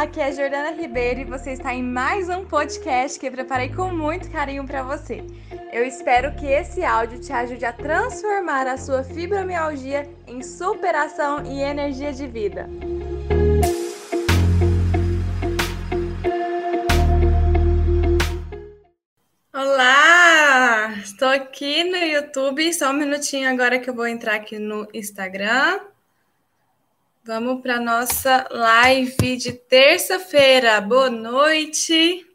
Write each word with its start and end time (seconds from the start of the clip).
aqui 0.00 0.18
é 0.18 0.32
Jordana 0.32 0.70
Ribeiro 0.70 1.20
e 1.20 1.24
você 1.24 1.52
está 1.52 1.74
em 1.74 1.82
mais 1.82 2.30
um 2.30 2.42
podcast 2.46 3.20
que 3.20 3.26
eu 3.26 3.32
preparei 3.32 3.68
com 3.68 3.92
muito 3.92 4.30
carinho 4.30 4.66
para 4.66 4.82
você. 4.82 5.22
Eu 5.70 5.84
espero 5.84 6.34
que 6.36 6.46
esse 6.46 6.82
áudio 6.82 7.20
te 7.20 7.30
ajude 7.30 7.66
a 7.66 7.72
transformar 7.74 8.66
a 8.66 8.78
sua 8.78 9.04
fibromialgia 9.04 10.08
em 10.26 10.42
superação 10.42 11.44
e 11.44 11.60
energia 11.60 12.14
de 12.14 12.26
vida. 12.26 12.66
Olá! 19.52 20.94
Estou 21.04 21.28
aqui 21.28 21.84
no 21.84 21.98
YouTube, 21.98 22.72
só 22.72 22.88
um 22.88 22.94
minutinho 22.94 23.50
agora 23.50 23.78
que 23.78 23.90
eu 23.90 23.94
vou 23.94 24.06
entrar 24.06 24.36
aqui 24.36 24.58
no 24.58 24.88
Instagram. 24.94 25.78
Vamos 27.22 27.60
para 27.60 27.78
nossa 27.78 28.48
live 28.50 29.36
de 29.36 29.52
terça-feira. 29.52 30.80
Boa 30.80 31.10
noite. 31.10 32.26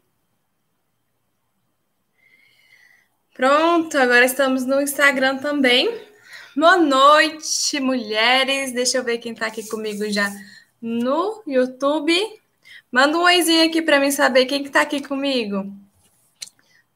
Pronto, 3.34 3.98
agora 3.98 4.24
estamos 4.24 4.64
no 4.64 4.80
Instagram 4.80 5.38
também. 5.38 5.90
Boa 6.56 6.76
noite, 6.76 7.80
mulheres. 7.80 8.72
Deixa 8.72 8.98
eu 8.98 9.02
ver 9.02 9.18
quem 9.18 9.32
está 9.32 9.46
aqui 9.46 9.68
comigo 9.68 10.08
já 10.08 10.30
no 10.80 11.42
YouTube. 11.48 12.14
Manda 12.90 13.18
um 13.18 13.22
oizinho 13.22 13.66
aqui 13.66 13.82
para 13.82 13.98
mim 13.98 14.12
saber 14.12 14.46
quem 14.46 14.62
está 14.62 14.82
aqui 14.82 15.02
comigo. 15.02 15.66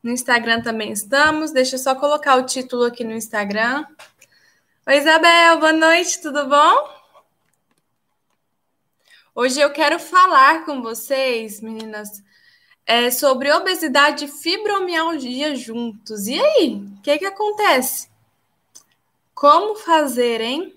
No 0.00 0.12
Instagram 0.12 0.62
também 0.62 0.92
estamos. 0.92 1.50
Deixa 1.50 1.74
eu 1.74 1.80
só 1.80 1.96
colocar 1.96 2.36
o 2.36 2.46
título 2.46 2.84
aqui 2.84 3.02
no 3.02 3.12
Instagram. 3.12 3.84
Oi, 4.86 4.96
Isabel, 4.96 5.58
boa 5.58 5.72
noite, 5.72 6.22
tudo 6.22 6.48
bom? 6.48 6.99
Hoje 9.32 9.60
eu 9.60 9.70
quero 9.70 10.00
falar 10.00 10.64
com 10.64 10.82
vocês, 10.82 11.60
meninas, 11.60 12.22
é, 12.84 13.12
sobre 13.12 13.52
obesidade 13.52 14.24
e 14.24 14.28
fibromialgia 14.28 15.54
juntos. 15.54 16.26
E 16.26 16.40
aí, 16.40 16.74
o 16.74 17.00
que, 17.00 17.18
que 17.18 17.24
acontece? 17.24 18.08
Como 19.32 19.76
fazer, 19.76 20.40
hein? 20.40 20.74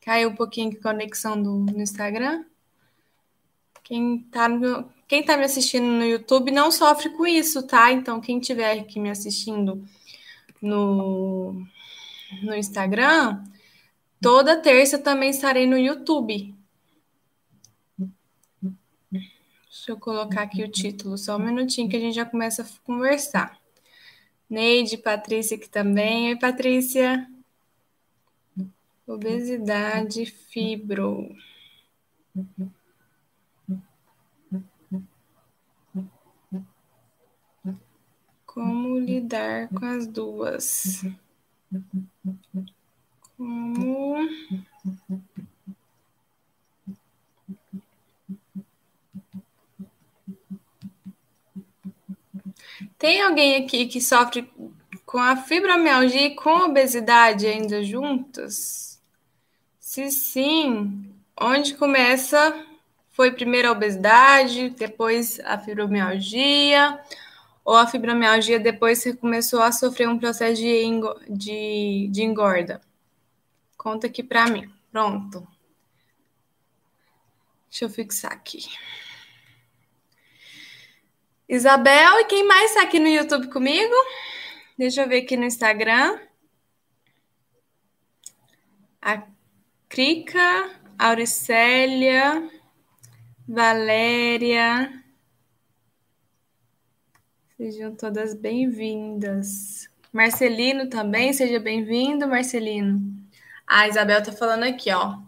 Caiu 0.00 0.30
um 0.30 0.36
pouquinho 0.36 0.70
de 0.70 0.76
conexão 0.76 1.40
do, 1.42 1.50
no 1.50 1.82
Instagram. 1.82 2.44
Quem 3.82 4.20
tá, 4.30 4.48
no, 4.48 4.88
quem 5.08 5.24
tá 5.24 5.36
me 5.36 5.44
assistindo 5.44 5.86
no 5.86 6.04
YouTube 6.04 6.52
não 6.52 6.70
sofre 6.70 7.10
com 7.10 7.26
isso, 7.26 7.66
tá? 7.66 7.90
Então, 7.90 8.20
quem 8.20 8.38
tiver 8.38 8.78
aqui 8.78 9.00
me 9.00 9.10
assistindo 9.10 9.84
no, 10.60 11.60
no 12.40 12.54
Instagram, 12.54 13.42
toda 14.20 14.62
terça 14.62 14.96
também 14.96 15.30
estarei 15.30 15.66
no 15.66 15.76
YouTube. 15.76 16.61
Deixa 19.82 19.90
eu 19.90 19.98
colocar 19.98 20.42
aqui 20.42 20.62
o 20.62 20.70
título, 20.70 21.18
só 21.18 21.36
um 21.36 21.40
minutinho 21.40 21.88
que 21.88 21.96
a 21.96 21.98
gente 21.98 22.14
já 22.14 22.24
começa 22.24 22.62
a 22.62 22.66
conversar. 22.84 23.58
Neide, 24.48 24.96
Patrícia 24.96 25.56
aqui 25.56 25.68
também. 25.68 26.28
Oi, 26.28 26.36
Patrícia. 26.38 27.28
Obesidade, 29.04 30.24
fibro. 30.24 31.34
Como 38.46 39.00
lidar 39.00 39.68
com 39.68 39.84
as 39.84 40.06
duas? 40.06 41.04
Como 43.36 44.28
Tem 53.02 53.20
alguém 53.20 53.56
aqui 53.56 53.88
que 53.88 54.00
sofre 54.00 54.48
com 55.04 55.18
a 55.18 55.34
fibromialgia 55.34 56.26
e 56.26 56.36
com 56.36 56.50
a 56.50 56.66
obesidade 56.66 57.48
ainda 57.48 57.82
juntas? 57.82 59.02
Se 59.80 60.08
sim, 60.12 61.12
onde 61.36 61.74
começa? 61.74 62.64
Foi 63.10 63.32
primeiro 63.32 63.66
a 63.66 63.72
obesidade, 63.72 64.70
depois 64.70 65.40
a 65.40 65.58
fibromialgia, 65.58 66.96
ou 67.64 67.74
a 67.74 67.88
fibromialgia 67.88 68.60
depois 68.60 69.00
você 69.00 69.12
começou 69.12 69.60
a 69.60 69.72
sofrer 69.72 70.08
um 70.08 70.16
processo 70.16 70.62
de, 70.62 70.84
de, 71.28 72.08
de 72.08 72.22
engorda? 72.22 72.80
Conta 73.76 74.06
aqui 74.06 74.22
para 74.22 74.46
mim. 74.46 74.72
Pronto. 74.92 75.44
Deixa 77.68 77.84
eu 77.84 77.90
fixar 77.90 78.30
aqui. 78.30 78.64
Isabel, 81.52 82.20
e 82.20 82.24
quem 82.24 82.48
mais 82.48 82.70
está 82.70 82.82
aqui 82.82 82.98
no 82.98 83.08
YouTube 83.08 83.48
comigo? 83.48 83.94
Deixa 84.78 85.02
eu 85.02 85.08
ver 85.08 85.18
aqui 85.18 85.36
no 85.36 85.44
Instagram. 85.44 86.18
A 89.02 89.22
Crica, 89.86 90.70
Auricélia, 90.98 92.50
Valéria. 93.46 95.04
Sejam 97.58 97.94
todas 97.96 98.32
bem-vindas. 98.32 99.90
Marcelino 100.10 100.88
também, 100.88 101.34
seja 101.34 101.60
bem-vindo, 101.60 102.26
Marcelino. 102.26 102.98
A 103.66 103.86
Isabel 103.86 104.20
está 104.20 104.32
falando 104.32 104.62
aqui, 104.62 104.90
ó. 104.90 105.18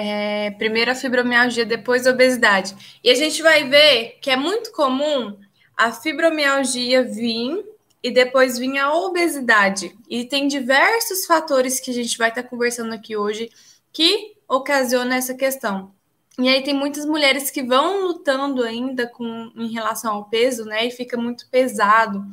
É, 0.00 0.52
primeiro 0.52 0.92
a 0.92 0.94
fibromialgia, 0.94 1.66
depois 1.66 2.06
a 2.06 2.12
obesidade. 2.12 2.72
E 3.02 3.10
a 3.10 3.16
gente 3.16 3.42
vai 3.42 3.68
ver 3.68 4.18
que 4.22 4.30
é 4.30 4.36
muito 4.36 4.70
comum 4.70 5.36
a 5.76 5.90
fibromialgia 5.90 7.02
vir 7.02 7.64
e 8.00 8.08
depois 8.08 8.56
vir 8.56 8.78
a 8.78 8.94
obesidade. 8.94 9.92
E 10.08 10.24
tem 10.24 10.46
diversos 10.46 11.26
fatores 11.26 11.80
que 11.80 11.90
a 11.90 11.94
gente 11.94 12.16
vai 12.16 12.28
estar 12.28 12.44
tá 12.44 12.48
conversando 12.48 12.94
aqui 12.94 13.16
hoje 13.16 13.50
que 13.92 14.36
ocasionam 14.46 15.16
essa 15.16 15.34
questão. 15.34 15.92
E 16.38 16.48
aí 16.48 16.62
tem 16.62 16.74
muitas 16.74 17.04
mulheres 17.04 17.50
que 17.50 17.64
vão 17.64 18.06
lutando 18.06 18.62
ainda 18.62 19.08
com 19.08 19.50
em 19.56 19.72
relação 19.72 20.14
ao 20.14 20.26
peso, 20.26 20.64
né? 20.64 20.86
E 20.86 20.92
fica 20.92 21.16
muito 21.16 21.48
pesado. 21.50 22.24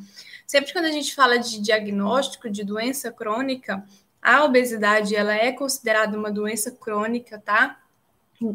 Sempre 0.45 0.71
quando 0.71 0.85
a 0.85 0.91
gente 0.91 1.15
fala 1.15 1.39
de 1.39 1.59
diagnóstico 1.59 2.47
de 2.47 2.63
doença 2.63 3.11
crônica, 3.11 3.83
a 4.25 4.43
obesidade 4.43 5.15
ela 5.15 5.35
é 5.35 5.51
considerada 5.51 6.17
uma 6.17 6.31
doença 6.31 6.71
crônica, 6.71 7.39
tá? 7.45 7.79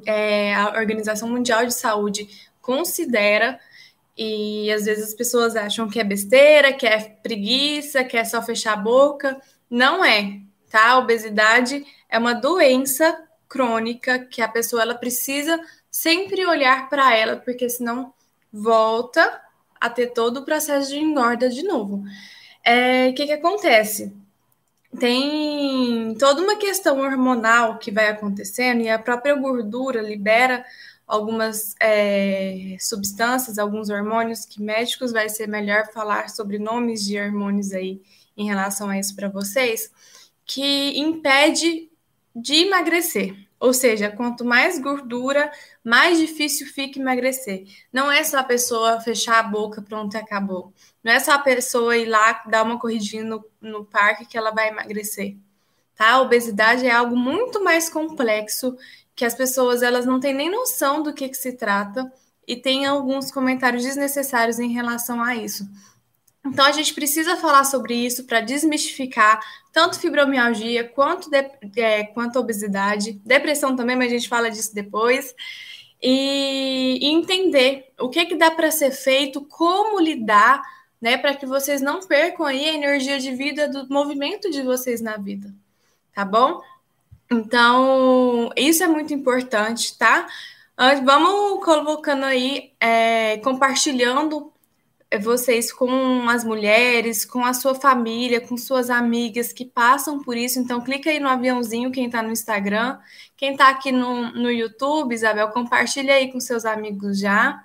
É, 0.04 0.52
a 0.52 0.72
Organização 0.76 1.28
Mundial 1.28 1.64
de 1.64 1.72
Saúde 1.72 2.28
considera 2.60 3.58
e 4.18 4.68
às 4.72 4.84
vezes 4.84 5.10
as 5.10 5.14
pessoas 5.14 5.54
acham 5.54 5.88
que 5.88 6.00
é 6.00 6.04
besteira, 6.04 6.72
que 6.72 6.88
é 6.88 6.98
preguiça, 7.22 8.02
que 8.02 8.16
é 8.16 8.24
só 8.24 8.42
fechar 8.42 8.72
a 8.72 8.76
boca. 8.76 9.40
Não 9.70 10.04
é, 10.04 10.40
tá? 10.68 10.90
A 10.90 10.98
obesidade 10.98 11.86
é 12.08 12.18
uma 12.18 12.34
doença 12.34 13.16
crônica 13.48 14.18
que 14.18 14.42
a 14.42 14.48
pessoa 14.48 14.82
ela 14.82 14.96
precisa 14.96 15.60
sempre 15.88 16.44
olhar 16.46 16.88
para 16.88 17.16
ela, 17.16 17.36
porque 17.36 17.70
senão 17.70 18.12
volta 18.52 19.40
a 19.80 19.88
ter 19.88 20.08
todo 20.08 20.38
o 20.38 20.44
processo 20.44 20.90
de 20.90 20.98
engorda 20.98 21.48
de 21.48 21.62
novo. 21.62 22.02
É, 22.64 23.08
o 23.08 23.14
que, 23.14 23.26
que 23.26 23.32
acontece? 23.32 24.12
Tem 25.00 26.14
toda 26.14 26.42
uma 26.42 26.56
questão 26.56 27.00
hormonal 27.00 27.78
que 27.78 27.90
vai 27.90 28.10
acontecendo 28.10 28.82
e 28.82 28.88
a 28.88 28.98
própria 28.98 29.34
gordura 29.34 30.02
libera 30.02 30.64
algumas 31.06 31.74
é, 31.80 32.76
substâncias, 32.78 33.58
alguns 33.58 33.90
hormônios 33.90 34.44
que 34.44 34.62
médicos 34.62 35.10
vai 35.10 35.28
ser 35.28 35.48
melhor 35.48 35.90
falar 35.92 36.28
sobre 36.28 36.58
nomes 36.58 37.04
de 37.04 37.18
hormônios 37.18 37.72
aí 37.72 38.00
em 38.36 38.46
relação 38.46 38.88
a 38.88 38.98
isso 38.98 39.16
para 39.16 39.28
vocês, 39.28 39.90
que 40.44 40.96
impede 40.98 41.90
de 42.36 42.66
emagrecer. 42.66 43.34
Ou 43.60 43.74
seja, 43.74 44.10
quanto 44.10 44.42
mais 44.42 44.78
gordura, 44.78 45.52
mais 45.84 46.18
difícil 46.18 46.66
fica 46.66 46.98
emagrecer. 46.98 47.64
Não 47.92 48.10
é 48.10 48.24
só 48.24 48.38
a 48.38 48.44
pessoa 48.44 49.00
fechar 49.00 49.38
a 49.38 49.42
boca, 49.42 49.82
pronto, 49.82 50.16
acabou. 50.16 50.72
Não 51.04 51.12
é 51.12 51.20
só 51.20 51.32
a 51.32 51.38
pessoa 51.38 51.94
ir 51.94 52.06
lá 52.06 52.42
dar 52.46 52.62
uma 52.64 52.78
corridinha 52.78 53.22
no, 53.22 53.44
no 53.60 53.84
parque 53.84 54.24
que 54.24 54.38
ela 54.38 54.50
vai 54.50 54.68
emagrecer. 54.68 55.36
Tá? 55.94 56.12
A 56.12 56.22
obesidade 56.22 56.86
é 56.86 56.90
algo 56.90 57.14
muito 57.14 57.62
mais 57.62 57.90
complexo 57.90 58.74
que 59.14 59.26
as 59.26 59.34
pessoas 59.34 59.82
elas 59.82 60.06
não 60.06 60.18
têm 60.18 60.32
nem 60.32 60.50
noção 60.50 61.02
do 61.02 61.12
que, 61.12 61.28
que 61.28 61.36
se 61.36 61.52
trata 61.52 62.10
e 62.48 62.56
tem 62.56 62.86
alguns 62.86 63.30
comentários 63.30 63.84
desnecessários 63.84 64.58
em 64.58 64.72
relação 64.72 65.22
a 65.22 65.36
isso. 65.36 65.68
Então 66.44 66.64
a 66.64 66.72
gente 66.72 66.94
precisa 66.94 67.36
falar 67.36 67.64
sobre 67.64 67.94
isso 67.94 68.24
para 68.24 68.40
desmistificar 68.40 69.38
tanto 69.72 69.98
fibromialgia 70.00 70.84
quanto, 70.84 71.30
de, 71.30 71.50
é, 71.80 72.04
quanto 72.04 72.38
obesidade, 72.38 73.12
depressão 73.24 73.76
também, 73.76 73.96
mas 73.96 74.08
a 74.08 74.16
gente 74.16 74.28
fala 74.28 74.50
disso 74.50 74.74
depois. 74.74 75.34
E, 76.02 76.98
e 77.02 77.10
entender 77.10 77.92
o 77.98 78.08
que, 78.08 78.24
que 78.26 78.34
dá 78.34 78.50
para 78.50 78.70
ser 78.70 78.90
feito, 78.90 79.42
como 79.42 80.00
lidar, 80.00 80.62
né, 81.00 81.16
para 81.16 81.34
que 81.34 81.46
vocês 81.46 81.80
não 81.80 82.00
percam 82.00 82.46
aí 82.46 82.68
a 82.68 82.74
energia 82.74 83.18
de 83.18 83.34
vida 83.34 83.68
do 83.68 83.86
movimento 83.88 84.50
de 84.50 84.62
vocês 84.62 85.00
na 85.00 85.16
vida, 85.16 85.52
tá 86.14 86.24
bom? 86.24 86.60
Então, 87.30 88.50
isso 88.56 88.82
é 88.82 88.88
muito 88.88 89.14
importante, 89.14 89.96
tá? 89.96 90.26
Vamos 91.04 91.64
colocando 91.64 92.24
aí, 92.24 92.72
é, 92.80 93.36
compartilhando 93.38 94.52
vocês 95.18 95.72
com 95.72 96.28
as 96.28 96.44
mulheres, 96.44 97.24
com 97.24 97.44
a 97.44 97.52
sua 97.52 97.74
família, 97.74 98.40
com 98.40 98.56
suas 98.56 98.90
amigas 98.90 99.52
que 99.52 99.64
passam 99.64 100.22
por 100.22 100.36
isso. 100.36 100.60
Então, 100.60 100.80
clica 100.80 101.10
aí 101.10 101.18
no 101.18 101.28
aviãozinho, 101.28 101.90
quem 101.90 102.06
está 102.06 102.22
no 102.22 102.30
Instagram. 102.30 102.98
Quem 103.36 103.52
está 103.52 103.70
aqui 103.70 103.90
no, 103.90 104.30
no 104.32 104.50
YouTube, 104.50 105.14
Isabel, 105.14 105.48
compartilha 105.48 106.14
aí 106.14 106.30
com 106.30 106.38
seus 106.38 106.64
amigos 106.64 107.18
já. 107.18 107.64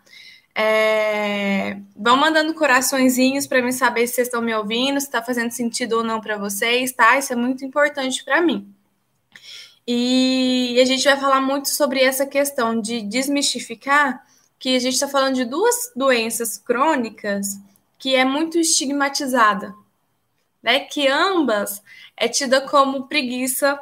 É, 0.57 1.77
vão 1.95 2.15
mandando 2.15 2.53
coraçõezinhos 2.53 3.45
para 3.45 3.61
mim 3.61 3.73
saber 3.73 4.07
se 4.07 4.15
vocês 4.15 4.27
estão 4.27 4.41
me 4.41 4.55
ouvindo, 4.55 4.99
se 4.99 5.05
está 5.05 5.21
fazendo 5.21 5.51
sentido 5.51 5.97
ou 5.97 6.03
não 6.03 6.21
para 6.21 6.37
vocês, 6.37 6.93
tá? 6.93 7.17
Isso 7.17 7.33
é 7.33 7.35
muito 7.35 7.65
importante 7.65 8.23
para 8.23 8.41
mim. 8.41 8.73
E 9.87 10.79
a 10.81 10.85
gente 10.85 11.03
vai 11.03 11.19
falar 11.19 11.41
muito 11.41 11.69
sobre 11.69 12.01
essa 12.01 12.25
questão 12.25 12.79
de 12.79 13.01
desmistificar 13.01 14.25
que 14.59 14.75
a 14.75 14.79
gente 14.79 14.93
está 14.93 15.07
falando 15.07 15.35
de 15.35 15.45
duas 15.45 15.91
doenças 15.95 16.57
crônicas 16.57 17.59
que 17.97 18.15
é 18.15 18.25
muito 18.25 18.57
estigmatizada, 18.59 19.75
né? 20.61 20.79
Que 20.79 21.07
ambas 21.07 21.81
é 22.15 22.27
tida 22.27 22.61
como 22.61 23.07
preguiça, 23.07 23.79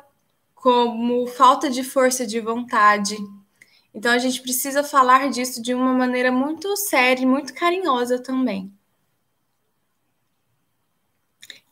como 0.56 1.28
falta 1.28 1.70
de 1.70 1.84
força 1.84 2.26
de 2.26 2.40
vontade. 2.40 3.18
Então 3.94 4.12
a 4.12 4.18
gente 4.18 4.42
precisa 4.42 4.84
falar 4.84 5.30
disso 5.30 5.62
de 5.62 5.74
uma 5.74 5.94
maneira 5.94 6.32
muito 6.32 6.76
séria 6.78 7.24
e 7.24 7.26
muito 7.26 7.54
carinhosa 7.54 8.18
também. 8.18 8.72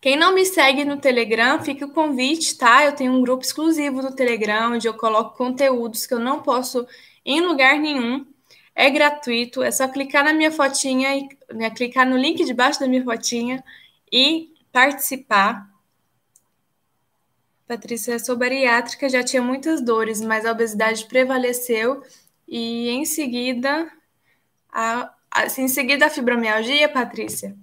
Quem 0.01 0.17
não 0.17 0.33
me 0.33 0.43
segue 0.45 0.83
no 0.83 0.97
Telegram, 0.97 1.63
fica 1.63 1.85
o 1.85 1.91
convite, 1.91 2.57
tá? 2.57 2.83
Eu 2.83 2.95
tenho 2.95 3.13
um 3.13 3.21
grupo 3.21 3.43
exclusivo 3.43 4.01
no 4.01 4.15
Telegram, 4.15 4.73
onde 4.73 4.87
eu 4.87 4.95
coloco 4.95 5.37
conteúdos 5.37 6.07
que 6.07 6.13
eu 6.13 6.19
não 6.19 6.41
posso 6.41 6.87
em 7.23 7.39
lugar 7.39 7.77
nenhum. 7.77 8.25
É 8.73 8.89
gratuito, 8.89 9.61
é 9.61 9.71
só 9.71 9.87
clicar 9.87 10.23
na 10.23 10.33
minha 10.33 10.51
fotinha 10.51 11.15
e 11.15 11.29
né, 11.53 11.69
clicar 11.69 12.07
no 12.07 12.17
link 12.17 12.43
debaixo 12.45 12.79
da 12.79 12.87
minha 12.87 13.03
fotinha 13.03 13.63
e 14.11 14.53
participar. 14.71 15.69
Patrícia, 17.67 18.19
sou 18.19 18.35
bariátrica, 18.35 19.07
já 19.09 19.23
tinha 19.23 19.41
muitas 19.41 19.81
dores, 19.81 20.21
mas 20.21 20.45
a 20.45 20.51
obesidade 20.51 21.05
prevaleceu 21.05 22.03
e 22.47 22.89
em 22.89 23.05
seguida 23.05 23.89
a, 24.71 25.13
a, 25.29 25.45
em 25.57 25.67
seguida 25.67 26.07
a 26.07 26.09
fibromialgia, 26.09 26.89
Patrícia. 26.89 27.55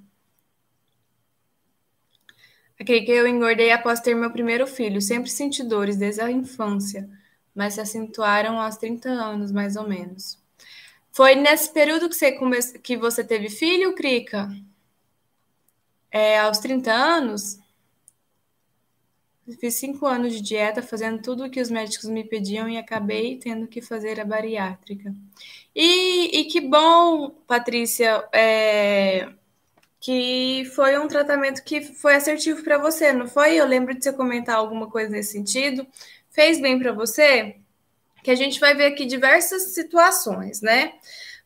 Aquele 2.81 3.03
que 3.03 3.11
eu 3.11 3.27
engordei 3.27 3.73
após 3.73 4.01
ter 4.01 4.15
meu 4.15 4.31
primeiro 4.31 4.67
filho, 4.67 5.01
sempre 5.03 5.29
senti 5.29 5.65
dores 5.65 5.97
desde 5.97 6.21
a 6.21 6.31
infância, 6.31 7.09
mas 7.55 7.75
se 7.75 7.81
acentuaram 7.81 8.59
aos 8.61 8.77
30 8.77 9.09
anos, 9.09 9.51
mais 9.51 9.75
ou 9.77 9.89
menos. 9.89 10.38
Foi 11.19 11.35
nesse 11.35 11.73
período 11.73 12.09
que 12.09 12.15
você, 12.15 12.31
come... 12.31 12.57
que 12.81 12.97
você 12.97 13.25
teve 13.25 13.51
filho, 13.51 13.93
Crica? 13.93 14.49
É, 16.13 16.39
aos 16.39 16.59
30 16.59 16.93
anos? 16.93 17.59
Fiz 19.59 19.75
cinco 19.75 20.07
anos 20.07 20.33
de 20.33 20.41
dieta, 20.41 20.81
fazendo 20.81 21.21
tudo 21.21 21.45
o 21.45 21.51
que 21.51 21.61
os 21.61 21.73
médicos 21.73 22.09
me 22.09 22.23
pediam 22.23 22.69
e 22.69 22.79
acabei 22.79 23.37
tendo 23.37 23.67
que 23.67 23.83
fazer 23.83 24.21
a 24.21 24.25
bariátrica. 24.25 25.13
E, 25.75 26.39
e 26.39 26.45
que 26.45 26.61
bom, 26.61 27.31
Patrícia, 27.49 28.25
é, 28.33 29.29
que 29.99 30.71
foi 30.77 30.97
um 31.01 31.09
tratamento 31.09 31.65
que 31.65 31.81
foi 31.81 32.15
assertivo 32.15 32.63
para 32.63 32.79
você, 32.79 33.13
não 33.13 33.27
foi? 33.27 33.57
Eu 33.57 33.67
lembro 33.67 33.93
de 33.93 34.05
você 34.05 34.13
comentar 34.13 34.55
alguma 34.55 34.89
coisa 34.89 35.11
nesse 35.11 35.33
sentido. 35.33 35.85
Fez 36.31 36.61
bem 36.61 36.79
para 36.79 36.93
você? 36.93 37.57
Que 38.29 38.33
a 38.33 38.35
gente 38.35 38.61
vai 38.61 38.75
ver 38.75 38.93
aqui 38.93 39.07
diversas 39.07 39.73
situações, 39.73 40.61
né? 40.61 40.93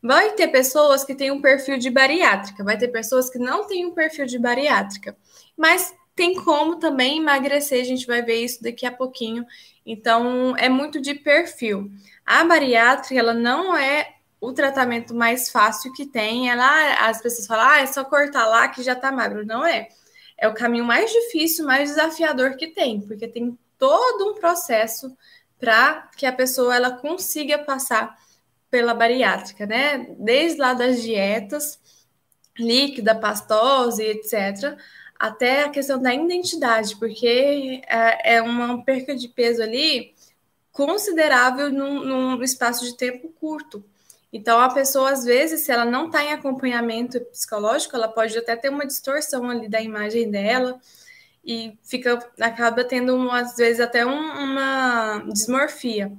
Vai 0.02 0.32
ter 0.32 0.48
pessoas 0.48 1.04
que 1.04 1.14
têm 1.14 1.30
um 1.30 1.40
perfil 1.40 1.78
de 1.78 1.88
bariátrica, 1.90 2.64
vai 2.64 2.76
ter 2.76 2.88
pessoas 2.88 3.30
que 3.30 3.38
não 3.38 3.68
têm 3.68 3.86
um 3.86 3.92
perfil 3.92 4.26
de 4.26 4.36
bariátrica, 4.36 5.16
mas 5.56 5.94
tem 6.16 6.34
como 6.34 6.80
também 6.80 7.18
emagrecer, 7.18 7.80
a 7.80 7.84
gente 7.84 8.04
vai 8.04 8.20
ver 8.20 8.42
isso 8.42 8.60
daqui 8.60 8.84
a 8.84 8.90
pouquinho. 8.90 9.46
Então, 9.86 10.56
é 10.56 10.68
muito 10.68 11.00
de 11.00 11.14
perfil. 11.14 11.88
A 12.26 12.42
bariátrica, 12.42 13.14
ela 13.14 13.32
não 13.32 13.76
é 13.76 14.16
o 14.40 14.52
tratamento 14.52 15.14
mais 15.14 15.50
fácil 15.50 15.92
que 15.92 16.04
tem. 16.04 16.50
Ela, 16.50 16.94
as 17.08 17.22
pessoas 17.22 17.46
falam, 17.46 17.64
ah, 17.64 17.78
é 17.78 17.86
só 17.86 18.04
cortar 18.04 18.46
lá 18.46 18.66
que 18.66 18.82
já 18.82 18.96
tá 18.96 19.12
magro. 19.12 19.46
Não 19.46 19.64
é. 19.64 19.86
É 20.36 20.48
o 20.48 20.54
caminho 20.54 20.84
mais 20.84 21.12
difícil, 21.12 21.64
mais 21.64 21.90
desafiador 21.90 22.56
que 22.56 22.66
tem, 22.66 23.00
porque 23.02 23.28
tem 23.28 23.56
todo 23.78 24.32
um 24.32 24.34
processo 24.34 25.16
para 25.62 26.10
que 26.16 26.26
a 26.26 26.32
pessoa 26.32 26.74
ela 26.74 26.90
consiga 26.90 27.56
passar 27.56 28.18
pela 28.68 28.92
bariátrica, 28.92 29.64
né? 29.64 30.08
Desde 30.18 30.58
lá 30.58 30.74
das 30.74 31.00
dietas, 31.00 31.78
líquida, 32.58 33.14
pastosa, 33.14 34.02
etc., 34.02 34.76
até 35.16 35.62
a 35.62 35.68
questão 35.68 36.02
da 36.02 36.12
identidade, 36.12 36.96
porque 36.96 37.80
é, 37.86 38.38
é 38.38 38.42
uma 38.42 38.82
perca 38.82 39.14
de 39.14 39.28
peso 39.28 39.62
ali 39.62 40.12
considerável 40.72 41.70
num, 41.70 42.04
num 42.04 42.42
espaço 42.42 42.84
de 42.84 42.96
tempo 42.96 43.28
curto. 43.28 43.84
Então, 44.32 44.58
a 44.58 44.68
pessoa, 44.68 45.12
às 45.12 45.24
vezes, 45.24 45.60
se 45.60 45.70
ela 45.70 45.84
não 45.84 46.06
está 46.06 46.24
em 46.24 46.32
acompanhamento 46.32 47.20
psicológico, 47.26 47.94
ela 47.94 48.08
pode 48.08 48.36
até 48.36 48.56
ter 48.56 48.68
uma 48.68 48.84
distorção 48.84 49.48
ali 49.48 49.68
da 49.68 49.80
imagem 49.80 50.28
dela, 50.28 50.80
e 51.44 51.78
fica 51.82 52.18
acaba 52.40 52.84
tendo 52.84 53.30
às 53.30 53.56
vezes 53.56 53.80
até 53.80 54.06
um, 54.06 54.10
uma 54.10 55.24
dismorfia, 55.28 56.12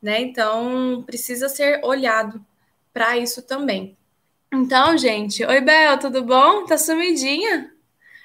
né? 0.00 0.20
Então 0.20 1.02
precisa 1.06 1.48
ser 1.48 1.84
olhado 1.84 2.44
para 2.92 3.16
isso 3.16 3.42
também. 3.42 3.96
Então, 4.52 4.96
gente, 4.96 5.44
oi 5.44 5.60
Bel, 5.60 5.98
tudo 5.98 6.22
bom? 6.22 6.64
Tá 6.66 6.78
sumidinha? 6.78 7.72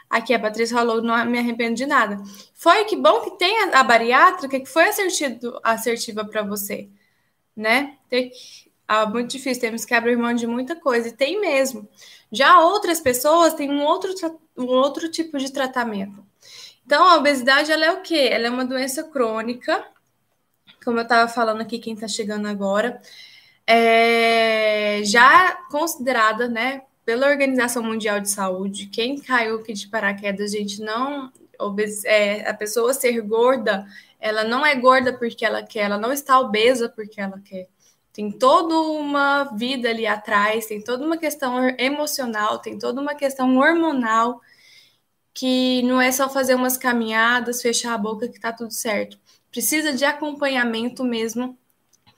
Aqui 0.10 0.34
a 0.34 0.40
Patrícia 0.40 0.76
falou, 0.78 1.02
não 1.02 1.26
me 1.26 1.40
arrependo 1.40 1.76
de 1.76 1.86
nada. 1.86 2.22
Foi 2.54 2.84
que 2.86 2.96
bom 2.96 3.22
que 3.22 3.38
tem 3.38 3.64
a, 3.64 3.80
a 3.80 3.84
bariátrica 3.84 4.60
que 4.60 4.66
foi 4.68 4.90
assertivo, 4.90 5.60
assertiva 5.64 6.26
para 6.26 6.44
você, 6.44 6.90
né? 7.56 7.98
Tem, 8.10 8.32
ah, 8.88 9.06
muito 9.06 9.32
difícil, 9.32 9.62
temos 9.62 9.86
que 9.86 9.94
abrir 9.94 10.18
mão 10.18 10.34
de 10.34 10.46
muita 10.46 10.76
coisa, 10.76 11.08
e 11.08 11.14
tem 11.14 11.40
mesmo. 11.40 11.88
Já 12.30 12.60
outras 12.60 13.00
pessoas 13.00 13.54
têm 13.54 13.72
um 13.72 13.84
outro, 13.84 14.14
um 14.58 14.66
outro 14.66 15.10
tipo 15.10 15.38
de 15.38 15.52
tratamento. 15.52 16.26
Então, 16.92 17.08
a 17.08 17.16
obesidade, 17.16 17.72
ela 17.72 17.86
é 17.86 17.92
o 17.94 18.02
quê? 18.02 18.28
Ela 18.30 18.48
é 18.48 18.50
uma 18.50 18.66
doença 18.66 19.02
crônica, 19.02 19.82
como 20.84 21.00
eu 21.00 21.04
estava 21.04 21.32
falando 21.32 21.62
aqui, 21.62 21.80
quem 21.80 21.94
está 21.94 22.06
chegando 22.06 22.50
agora, 22.50 23.00
é 23.66 25.02
já 25.06 25.56
considerada, 25.72 26.50
né, 26.50 26.82
pela 27.06 27.30
Organização 27.30 27.82
Mundial 27.82 28.20
de 28.20 28.30
Saúde, 28.30 28.88
quem 28.88 29.18
caiu 29.22 29.56
aqui 29.56 29.72
de 29.72 29.88
paraquedas, 29.88 30.54
a 30.54 30.58
gente 30.58 30.82
não, 30.82 31.32
é, 32.04 32.50
a 32.50 32.54
pessoa 32.54 32.94
ser 32.94 33.22
gorda, 33.22 33.88
ela 34.20 34.44
não 34.44 34.66
é 34.66 34.76
gorda 34.76 35.14
porque 35.18 35.46
ela 35.46 35.64
quer, 35.64 35.84
ela 35.84 35.98
não 35.98 36.12
está 36.12 36.42
obesa 36.42 36.90
porque 36.90 37.22
ela 37.22 37.40
quer. 37.40 37.70
Tem 38.12 38.30
toda 38.30 38.76
uma 38.76 39.46
vida 39.56 39.90
ali 39.90 40.06
atrás, 40.06 40.66
tem 40.66 40.84
toda 40.84 41.06
uma 41.06 41.16
questão 41.16 41.74
emocional, 41.80 42.60
tem 42.60 42.78
toda 42.78 43.00
uma 43.00 43.16
questão 43.16 43.56
hormonal 43.56 44.42
que 45.34 45.82
não 45.84 46.02
é 46.02 46.12
só 46.12 46.30
fazer 46.30 46.56
umas 46.56 46.78
caminhadas, 46.78 47.62
fechar 47.62 47.94
a 47.94 47.98
boca 47.98 48.28
que 48.28 48.40
tá 48.40 48.52
tudo 48.52 48.72
certo. 48.72 49.18
Precisa 49.52 49.94
de 49.94 50.06
acompanhamento 50.06 51.04
mesmo 51.04 51.58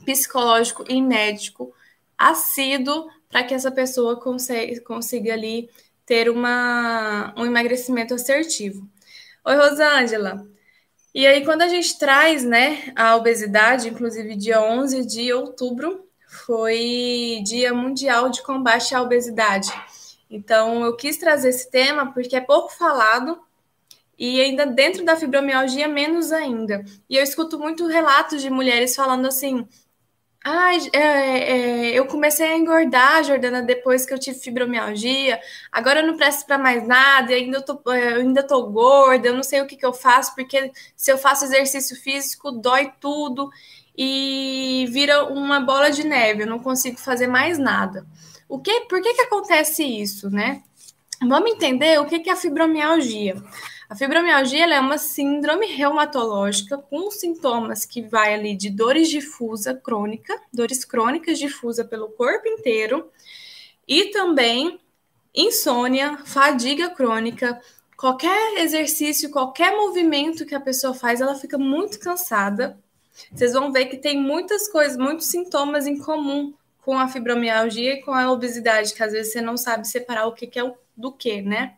psicológico 0.05 0.83
e 0.87 1.01
médico 1.01 1.73
assíduo 2.17 3.07
para 3.29 3.43
que 3.43 3.53
essa 3.53 3.71
pessoa 3.71 4.19
consiga, 4.19 4.81
consiga 4.81 5.33
ali 5.33 5.69
ter 6.05 6.29
uma, 6.29 7.33
um 7.37 7.45
emagrecimento 7.45 8.13
assertivo. 8.13 8.87
Oi, 9.45 9.55
Rosângela. 9.55 10.47
E 11.13 11.27
aí, 11.27 11.45
quando 11.45 11.61
a 11.61 11.67
gente 11.67 11.97
traz 11.99 12.43
né, 12.43 12.91
a 12.95 13.15
obesidade, 13.15 13.89
inclusive 13.89 14.35
dia 14.35 14.61
11 14.61 15.05
de 15.05 15.31
outubro, 15.31 16.07
foi 16.27 17.41
Dia 17.45 17.73
Mundial 17.73 18.29
de 18.29 18.41
Combate 18.41 18.95
à 18.95 19.01
Obesidade. 19.01 19.71
Então, 20.33 20.83
eu 20.83 20.95
quis 20.95 21.17
trazer 21.17 21.49
esse 21.49 21.69
tema 21.69 22.11
porque 22.11 22.35
é 22.35 22.41
pouco 22.41 22.73
falado 22.73 23.39
e 24.17 24.41
ainda 24.41 24.65
dentro 24.65 25.05
da 25.05 25.15
fibromialgia, 25.15 25.87
menos 25.87 26.31
ainda. 26.31 26.83
E 27.09 27.15
eu 27.15 27.23
escuto 27.23 27.59
muito 27.59 27.85
relatos 27.87 28.41
de 28.41 28.49
mulheres 28.49 28.95
falando 28.95 29.27
assim: 29.27 29.67
ah, 30.43 30.71
é, 30.93 30.97
é, 30.97 31.91
eu 31.93 32.05
comecei 32.07 32.47
a 32.47 32.57
engordar, 32.57 33.23
Jordana, 33.23 33.61
depois 33.61 34.05
que 34.05 34.13
eu 34.13 34.19
tive 34.19 34.39
fibromialgia. 34.39 35.39
Agora 35.71 36.01
eu 36.01 36.07
não 36.07 36.17
presto 36.17 36.45
para 36.45 36.57
mais 36.57 36.85
nada, 36.87 37.31
eu 37.31 37.37
ainda 37.37 37.61
tô, 37.61 37.81
eu 37.93 38.21
ainda 38.21 38.43
tô 38.43 38.63
gorda, 38.71 39.27
eu 39.27 39.35
não 39.35 39.43
sei 39.43 39.61
o 39.61 39.67
que, 39.67 39.77
que 39.77 39.85
eu 39.85 39.93
faço, 39.93 40.33
porque 40.35 40.71
se 40.95 41.11
eu 41.11 41.17
faço 41.17 41.45
exercício 41.45 41.95
físico, 41.95 42.51
dói 42.51 42.91
tudo 42.99 43.51
e 43.95 44.85
vira 44.91 45.25
uma 45.25 45.59
bola 45.59 45.91
de 45.91 46.03
neve, 46.03 46.43
eu 46.43 46.47
não 46.47 46.59
consigo 46.59 46.97
fazer 46.97 47.27
mais 47.27 47.57
nada. 47.59 48.05
O 48.53 48.59
que, 48.59 48.81
por 48.81 49.01
que, 49.01 49.15
que 49.15 49.21
acontece 49.21 49.83
isso, 49.83 50.29
né? 50.29 50.61
Vamos 51.19 51.53
entender 51.53 51.99
o 51.99 52.05
que, 52.05 52.19
que 52.19 52.29
é 52.29 52.33
a 52.33 52.35
fibromialgia. 52.35 53.41
A 53.89 53.95
fibromialgia 53.95 54.65
é 54.71 54.79
uma 54.79 54.99
síndrome 54.99 55.65
reumatológica 55.65 56.77
com 56.77 57.09
sintomas 57.09 57.83
que 57.83 58.03
vai 58.03 58.35
ali 58.35 58.55
de 58.55 58.69
dores 58.69 59.09
difusa 59.09 59.73
crônica, 59.73 60.39
dores 60.53 60.85
crônicas 60.85 61.39
difusa 61.39 61.83
pelo 61.83 62.09
corpo 62.09 62.47
inteiro, 62.47 63.09
e 63.87 64.11
também 64.11 64.79
insônia, 65.33 66.19
fadiga 66.23 66.91
crônica, 66.91 67.59
qualquer 67.97 68.59
exercício, 68.59 69.31
qualquer 69.31 69.75
movimento 69.75 70.45
que 70.45 70.53
a 70.53 70.61
pessoa 70.61 70.93
faz, 70.93 71.21
ela 71.21 71.33
fica 71.33 71.57
muito 71.57 71.99
cansada. 71.99 72.77
Vocês 73.33 73.53
vão 73.53 73.71
ver 73.71 73.87
que 73.87 73.97
tem 73.97 74.21
muitas 74.21 74.67
coisas, 74.67 74.95
muitos 74.95 75.25
sintomas 75.25 75.87
em 75.87 75.97
comum 75.97 76.53
com 76.83 76.97
a 76.99 77.07
fibromialgia 77.07 77.93
e 77.93 78.01
com 78.01 78.13
a 78.13 78.31
obesidade, 78.31 78.93
que 78.93 79.03
às 79.03 79.11
vezes 79.11 79.31
você 79.31 79.41
não 79.41 79.55
sabe 79.57 79.87
separar 79.87 80.27
o 80.27 80.33
que, 80.33 80.47
que 80.47 80.59
é 80.59 80.63
o 80.63 80.75
do 80.95 81.11
que, 81.11 81.41
né? 81.41 81.75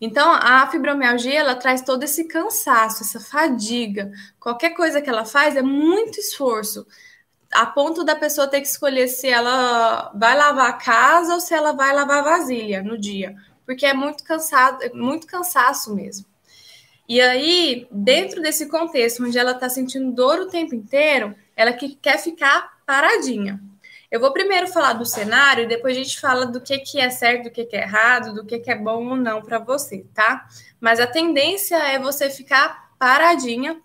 Então, 0.00 0.32
a 0.32 0.66
fibromialgia, 0.66 1.40
ela 1.40 1.54
traz 1.54 1.82
todo 1.82 2.02
esse 2.02 2.24
cansaço, 2.24 3.02
essa 3.02 3.20
fadiga. 3.20 4.10
Qualquer 4.38 4.70
coisa 4.70 5.00
que 5.00 5.08
ela 5.08 5.24
faz 5.24 5.56
é 5.56 5.62
muito 5.62 6.18
esforço, 6.18 6.86
a 7.52 7.66
ponto 7.66 8.04
da 8.04 8.16
pessoa 8.16 8.48
ter 8.48 8.60
que 8.60 8.66
escolher 8.66 9.08
se 9.08 9.28
ela 9.28 10.12
vai 10.14 10.36
lavar 10.36 10.70
a 10.70 10.74
casa 10.74 11.34
ou 11.34 11.40
se 11.40 11.54
ela 11.54 11.72
vai 11.72 11.94
lavar 11.94 12.18
a 12.18 12.38
vasilha 12.38 12.82
no 12.82 12.98
dia, 12.98 13.34
porque 13.66 13.86
é 13.86 13.94
muito 13.94 14.24
cansado, 14.24 14.82
é 14.82 14.90
muito 14.92 15.26
cansaço 15.26 15.94
mesmo. 15.94 16.26
E 17.08 17.20
aí, 17.20 17.88
dentro 17.90 18.40
desse 18.40 18.66
contexto 18.68 19.24
onde 19.24 19.36
ela 19.36 19.50
está 19.52 19.68
sentindo 19.68 20.12
dor 20.12 20.38
o 20.40 20.48
tempo 20.48 20.76
inteiro, 20.76 21.34
ela 21.56 21.72
que 21.72 21.96
quer 21.96 22.18
ficar 22.18 22.78
paradinha. 22.86 23.60
Eu 24.10 24.18
vou 24.18 24.32
primeiro 24.32 24.66
falar 24.66 24.94
do 24.94 25.06
cenário 25.06 25.64
e 25.64 25.68
depois 25.68 25.96
a 25.96 26.02
gente 26.02 26.18
fala 26.18 26.44
do 26.44 26.60
que, 26.60 26.78
que 26.78 26.98
é 26.98 27.08
certo, 27.10 27.44
do 27.44 27.50
que, 27.50 27.64
que 27.64 27.76
é 27.76 27.82
errado, 27.82 28.34
do 28.34 28.44
que, 28.44 28.58
que 28.58 28.70
é 28.70 28.74
bom 28.74 29.06
ou 29.08 29.16
não 29.16 29.40
para 29.40 29.60
você, 29.60 30.04
tá? 30.12 30.48
Mas 30.80 30.98
a 30.98 31.06
tendência 31.06 31.76
é 31.76 31.96
você 31.96 32.28
ficar 32.28 32.90
paradinha 32.98 33.80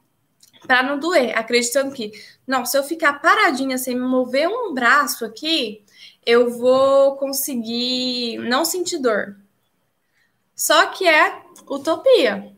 para 0.65 0.81
não 0.81 0.97
doer, 0.97 1.37
acreditando 1.37 1.93
que, 1.93 2.11
não, 2.47 2.65
se 2.65 2.75
eu 2.75 2.83
ficar 2.83 3.21
paradinha 3.21 3.77
sem 3.77 3.93
me 3.93 4.01
mover 4.01 4.47
um 4.47 4.73
braço 4.73 5.23
aqui, 5.23 5.83
eu 6.25 6.49
vou 6.49 7.17
conseguir 7.17 8.39
não 8.39 8.65
sentir 8.65 8.97
dor. 8.97 9.37
Só 10.55 10.87
que 10.87 11.07
é 11.07 11.39
utopia, 11.69 12.51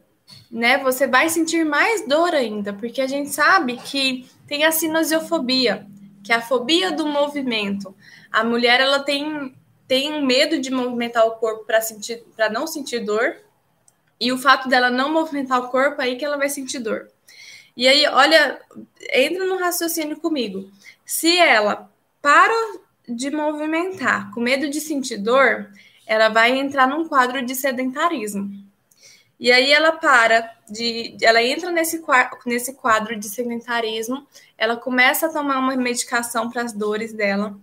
né? 0.50 0.78
Você 0.78 1.06
vai 1.06 1.28
sentir 1.28 1.66
mais 1.66 2.08
dor 2.08 2.34
ainda, 2.34 2.72
porque 2.72 3.02
a 3.02 3.08
gente 3.08 3.30
sabe 3.30 3.76
que 3.76 4.26
tem 4.48 4.64
a 4.64 4.72
sinosiofobia 4.72 5.86
que 6.28 6.34
é 6.34 6.36
a 6.36 6.42
fobia 6.42 6.92
do 6.92 7.08
movimento. 7.08 7.96
A 8.30 8.44
mulher 8.44 8.82
ela 8.82 9.00
tem 9.00 9.56
tem 9.88 10.22
medo 10.26 10.60
de 10.60 10.70
movimentar 10.70 11.26
o 11.26 11.38
corpo 11.38 11.66
para 11.66 12.50
não 12.50 12.68
sentir 12.68 13.00
dor. 13.00 13.38
E 14.20 14.30
o 14.34 14.38
fato 14.38 14.68
dela 14.68 14.90
não 14.90 15.10
movimentar 15.10 15.58
o 15.62 15.70
corpo 15.70 16.02
aí 16.02 16.18
que 16.18 16.26
ela 16.26 16.36
vai 16.36 16.50
sentir 16.50 16.80
dor. 16.80 17.08
E 17.78 17.88
aí, 17.88 18.06
olha, 18.08 18.60
entra 19.14 19.46
no 19.46 19.58
raciocínio 19.58 20.20
comigo. 20.20 20.70
Se 21.06 21.38
ela 21.38 21.90
para 22.22 22.82
de 23.08 23.32
movimentar 23.32 24.30
com 24.34 24.42
medo 24.42 24.70
de 24.70 24.82
sentir 24.82 25.20
dor, 25.20 25.72
ela 26.06 26.28
vai 26.28 26.60
entrar 26.60 26.90
num 26.90 27.08
quadro 27.08 27.46
de 27.46 27.56
sedentarismo. 27.56 28.50
E 29.40 29.52
aí 29.52 29.72
ela 29.72 29.92
para 29.92 30.52
de. 30.70 31.16
Ela 31.22 31.44
entra 31.44 31.72
nesse, 31.72 32.04
nesse 32.46 32.74
quadro 32.74 33.16
de 33.16 33.30
sedentarismo, 33.30 34.26
ela 34.58 34.76
começa 34.76 35.28
a 35.28 35.32
tomar 35.32 35.60
uma 35.60 35.76
medicação 35.76 36.50
para 36.50 36.64
as 36.64 36.74
dores 36.74 37.14
dela. 37.14 37.58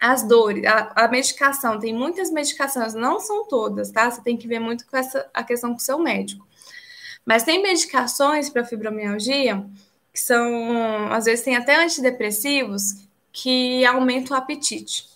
As 0.00 0.22
dores, 0.22 0.64
a, 0.66 0.92
a, 1.04 1.08
medicação, 1.08 1.78
tem 1.78 1.94
muitas 1.94 2.30
medicações, 2.30 2.92
não 2.92 3.18
são 3.18 3.46
todas, 3.46 3.90
tá? 3.90 4.10
Você 4.10 4.20
tem 4.22 4.36
que 4.36 4.46
ver 4.46 4.58
muito 4.58 4.86
com 4.86 4.96
essa 4.96 5.28
a 5.32 5.42
questão 5.42 5.70
com 5.70 5.78
o 5.78 5.80
seu 5.80 5.98
médico. 5.98 6.46
Mas 7.24 7.44
tem 7.44 7.62
medicações 7.62 8.50
para 8.50 8.64
fibromialgia 8.64 9.64
que 10.12 10.20
são, 10.20 11.12
às 11.12 11.26
vezes, 11.26 11.44
tem 11.44 11.56
até 11.56 11.76
antidepressivos 11.76 13.06
que 13.30 13.84
aumentam 13.84 14.34
o 14.34 14.40
apetite. 14.40 15.06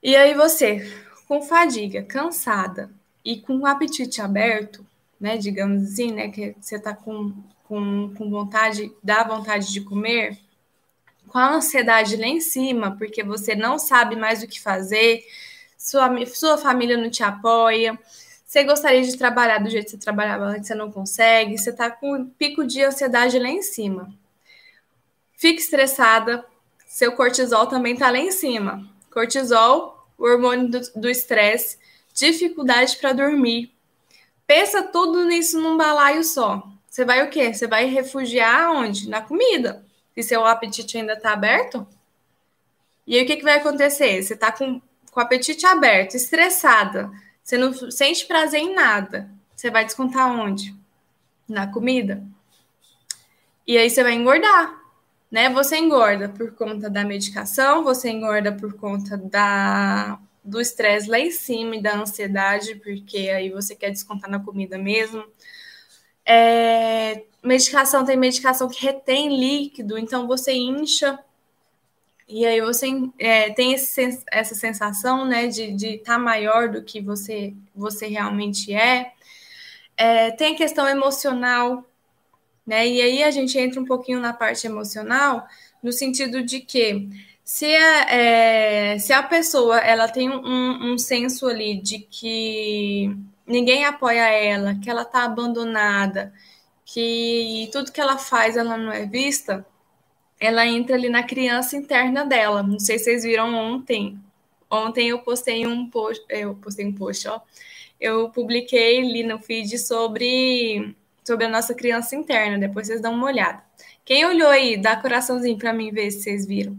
E 0.00 0.14
aí 0.14 0.34
você, 0.34 0.88
com 1.26 1.42
fadiga, 1.42 2.02
cansada, 2.04 2.90
e 3.24 3.40
com 3.40 3.58
o 3.58 3.66
apetite 3.66 4.20
aberto, 4.20 4.84
né, 5.18 5.36
digamos 5.38 5.82
assim, 5.84 6.12
né, 6.12 6.28
que 6.28 6.54
você 6.60 6.76
está 6.76 6.94
com, 6.94 7.32
com, 7.64 8.12
com 8.14 8.30
vontade, 8.30 8.92
dá 9.02 9.24
vontade 9.24 9.72
de 9.72 9.80
comer, 9.80 10.38
com 11.28 11.38
a 11.38 11.54
ansiedade 11.54 12.16
lá 12.16 12.26
em 12.26 12.40
cima, 12.40 12.96
porque 12.96 13.22
você 13.22 13.54
não 13.54 13.78
sabe 13.78 14.14
mais 14.14 14.42
o 14.42 14.46
que 14.46 14.60
fazer, 14.60 15.24
sua, 15.78 16.08
sua 16.26 16.58
família 16.58 16.96
não 16.96 17.10
te 17.10 17.22
apoia, 17.22 17.98
você 18.44 18.62
gostaria 18.62 19.02
de 19.02 19.16
trabalhar 19.16 19.58
do 19.58 19.70
jeito 19.70 19.86
que 19.86 19.90
você 19.92 19.98
trabalhava 19.98 20.44
antes, 20.44 20.68
você 20.68 20.74
não 20.74 20.92
consegue, 20.92 21.58
você 21.58 21.70
está 21.70 21.90
com 21.90 22.14
um 22.14 22.26
pico 22.26 22.64
de 22.64 22.84
ansiedade 22.84 23.38
lá 23.38 23.48
em 23.48 23.62
cima. 23.62 24.14
Fique 25.36 25.60
estressada, 25.60 26.44
seu 26.86 27.12
cortisol 27.12 27.66
também 27.66 27.94
está 27.94 28.10
lá 28.10 28.18
em 28.18 28.30
cima. 28.30 28.88
Cortisol, 29.10 30.06
o 30.16 30.24
hormônio 30.24 30.68
do 30.94 31.10
estresse, 31.10 31.76
dificuldade 32.14 32.96
para 32.96 33.12
dormir. 33.12 33.74
Pensa 34.46 34.82
tudo 34.82 35.24
nisso 35.24 35.60
num 35.60 35.76
balaio 35.76 36.24
só. 36.24 36.66
Você 36.88 37.04
vai 37.04 37.22
o 37.22 37.28
quê? 37.28 37.52
Você 37.52 37.66
vai 37.66 37.86
refugiar 37.86 38.70
onde? 38.70 39.08
Na 39.08 39.20
comida. 39.20 39.84
E 40.16 40.22
seu 40.22 40.46
apetite 40.46 40.96
ainda 40.96 41.14
está 41.14 41.32
aberto? 41.32 41.86
E 43.06 43.16
aí 43.16 43.24
o 43.24 43.26
que, 43.26 43.36
que 43.36 43.42
vai 43.42 43.58
acontecer? 43.58 44.22
Você 44.22 44.34
está 44.34 44.52
com, 44.52 44.80
com 45.10 45.20
o 45.20 45.22
apetite 45.22 45.66
aberto, 45.66 46.14
estressada, 46.14 47.10
você 47.42 47.58
não 47.58 47.74
sente 47.90 48.26
prazer 48.26 48.60
em 48.60 48.74
nada. 48.74 49.28
Você 49.54 49.70
vai 49.70 49.84
descontar 49.84 50.30
onde? 50.30 50.74
Na 51.46 51.66
comida. 51.66 52.24
E 53.66 53.76
aí 53.76 53.90
você 53.90 54.02
vai 54.02 54.12
engordar, 54.12 54.74
né? 55.30 55.50
Você 55.50 55.76
engorda 55.76 56.28
por 56.28 56.52
conta 56.52 56.88
da 56.88 57.04
medicação, 57.04 57.84
você 57.84 58.08
engorda 58.08 58.52
por 58.52 58.74
conta 58.74 59.16
da 59.18 60.18
do 60.44 60.60
estresse 60.60 61.08
lá 61.08 61.18
em 61.18 61.30
cima 61.30 61.76
e 61.76 61.82
da 61.82 61.96
ansiedade, 61.96 62.76
porque 62.76 63.30
aí 63.30 63.50
você 63.50 63.74
quer 63.74 63.90
descontar 63.90 64.30
na 64.30 64.38
comida 64.38 64.76
mesmo. 64.76 65.24
É, 66.26 67.24
medicação 67.42 68.04
tem 68.04 68.16
medicação 68.16 68.68
que 68.68 68.84
retém 68.84 69.38
líquido, 69.38 69.98
então 69.98 70.26
você 70.26 70.52
incha 70.52 71.18
e 72.26 72.46
aí 72.46 72.60
você 72.60 72.88
é, 73.18 73.50
tem 73.50 73.74
esse, 73.74 74.22
essa 74.30 74.54
sensação 74.54 75.26
né, 75.26 75.46
de 75.46 75.86
estar 75.86 76.14
tá 76.14 76.18
maior 76.18 76.70
do 76.70 76.82
que 76.82 77.00
você, 77.00 77.54
você 77.74 78.06
realmente 78.06 78.72
é. 78.74 79.12
é. 79.96 80.30
Tem 80.30 80.54
a 80.54 80.56
questão 80.56 80.88
emocional, 80.88 81.84
né? 82.66 82.86
E 82.88 83.00
aí 83.00 83.22
a 83.22 83.30
gente 83.30 83.58
entra 83.58 83.80
um 83.80 83.84
pouquinho 83.84 84.20
na 84.20 84.32
parte 84.32 84.66
emocional, 84.66 85.46
no 85.82 85.92
sentido 85.92 86.42
de 86.42 86.60
que 86.60 87.10
se 87.44 87.66
a, 87.76 88.10
é, 88.10 88.98
se 88.98 89.12
a 89.12 89.22
pessoa 89.22 89.78
ela 89.78 90.08
tem 90.08 90.30
um, 90.30 90.92
um 90.94 90.98
senso 90.98 91.46
ali 91.46 91.80
de 91.80 91.98
que 91.98 93.14
ninguém 93.46 93.84
apoia 93.84 94.28
ela, 94.30 94.74
que 94.76 94.88
ela 94.90 95.02
está 95.02 95.24
abandonada, 95.24 96.32
que 96.84 97.68
tudo 97.72 97.92
que 97.92 98.00
ela 98.00 98.18
faz 98.18 98.56
ela 98.56 98.76
não 98.78 98.92
é 98.92 99.06
vista, 99.06 99.66
ela 100.40 100.66
entra 100.66 100.96
ali 100.96 101.08
na 101.08 101.22
criança 101.22 101.76
interna 101.76 102.24
dela. 102.24 102.62
Não 102.62 102.78
sei 102.78 102.98
se 102.98 103.04
vocês 103.04 103.24
viram 103.24 103.54
ontem. 103.54 104.18
Ontem 104.70 105.08
eu 105.08 105.20
postei 105.20 105.66
um 105.66 105.88
post, 105.90 106.24
eu 106.28 106.54
postei 106.56 106.86
um 106.86 106.92
post, 106.94 107.28
ó. 107.28 107.40
Eu 108.00 108.30
publiquei 108.30 109.00
ali 109.00 109.22
no 109.22 109.38
feed 109.38 109.78
sobre 109.78 110.94
sobre 111.24 111.46
a 111.46 111.48
nossa 111.48 111.74
criança 111.74 112.16
interna. 112.16 112.58
Depois 112.58 112.86
vocês 112.86 113.00
dão 113.00 113.14
uma 113.14 113.26
olhada. 113.26 113.62
Quem 114.04 114.24
olhou 114.26 114.48
aí, 114.48 114.76
dá 114.76 114.96
coraçãozinho 114.96 115.58
para 115.58 115.72
mim 115.72 115.90
ver 115.90 116.10
se 116.10 116.22
vocês 116.22 116.46
viram. 116.46 116.76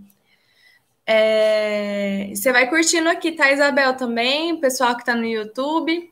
É, 1.07 2.31
você 2.33 2.51
vai 2.51 2.67
curtindo 2.69 3.09
aqui, 3.09 3.31
tá, 3.31 3.51
Isabel, 3.51 3.95
também, 3.95 4.59
pessoal 4.59 4.97
que 4.97 5.05
tá 5.05 5.15
no 5.15 5.25
YouTube. 5.25 6.11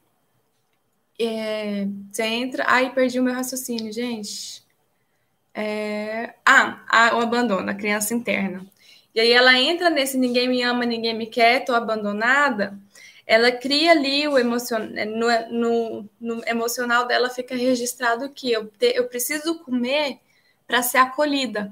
É, 1.20 1.88
você 2.12 2.24
entra. 2.24 2.66
Ai, 2.68 2.94
perdi 2.94 3.20
o 3.20 3.24
meu 3.24 3.34
raciocínio, 3.34 3.92
gente. 3.92 4.64
É, 5.54 6.34
ah, 6.46 6.84
a, 6.88 7.18
o 7.18 7.22
abandono, 7.22 7.70
a 7.70 7.76
criança 7.76 8.14
interna. 8.14 8.66
E 9.14 9.20
aí 9.20 9.32
ela 9.32 9.58
entra 9.60 9.90
nesse 9.90 10.18
ninguém 10.18 10.48
me 10.50 10.64
ama, 10.64 10.86
ninguém 10.86 11.16
me 11.16 11.28
quer, 11.28 11.64
tô 11.66 11.74
abandonada. 11.74 12.78
Ela 13.26 13.52
cria 13.52 13.92
ali 13.92 14.28
o 14.28 14.38
emocion... 14.38 14.80
no, 15.08 15.50
no, 15.52 16.10
no 16.20 16.44
emocional 16.48 17.08
dela 17.08 17.30
fica 17.30 17.56
registrado 17.56 18.30
que 18.32 18.52
eu, 18.52 18.68
te, 18.68 18.94
eu 18.96 19.08
preciso 19.08 19.60
comer 19.60 20.20
para 20.68 20.84
ser 20.84 20.98
acolhida. 20.98 21.72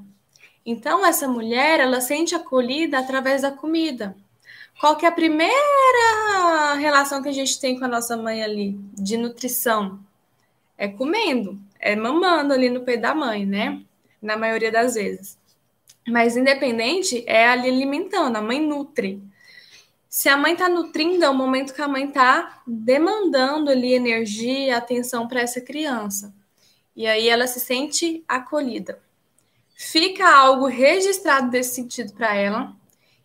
Então, 0.65 1.05
essa 1.05 1.27
mulher, 1.27 1.79
ela 1.79 2.01
sente 2.01 2.35
acolhida 2.35 2.99
através 2.99 3.41
da 3.41 3.51
comida. 3.51 4.15
Qual 4.79 4.95
que 4.95 5.05
é 5.05 5.09
a 5.09 5.11
primeira 5.11 6.73
relação 6.79 7.21
que 7.21 7.29
a 7.29 7.33
gente 7.33 7.59
tem 7.59 7.77
com 7.77 7.85
a 7.85 7.87
nossa 7.87 8.15
mãe 8.15 8.43
ali, 8.43 8.79
de 8.93 9.17
nutrição? 9.17 9.99
É 10.77 10.87
comendo, 10.87 11.59
é 11.79 11.95
mamando 11.95 12.53
ali 12.53 12.69
no 12.69 12.81
peito 12.81 13.01
da 13.01 13.13
mãe, 13.13 13.45
né? 13.45 13.81
Na 14.21 14.37
maioria 14.37 14.71
das 14.71 14.95
vezes. 14.95 15.37
Mas 16.07 16.35
independente, 16.35 17.23
é 17.27 17.47
ali 17.47 17.69
alimentando, 17.69 18.35
a 18.35 18.41
mãe 18.41 18.59
nutre. 18.59 19.21
Se 20.09 20.27
a 20.27 20.35
mãe 20.35 20.53
está 20.53 20.67
nutrindo, 20.67 21.23
é 21.23 21.29
o 21.29 21.33
momento 21.33 21.73
que 21.73 21.81
a 21.81 21.87
mãe 21.87 22.05
está 22.05 22.61
demandando 22.65 23.69
ali 23.69 23.93
energia, 23.93 24.77
atenção 24.77 25.27
para 25.27 25.41
essa 25.41 25.61
criança. 25.61 26.33
E 26.95 27.07
aí 27.07 27.29
ela 27.29 27.47
se 27.47 27.59
sente 27.59 28.23
acolhida. 28.27 28.99
Fica 29.83 30.29
algo 30.29 30.67
registrado 30.67 31.49
desse 31.49 31.73
sentido 31.73 32.13
para 32.13 32.35
ela. 32.35 32.71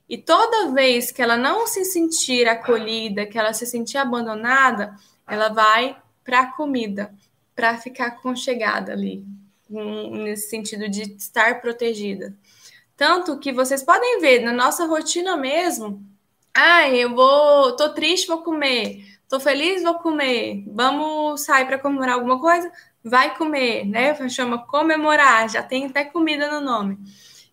E 0.09 0.17
toda 0.17 0.73
vez 0.73 1.11
que 1.11 1.21
ela 1.21 1.37
não 1.37 1.67
se 1.67 1.85
sentir 1.85 2.49
acolhida, 2.49 3.27
que 3.27 3.39
ela 3.39 3.53
se 3.53 3.67
sentir 3.67 3.99
abandonada, 3.99 4.97
ela 5.29 5.51
vai 5.51 5.95
para 6.25 6.41
a 6.41 6.53
comida, 6.53 7.13
para 7.55 7.77
ficar 7.77 8.23
conchegada 8.23 8.93
ali, 8.93 9.23
nesse 9.69 10.49
sentido 10.49 10.89
de 10.89 11.03
estar 11.03 11.61
protegida. 11.61 12.35
Tanto 12.97 13.39
que 13.39 13.53
vocês 13.53 13.83
podem 13.83 14.19
ver 14.21 14.41
na 14.41 14.53
nossa 14.53 14.87
rotina 14.87 15.37
mesmo, 15.37 16.03
ah, 16.55 16.89
eu 16.89 17.15
vou, 17.15 17.77
tô 17.77 17.91
triste, 17.91 18.29
vou 18.29 18.43
comer. 18.43 19.05
Tô 19.29 19.39
feliz, 19.39 19.83
vou 19.83 19.97
comer. 19.97 20.65
Vamos 20.69 21.43
sair 21.43 21.67
para 21.67 21.79
comemorar 21.79 22.15
alguma 22.15 22.41
coisa? 22.41 22.73
Vai 23.09 23.37
comer, 23.37 23.85
né? 23.87 24.29
Chama 24.29 24.67
comemorar, 24.67 25.49
já 25.49 25.63
tem 25.63 25.87
até 25.87 26.05
comida 26.05 26.51
no 26.51 26.61
nome. 26.61 26.99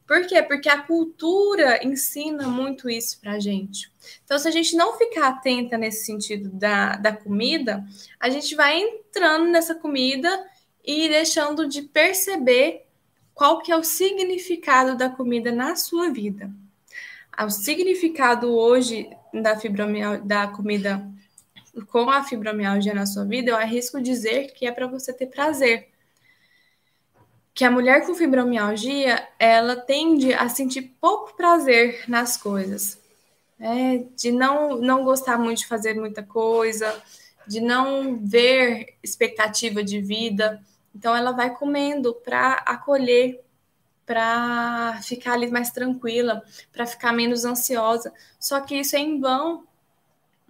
Por 0.08 0.26
quê? 0.26 0.42
Porque 0.42 0.68
a 0.68 0.82
cultura 0.82 1.86
ensina 1.86 2.48
muito 2.48 2.90
isso 2.90 3.20
pra 3.22 3.40
gente. 3.40 3.92
Então, 4.24 4.38
se 4.38 4.48
a 4.48 4.52
gente 4.52 4.76
não 4.76 4.98
ficar 4.98 5.28
atenta 5.28 5.78
nesse 5.78 6.06
sentido 6.06 6.50
da, 6.50 6.96
da 6.96 7.14
comida, 7.14 7.84
a 8.20 8.30
gente 8.30 8.56
vai 8.56 8.80
entrando 8.80 9.46
nessa 9.46 9.76
comida 9.76 10.46
e 10.84 11.08
deixando 11.08 11.68
de 11.68 11.84
perceber 11.84 12.86
qual 13.34 13.62
que 13.62 13.72
é 13.72 13.78
o 13.78 13.84
significado 13.84 14.98
da 14.98 15.10
comida 15.10 15.52
na 15.52 15.76
sua 15.76 16.10
vida 16.10 16.52
o 17.42 17.50
significado 17.50 18.54
hoje 18.54 19.10
da 19.34 19.58
fibromialgia, 19.58 20.24
da 20.24 20.48
comida 20.48 21.08
com 21.90 22.10
a 22.10 22.24
fibromialgia 22.24 22.94
na 22.94 23.06
sua 23.06 23.26
vida, 23.26 23.52
eu 23.52 23.58
arrisco 23.58 24.02
dizer 24.02 24.54
que 24.54 24.66
é 24.66 24.72
para 24.72 24.88
você 24.88 25.12
ter 25.12 25.28
prazer. 25.28 25.90
Que 27.54 27.64
a 27.64 27.72
mulher 27.72 28.06
com 28.06 28.16
fibromialgia, 28.16 29.28
ela 29.38 29.76
tende 29.76 30.34
a 30.34 30.50
sentir 30.50 30.96
pouco 31.00 31.36
prazer 31.36 32.04
nas 32.08 32.38
coisas. 32.38 33.00
Né? 33.58 34.06
De 34.16 34.32
não, 34.32 34.78
não 34.78 35.04
gostar 35.04 35.38
muito 35.38 35.60
de 35.60 35.68
fazer 35.68 35.94
muita 35.94 36.24
coisa, 36.24 37.02
de 37.48 37.60
não 37.60 38.18
ver 38.20 38.96
expectativa 39.04 39.84
de 39.84 40.02
vida. 40.02 40.62
Então, 40.96 41.16
ela 41.16 41.32
vai 41.32 41.56
comendo 41.56 42.14
para 42.14 42.54
acolher 42.66 43.44
para 44.06 45.00
ficar 45.02 45.34
ali 45.34 45.50
mais 45.50 45.72
tranquila, 45.72 46.44
para 46.72 46.86
ficar 46.86 47.14
menos 47.14 47.46
ansiosa. 47.46 48.14
Só 48.40 48.60
que 48.60 48.76
isso 48.76 48.96
é 48.96 49.00
em 49.00 49.20
vão. 49.20 49.66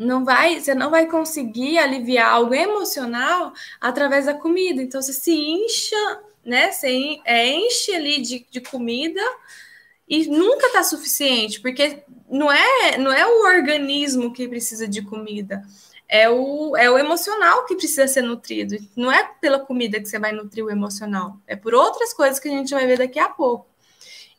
Não 0.04 0.26
vai, 0.26 0.60
você 0.60 0.76
não 0.76 0.90
vai 0.92 1.08
conseguir 1.08 1.78
aliviar 1.78 2.32
algo 2.32 2.54
emocional 2.54 3.54
através 3.80 4.26
da 4.26 4.34
comida. 4.34 4.82
Então 4.82 5.02
você 5.02 5.14
se 5.14 5.34
incha, 5.34 6.22
né? 6.46 6.72
Você 6.72 7.20
é, 7.26 7.48
enche 7.48 7.94
ali 7.94 8.22
de, 8.22 8.46
de 8.50 8.62
comida 8.62 9.22
e 10.08 10.28
nunca 10.28 10.68
está 10.68 10.84
suficiente, 10.84 11.62
porque 11.62 12.04
não 12.30 12.52
é, 12.52 12.98
não 12.98 13.12
é 13.12 13.26
o 13.26 13.46
organismo 13.46 14.34
que 14.34 14.48
precisa 14.48 14.88
de 14.88 15.02
comida 15.02 15.64
é 16.14 16.30
o, 16.30 16.78
é 16.78 16.92
o 16.92 16.98
emocional 17.00 17.66
que 17.66 17.76
precisa 17.76 18.08
ser 18.08 18.22
nutrido. 18.22 18.76
Não 18.96 19.12
é 19.12 19.28
pela 19.42 19.60
comida 19.60 20.00
que 20.00 20.06
você 20.06 20.20
vai 20.20 20.32
nutrir 20.32 20.64
o 20.64 20.70
emocional, 20.70 21.40
é 21.48 21.56
por 21.56 21.74
outras 21.74 22.14
coisas 22.14 22.40
que 22.40 22.48
a 22.48 22.52
gente 22.52 22.72
vai 22.72 22.86
ver 22.86 23.00
daqui 23.00 23.18
a 23.18 23.30
pouco. 23.30 23.66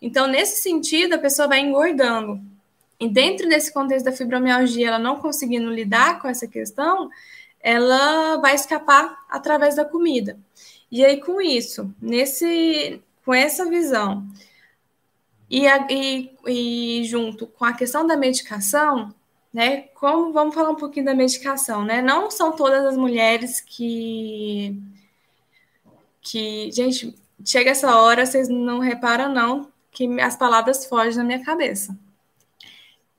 Então, 0.00 0.28
nesse 0.28 0.62
sentido, 0.62 1.14
a 1.14 1.18
pessoa 1.18 1.48
vai 1.48 1.58
engordando. 1.58 2.40
E 2.98 3.08
dentro 3.08 3.48
desse 3.48 3.72
contexto 3.72 4.04
da 4.04 4.12
fibromialgia, 4.12 4.88
ela 4.88 4.98
não 4.98 5.20
conseguindo 5.20 5.70
lidar 5.70 6.20
com 6.20 6.28
essa 6.28 6.46
questão, 6.46 7.10
ela 7.60 8.36
vai 8.38 8.54
escapar 8.54 9.24
através 9.28 9.76
da 9.76 9.84
comida. 9.84 10.38
E 10.90 11.04
aí, 11.04 11.20
com 11.20 11.40
isso, 11.40 11.92
nesse, 12.00 13.02
com 13.24 13.34
essa 13.34 13.68
visão, 13.68 14.26
e, 15.50 15.66
e, 15.90 16.30
e 16.46 17.04
junto 17.04 17.46
com 17.46 17.64
a 17.64 17.72
questão 17.72 18.06
da 18.06 18.16
medicação, 18.16 19.14
né? 19.52 19.82
Como 19.94 20.32
vamos 20.32 20.54
falar 20.54 20.70
um 20.70 20.76
pouquinho 20.76 21.06
da 21.06 21.14
medicação, 21.14 21.84
né? 21.84 22.02
Não 22.02 22.30
são 22.30 22.52
todas 22.52 22.84
as 22.84 22.96
mulheres 22.96 23.60
que 23.60 24.80
que, 26.24 26.72
gente, 26.72 27.14
chega 27.44 27.70
essa 27.70 27.96
hora, 27.96 28.24
vocês 28.24 28.48
não 28.48 28.78
reparam 28.78 29.32
não 29.32 29.70
que 29.90 30.20
as 30.20 30.36
palavras 30.36 30.86
fogem 30.86 31.18
na 31.18 31.24
minha 31.24 31.44
cabeça. 31.44 31.96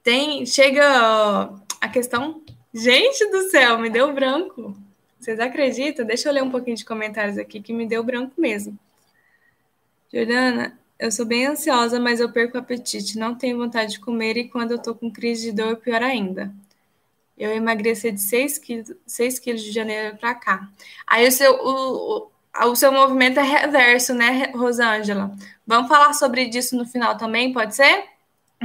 Tem, 0.06 0.46
chega 0.46 1.50
a 1.82 1.90
questão, 1.90 2.44
gente 2.72 3.28
do 3.32 3.50
céu, 3.50 3.80
me 3.80 3.90
deu 3.90 4.14
branco. 4.14 4.78
Vocês 5.20 5.40
acreditam? 5.40 6.06
Deixa 6.06 6.30
eu 6.30 6.34
ler 6.34 6.44
um 6.44 6.52
pouquinho 6.52 6.78
de 6.78 6.86
comentários 6.86 7.40
aqui 7.40 7.60
que 7.60 7.74
me 7.74 7.88
deu 7.88 8.04
branco 8.04 8.40
mesmo. 8.40 8.78
Jordana, 10.14 10.78
eu 11.00 11.12
sou 11.12 11.26
bem 11.26 11.48
ansiosa, 11.48 12.00
mas 12.00 12.20
eu 12.20 12.32
perco 12.32 12.56
o 12.56 12.60
apetite, 12.60 13.18
não 13.18 13.34
tenho 13.34 13.58
vontade 13.58 13.94
de 13.94 14.00
comer 14.00 14.38
e 14.38 14.48
quando 14.48 14.74
eu 14.74 14.78
tô 14.78 14.94
com 14.94 15.12
crise 15.12 15.50
de 15.50 15.54
dor, 15.54 15.78
pior 15.78 16.04
ainda. 16.04 16.54
Eu 17.36 17.50
emagreci 17.50 18.12
de 18.12 18.22
6 18.22 18.60
quilos, 18.60 18.94
6 19.08 19.40
quilos 19.40 19.64
de 19.64 19.72
janeiro 19.72 20.18
para 20.18 20.36
cá. 20.36 20.70
Aí 21.08 21.28
o 21.28 21.32
seu, 21.32 21.52
o, 21.52 22.30
o, 22.54 22.70
o 22.70 22.76
seu 22.76 22.92
movimento 22.92 23.40
é 23.40 23.44
reverso, 23.44 24.14
né, 24.14 24.52
Rosângela? 24.54 25.36
Vamos 25.66 25.88
falar 25.88 26.14
sobre 26.14 26.44
isso 26.44 26.78
no 26.78 26.86
final 26.86 27.18
também, 27.18 27.52
pode 27.52 27.76
ser? 27.76 28.14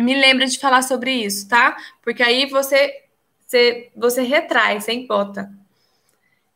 Me 0.02 0.14
lembra 0.14 0.46
de 0.46 0.58
falar 0.58 0.82
sobre 0.82 1.12
isso, 1.12 1.48
tá? 1.48 1.76
Porque 2.02 2.22
aí 2.22 2.46
você, 2.46 3.04
você, 3.46 3.90
você 3.96 4.22
retrai, 4.22 4.80
sem 4.80 5.06
bota. 5.06 5.50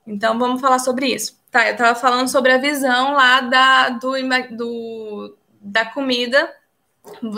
Então 0.06 0.38
vamos 0.38 0.60
falar 0.60 0.78
sobre 0.78 1.06
isso. 1.06 1.38
Tá, 1.50 1.66
eu 1.66 1.72
estava 1.72 1.94
falando 1.94 2.28
sobre 2.28 2.52
a 2.52 2.58
visão 2.58 3.12
lá 3.12 3.40
da, 3.40 3.90
do, 3.90 4.12
do, 4.56 5.36
da 5.60 5.84
comida 5.84 6.52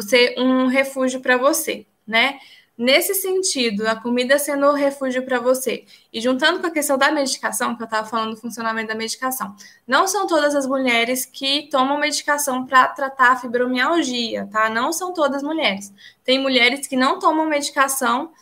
ser 0.03 0.35
um 0.39 0.67
refúgio 0.67 1.21
para 1.21 1.37
você, 1.37 1.87
né? 2.07 2.39
Nesse 2.79 3.15
sentido, 3.15 3.87
a 3.89 3.97
comida 3.97 4.39
sendo 4.39 4.69
um 4.69 4.75
refúgio 4.75 5.25
para 5.25 5.41
você, 5.41 5.87
e 6.13 6.21
juntando 6.21 6.61
com 6.61 6.67
a 6.67 6.71
questão 6.71 6.99
da 6.99 7.11
medicação, 7.11 7.75
que 7.75 7.83
eu 7.83 7.87
estava 7.87 8.07
falando 8.07 8.35
do 8.35 8.41
funcionamento 8.41 8.89
da 8.89 8.95
medicação, 8.95 9.57
não 9.87 10.07
são 10.07 10.27
todas 10.27 10.55
as 10.55 10.67
mulheres 10.67 11.25
que 11.25 11.71
tomam 11.71 11.99
medicação 11.99 12.67
para 12.67 12.89
tratar 12.89 13.33
a 13.33 13.37
fibromialgia, 13.37 14.47
tá? 14.53 14.69
Não 14.69 14.93
são 14.93 15.15
todas 15.15 15.43
mulheres. 15.43 15.91
Tem 16.23 16.39
mulheres 16.39 16.87
que 16.87 16.97
não 16.97 17.19
tomam 17.19 17.47
medicação 17.47 18.33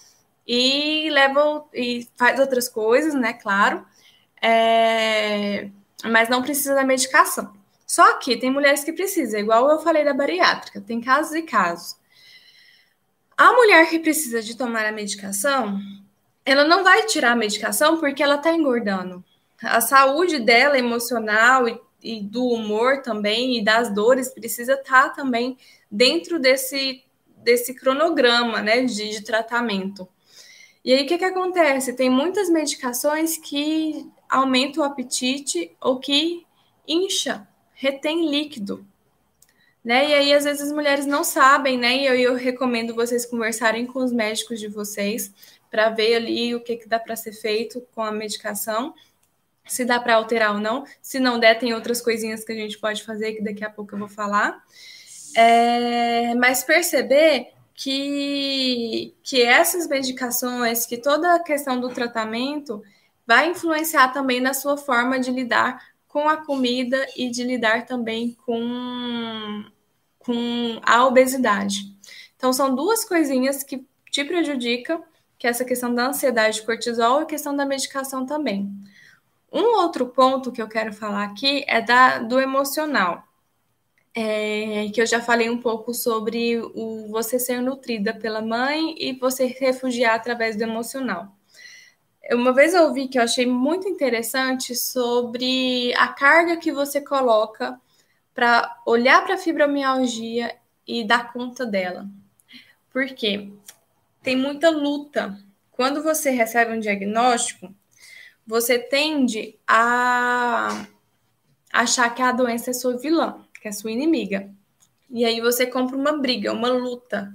e 0.46 1.08
levam 1.10 1.66
e 1.72 2.08
faz 2.16 2.40
outras 2.40 2.68
coisas, 2.68 3.14
né? 3.14 3.34
Claro, 3.34 3.86
é... 4.42 5.70
mas 6.04 6.28
não 6.28 6.42
precisa 6.42 6.74
da 6.74 6.84
medicação. 6.84 7.52
Só 7.86 8.18
que 8.18 8.36
tem 8.36 8.50
mulheres 8.50 8.82
que 8.82 8.92
precisam, 8.92 9.38
igual 9.38 9.70
eu 9.70 9.78
falei 9.78 10.04
da 10.04 10.12
bariátrica, 10.12 10.80
tem 10.80 11.00
casos 11.00 11.34
e 11.34 11.42
casos. 11.42 11.96
A 13.36 13.52
mulher 13.52 13.90
que 13.90 13.98
precisa 13.98 14.40
de 14.40 14.56
tomar 14.56 14.86
a 14.86 14.92
medicação, 14.92 15.80
ela 16.44 16.64
não 16.64 16.84
vai 16.84 17.04
tirar 17.06 17.32
a 17.32 17.36
medicação 17.36 17.98
porque 17.98 18.22
ela 18.22 18.36
está 18.36 18.52
engordando. 18.52 19.24
A 19.60 19.80
saúde 19.80 20.38
dela 20.38 20.78
emocional 20.78 21.68
e, 21.68 21.80
e, 22.02 22.20
do 22.20 22.44
humor 22.44 23.02
também 23.02 23.58
e 23.58 23.64
das 23.64 23.92
dores 23.92 24.28
precisa 24.28 24.74
estar 24.74 25.08
tá 25.08 25.10
também 25.10 25.56
dentro 25.90 26.38
desse, 26.38 27.02
desse 27.38 27.74
cronograma 27.74 28.62
né, 28.62 28.82
de, 28.82 29.10
de 29.10 29.24
tratamento. 29.24 30.08
E 30.84 30.92
aí 30.92 31.04
o 31.04 31.06
que, 31.06 31.18
que 31.18 31.24
acontece? 31.24 31.94
Tem 31.94 32.10
muitas 32.10 32.48
medicações 32.48 33.38
que 33.38 34.06
aumentam 34.28 34.82
o 34.82 34.86
apetite 34.86 35.74
ou 35.80 35.98
que 35.98 36.46
incha 36.86 37.48
retém 37.72 38.30
líquido. 38.30 38.86
Né? 39.84 40.08
E 40.08 40.14
aí, 40.14 40.32
às 40.32 40.44
vezes, 40.44 40.62
as 40.62 40.72
mulheres 40.72 41.04
não 41.04 41.22
sabem, 41.22 41.76
né? 41.76 41.96
E 41.98 42.06
eu, 42.06 42.14
eu 42.14 42.34
recomendo 42.34 42.94
vocês 42.94 43.26
conversarem 43.26 43.86
com 43.86 43.98
os 43.98 44.12
médicos 44.12 44.58
de 44.58 44.66
vocês 44.66 45.30
para 45.70 45.90
ver 45.90 46.14
ali 46.14 46.54
o 46.54 46.60
que, 46.60 46.76
que 46.76 46.88
dá 46.88 46.98
para 46.98 47.14
ser 47.16 47.32
feito 47.32 47.86
com 47.94 48.02
a 48.02 48.10
medicação, 48.10 48.94
se 49.66 49.84
dá 49.84 50.00
para 50.00 50.14
alterar 50.14 50.54
ou 50.54 50.60
não. 50.60 50.84
Se 51.02 51.20
não 51.20 51.38
der, 51.38 51.58
tem 51.58 51.74
outras 51.74 52.00
coisinhas 52.00 52.44
que 52.44 52.52
a 52.52 52.54
gente 52.54 52.78
pode 52.78 53.02
fazer, 53.02 53.34
que 53.34 53.42
daqui 53.42 53.64
a 53.64 53.68
pouco 53.68 53.94
eu 53.94 53.98
vou 53.98 54.08
falar. 54.08 54.62
É, 55.36 56.34
mas 56.36 56.64
perceber 56.64 57.52
que, 57.74 59.14
que 59.22 59.42
essas 59.42 59.86
medicações, 59.88 60.86
que 60.86 60.96
toda 60.96 61.34
a 61.34 61.42
questão 61.42 61.78
do 61.78 61.88
tratamento 61.88 62.82
vai 63.26 63.50
influenciar 63.50 64.12
também 64.12 64.40
na 64.40 64.54
sua 64.54 64.76
forma 64.76 65.18
de 65.18 65.30
lidar 65.30 65.92
com 66.06 66.28
a 66.28 66.36
comida 66.36 67.04
e 67.16 67.28
de 67.28 67.42
lidar 67.42 67.84
também 67.84 68.36
com, 68.46 69.64
com 70.24 70.80
a 70.82 71.04
obesidade. 71.06 71.94
Então, 72.36 72.52
são 72.52 72.74
duas 72.74 73.04
coisinhas 73.04 73.62
que 73.62 73.86
te 74.10 74.24
prejudicam, 74.24 75.02
que 75.38 75.46
é 75.46 75.50
essa 75.50 75.64
questão 75.64 75.94
da 75.94 76.06
ansiedade 76.08 76.56
de 76.56 76.66
cortisol 76.66 77.20
e 77.20 77.22
a 77.24 77.26
questão 77.26 77.54
da 77.56 77.66
medicação 77.66 78.24
também. 78.26 78.70
Um 79.52 79.76
outro 79.82 80.06
ponto 80.06 80.50
que 80.52 80.60
eu 80.62 80.68
quero 80.68 80.92
falar 80.92 81.24
aqui 81.24 81.64
é 81.68 81.80
da, 81.80 82.18
do 82.18 82.40
emocional. 82.40 83.24
é, 84.14 84.88
que 84.94 85.00
eu 85.00 85.06
já 85.06 85.20
falei 85.20 85.50
um 85.50 85.58
pouco 85.60 85.92
sobre 85.92 86.58
o 86.74 87.08
você 87.10 87.38
ser 87.38 87.60
nutrida 87.60 88.14
pela 88.14 88.40
mãe 88.40 88.94
e 88.98 89.12
você 89.18 89.46
refugiar 89.46 90.14
através 90.14 90.56
do 90.56 90.62
emocional. 90.62 91.34
Uma 92.32 92.52
vez 92.52 92.72
eu 92.74 92.84
ouvi 92.84 93.08
que 93.08 93.18
eu 93.18 93.22
achei 93.22 93.44
muito 93.46 93.88
interessante 93.88 94.74
sobre 94.74 95.92
a 95.96 96.08
carga 96.08 96.56
que 96.56 96.72
você 96.72 97.00
coloca 97.00 97.78
para 98.34 98.82
olhar 98.84 99.24
para 99.24 99.36
a 99.36 99.38
fibromialgia 99.38 100.54
e 100.86 101.04
dar 101.04 101.32
conta 101.32 101.64
dela. 101.64 102.06
Por 102.92 103.06
quê? 103.06 103.50
Tem 104.22 104.36
muita 104.36 104.70
luta. 104.70 105.38
Quando 105.70 106.02
você 106.02 106.30
recebe 106.30 106.72
um 106.72 106.80
diagnóstico, 106.80 107.74
você 108.46 108.78
tende 108.78 109.58
a 109.66 110.86
achar 111.72 112.14
que 112.14 112.22
a 112.22 112.32
doença 112.32 112.70
é 112.70 112.74
sua 112.74 112.96
vilã, 112.96 113.44
que 113.60 113.68
é 113.68 113.72
sua 113.72 113.90
inimiga. 113.90 114.50
E 115.10 115.24
aí 115.24 115.40
você 115.40 115.66
compra 115.66 115.96
uma 115.96 116.18
briga, 116.18 116.52
uma 116.52 116.68
luta. 116.68 117.34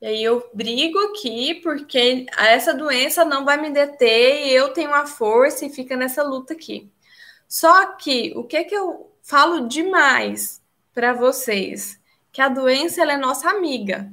E 0.00 0.06
aí 0.06 0.22
eu 0.22 0.48
brigo 0.52 0.98
aqui 0.98 1.54
porque 1.56 2.26
essa 2.38 2.74
doença 2.74 3.24
não 3.24 3.44
vai 3.44 3.60
me 3.60 3.70
deter 3.70 4.46
e 4.46 4.52
eu 4.52 4.72
tenho 4.72 4.92
a 4.92 5.06
força 5.06 5.64
e 5.64 5.70
fica 5.70 5.96
nessa 5.96 6.22
luta 6.22 6.52
aqui. 6.52 6.90
Só 7.48 7.94
que 7.96 8.32
o 8.36 8.44
que 8.44 8.64
que 8.64 8.74
eu 8.74 9.13
falo 9.24 9.66
demais 9.66 10.62
para 10.94 11.12
vocês? 11.12 12.00
Que 12.30 12.40
a 12.40 12.48
doença 12.48 13.02
é 13.02 13.16
nossa 13.16 13.50
amiga 13.50 14.08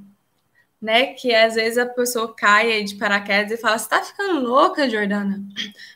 né? 0.82 1.14
Que 1.14 1.34
às 1.36 1.54
vezes 1.56 1.78
a 1.78 1.86
pessoa 1.86 2.34
cai 2.34 2.84
de 2.84 2.96
paraquedas 2.96 3.52
e 3.52 3.62
fala: 3.62 3.78
Você 3.78 3.88
tá 3.88 4.02
ficando 4.02 4.42
louca, 4.42 4.90
Jordana? 4.90 5.40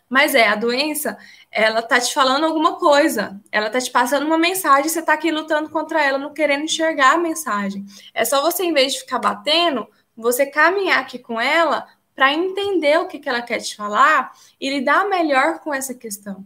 Mas 0.07 0.35
é, 0.35 0.47
a 0.47 0.55
doença, 0.55 1.17
ela 1.51 1.81
tá 1.81 1.99
te 1.99 2.13
falando 2.13 2.45
alguma 2.45 2.75
coisa, 2.75 3.41
ela 3.51 3.69
tá 3.69 3.81
te 3.81 3.89
passando 3.89 4.25
uma 4.25 4.37
mensagem, 4.37 4.87
você 4.87 5.01
tá 5.01 5.13
aqui 5.13 5.31
lutando 5.31 5.69
contra 5.69 6.03
ela, 6.03 6.19
não 6.19 6.33
querendo 6.33 6.65
enxergar 6.65 7.15
a 7.15 7.17
mensagem. 7.17 7.85
É 8.13 8.23
só 8.23 8.41
você, 8.41 8.63
em 8.63 8.73
vez 8.73 8.93
de 8.93 8.99
ficar 8.99 9.17
batendo, 9.19 9.87
você 10.15 10.45
caminhar 10.45 10.99
aqui 10.99 11.17
com 11.17 11.41
ela 11.41 11.87
para 12.15 12.33
entender 12.33 12.99
o 12.99 13.07
que, 13.07 13.19
que 13.19 13.27
ela 13.27 13.41
quer 13.41 13.59
te 13.59 13.75
falar 13.75 14.31
e 14.61 14.69
lidar 14.69 15.09
melhor 15.09 15.59
com 15.59 15.73
essa 15.73 15.93
questão. 15.93 16.45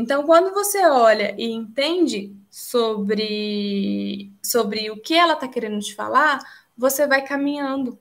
Então, 0.00 0.22
quando 0.22 0.54
você 0.54 0.86
olha 0.86 1.34
e 1.36 1.50
entende 1.50 2.32
sobre, 2.48 4.32
sobre 4.40 4.92
o 4.92 5.00
que 5.02 5.12
ela 5.14 5.32
está 5.32 5.48
querendo 5.48 5.80
te 5.80 5.92
falar, 5.92 6.38
você 6.76 7.04
vai 7.04 7.26
caminhando 7.26 7.98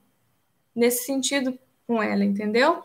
nesse 0.75 1.05
sentido 1.05 1.57
com 1.87 2.01
ela, 2.01 2.23
entendeu? 2.23 2.83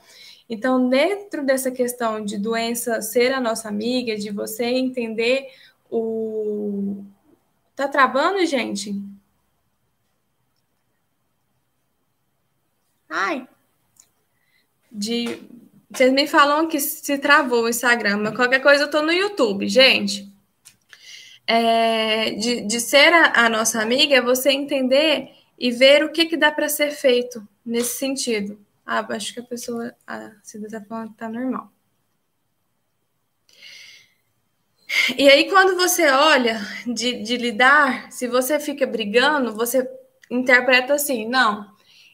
Então, 0.48 0.88
dentro 0.88 1.44
dessa 1.44 1.70
questão 1.70 2.24
de 2.24 2.38
doença 2.38 3.02
ser 3.02 3.34
a 3.34 3.40
nossa 3.40 3.68
amiga, 3.68 4.16
de 4.16 4.30
você 4.30 4.64
entender 4.64 5.46
o. 5.90 7.04
Tá 7.76 7.86
travando, 7.88 8.46
gente? 8.46 8.94
Ai. 13.08 13.46
De. 14.90 15.61
Vocês 15.92 16.12
me 16.12 16.26
falam 16.26 16.66
que 16.68 16.80
se 16.80 17.18
travou 17.18 17.64
o 17.64 17.68
Instagram, 17.68 18.18
mas 18.18 18.34
qualquer 18.34 18.60
coisa 18.60 18.84
eu 18.84 18.90
tô 18.90 19.02
no 19.02 19.12
YouTube, 19.12 19.68
gente. 19.68 20.32
É, 21.46 22.30
de, 22.30 22.62
de 22.62 22.80
ser 22.80 23.12
a, 23.12 23.46
a 23.46 23.48
nossa 23.48 23.82
amiga 23.82 24.16
é 24.16 24.20
você 24.20 24.50
entender 24.50 25.30
e 25.58 25.70
ver 25.70 26.02
o 26.02 26.10
que, 26.10 26.26
que 26.26 26.36
dá 26.36 26.50
para 26.50 26.68
ser 26.68 26.92
feito 26.92 27.46
nesse 27.64 27.98
sentido. 27.98 28.58
Ah, 28.86 29.06
acho 29.10 29.34
que 29.34 29.40
a 29.40 29.44
pessoa, 29.44 29.94
a 30.06 30.32
Cida 30.42 30.66
está 30.66 30.80
falando 30.80 31.08
que 31.08 31.14
está 31.14 31.28
normal. 31.28 31.70
E 35.16 35.28
aí, 35.28 35.48
quando 35.48 35.76
você 35.76 36.10
olha 36.10 36.60
de, 36.86 37.22
de 37.22 37.36
lidar, 37.36 38.10
se 38.12 38.28
você 38.28 38.58
fica 38.60 38.86
brigando, 38.86 39.54
você 39.54 39.88
interpreta 40.30 40.94
assim: 40.94 41.28
não, 41.28 41.71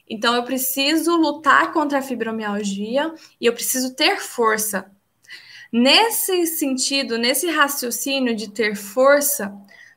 então 0.09 0.35
eu 0.35 0.43
preciso 0.43 1.15
lutar 1.15 1.71
contra 1.71 1.99
a 1.99 2.01
fibromialgia 2.01 3.13
e 3.39 3.45
eu 3.45 3.53
preciso 3.53 3.93
ter 3.93 4.19
força. 4.19 4.89
Nesse 5.71 6.47
sentido, 6.47 7.17
nesse 7.17 7.47
raciocínio 7.47 8.35
de 8.35 8.49
ter 8.49 8.75
força, 8.75 9.55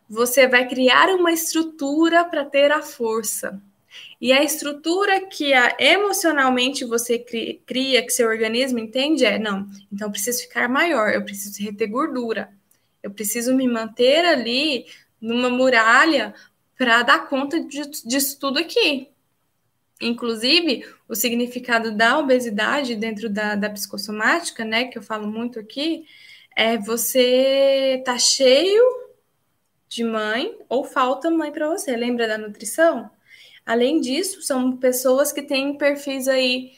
você 0.09 0.47
vai 0.47 0.69
criar 0.69 1.09
uma 1.09 1.33
estrutura 1.33 2.25
para 2.25 2.45
ter 2.45 2.71
a 2.71 2.83
força. 2.83 3.59
E 4.21 4.33
a 4.33 4.43
estrutura 4.43 5.27
que 5.27 5.55
a, 5.55 5.75
emocionalmente 5.79 6.85
você 6.85 7.19
cria, 7.19 8.03
que 8.03 8.11
seu 8.11 8.29
organismo 8.29 8.79
entende, 8.79 9.25
é: 9.25 9.39
não, 9.39 9.67
então 9.91 10.09
eu 10.09 10.13
preciso 10.13 10.43
ficar 10.43 10.69
maior, 10.69 11.11
eu 11.11 11.25
preciso 11.25 11.63
reter 11.63 11.89
gordura, 11.89 12.51
eu 13.03 13.11
preciso 13.11 13.55
me 13.55 13.67
manter 13.67 14.25
ali 14.25 14.87
numa 15.21 15.49
muralha 15.49 16.35
para 16.77 17.03
dar 17.03 17.29
conta 17.29 17.61
de, 17.61 17.83
disso 18.05 18.39
tudo 18.39 18.59
aqui. 18.59 19.12
Inclusive, 20.03 20.85
o 21.09 21.15
significado 21.15 21.93
da 21.97 22.19
obesidade 22.19 22.97
dentro 22.97 23.31
da, 23.31 23.55
da 23.55 23.71
psicossomática, 23.71 24.65
né, 24.65 24.85
que 24.85 24.99
eu 24.99 25.03
falo 25.03 25.27
muito 25.27 25.59
aqui, 25.59 26.05
é 26.57 26.77
você 26.77 28.03
tá 28.05 28.19
cheio 28.19 28.83
de 29.89 30.05
mãe 30.05 30.57
ou 30.69 30.85
falta 30.85 31.31
mãe 31.31 31.53
para 31.53 31.69
você. 31.69 31.97
Lembra 31.97 32.27
da 32.27 32.39
nutrição? 32.39 33.11
Além 33.65 34.01
disso, 34.01 34.43
são 34.43 34.77
pessoas 34.77 35.33
que 35.33 35.43
têm 35.43 35.77
perfis 35.77 36.29
aí 36.29 36.73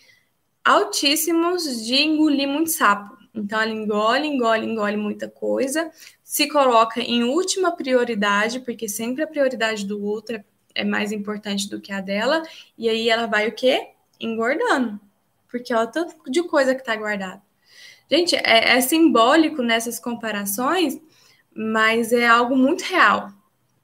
altíssimos 0.65 1.85
de 1.85 1.95
engolir 1.95 2.49
muito 2.49 2.71
sapo. 2.71 3.17
Então, 3.35 3.61
ela 3.61 3.73
engole, 3.73 4.29
engole, 4.29 4.67
engole 4.67 4.97
muita 4.97 5.29
coisa, 5.29 5.91
se 6.23 6.49
coloca 6.49 7.01
em 7.01 7.25
última 7.25 7.73
prioridade, 7.73 8.61
porque 8.61 8.89
sempre 8.89 9.25
a 9.25 9.27
prioridade 9.27 9.85
do 9.85 10.05
outro 10.05 10.37
é 10.37 10.45
mais 10.83 11.13
importante 11.13 11.69
do 11.69 11.81
que 11.81 11.93
a 11.93 12.01
dela, 12.01 12.43
e 12.77 12.89
aí 12.89 13.09
ela 13.09 13.27
vai 13.27 13.47
o 13.47 13.53
quê? 13.53 13.91
Engordando, 14.19 14.99
porque 15.49 15.75
olha 15.75 15.85
o 15.85 15.93
tanto 15.93 16.31
de 16.31 16.43
coisa 16.45 16.75
que 16.75 16.81
está 16.81 16.97
guardada. 16.97 17.43
Gente, 18.11 18.35
é, 18.35 18.77
é 18.77 18.81
simbólico 18.81 19.63
nessas 19.63 19.99
comparações 20.01 20.99
mas 21.55 22.13
é 22.13 22.27
algo 22.27 22.57
muito 22.57 22.83
real. 22.83 23.33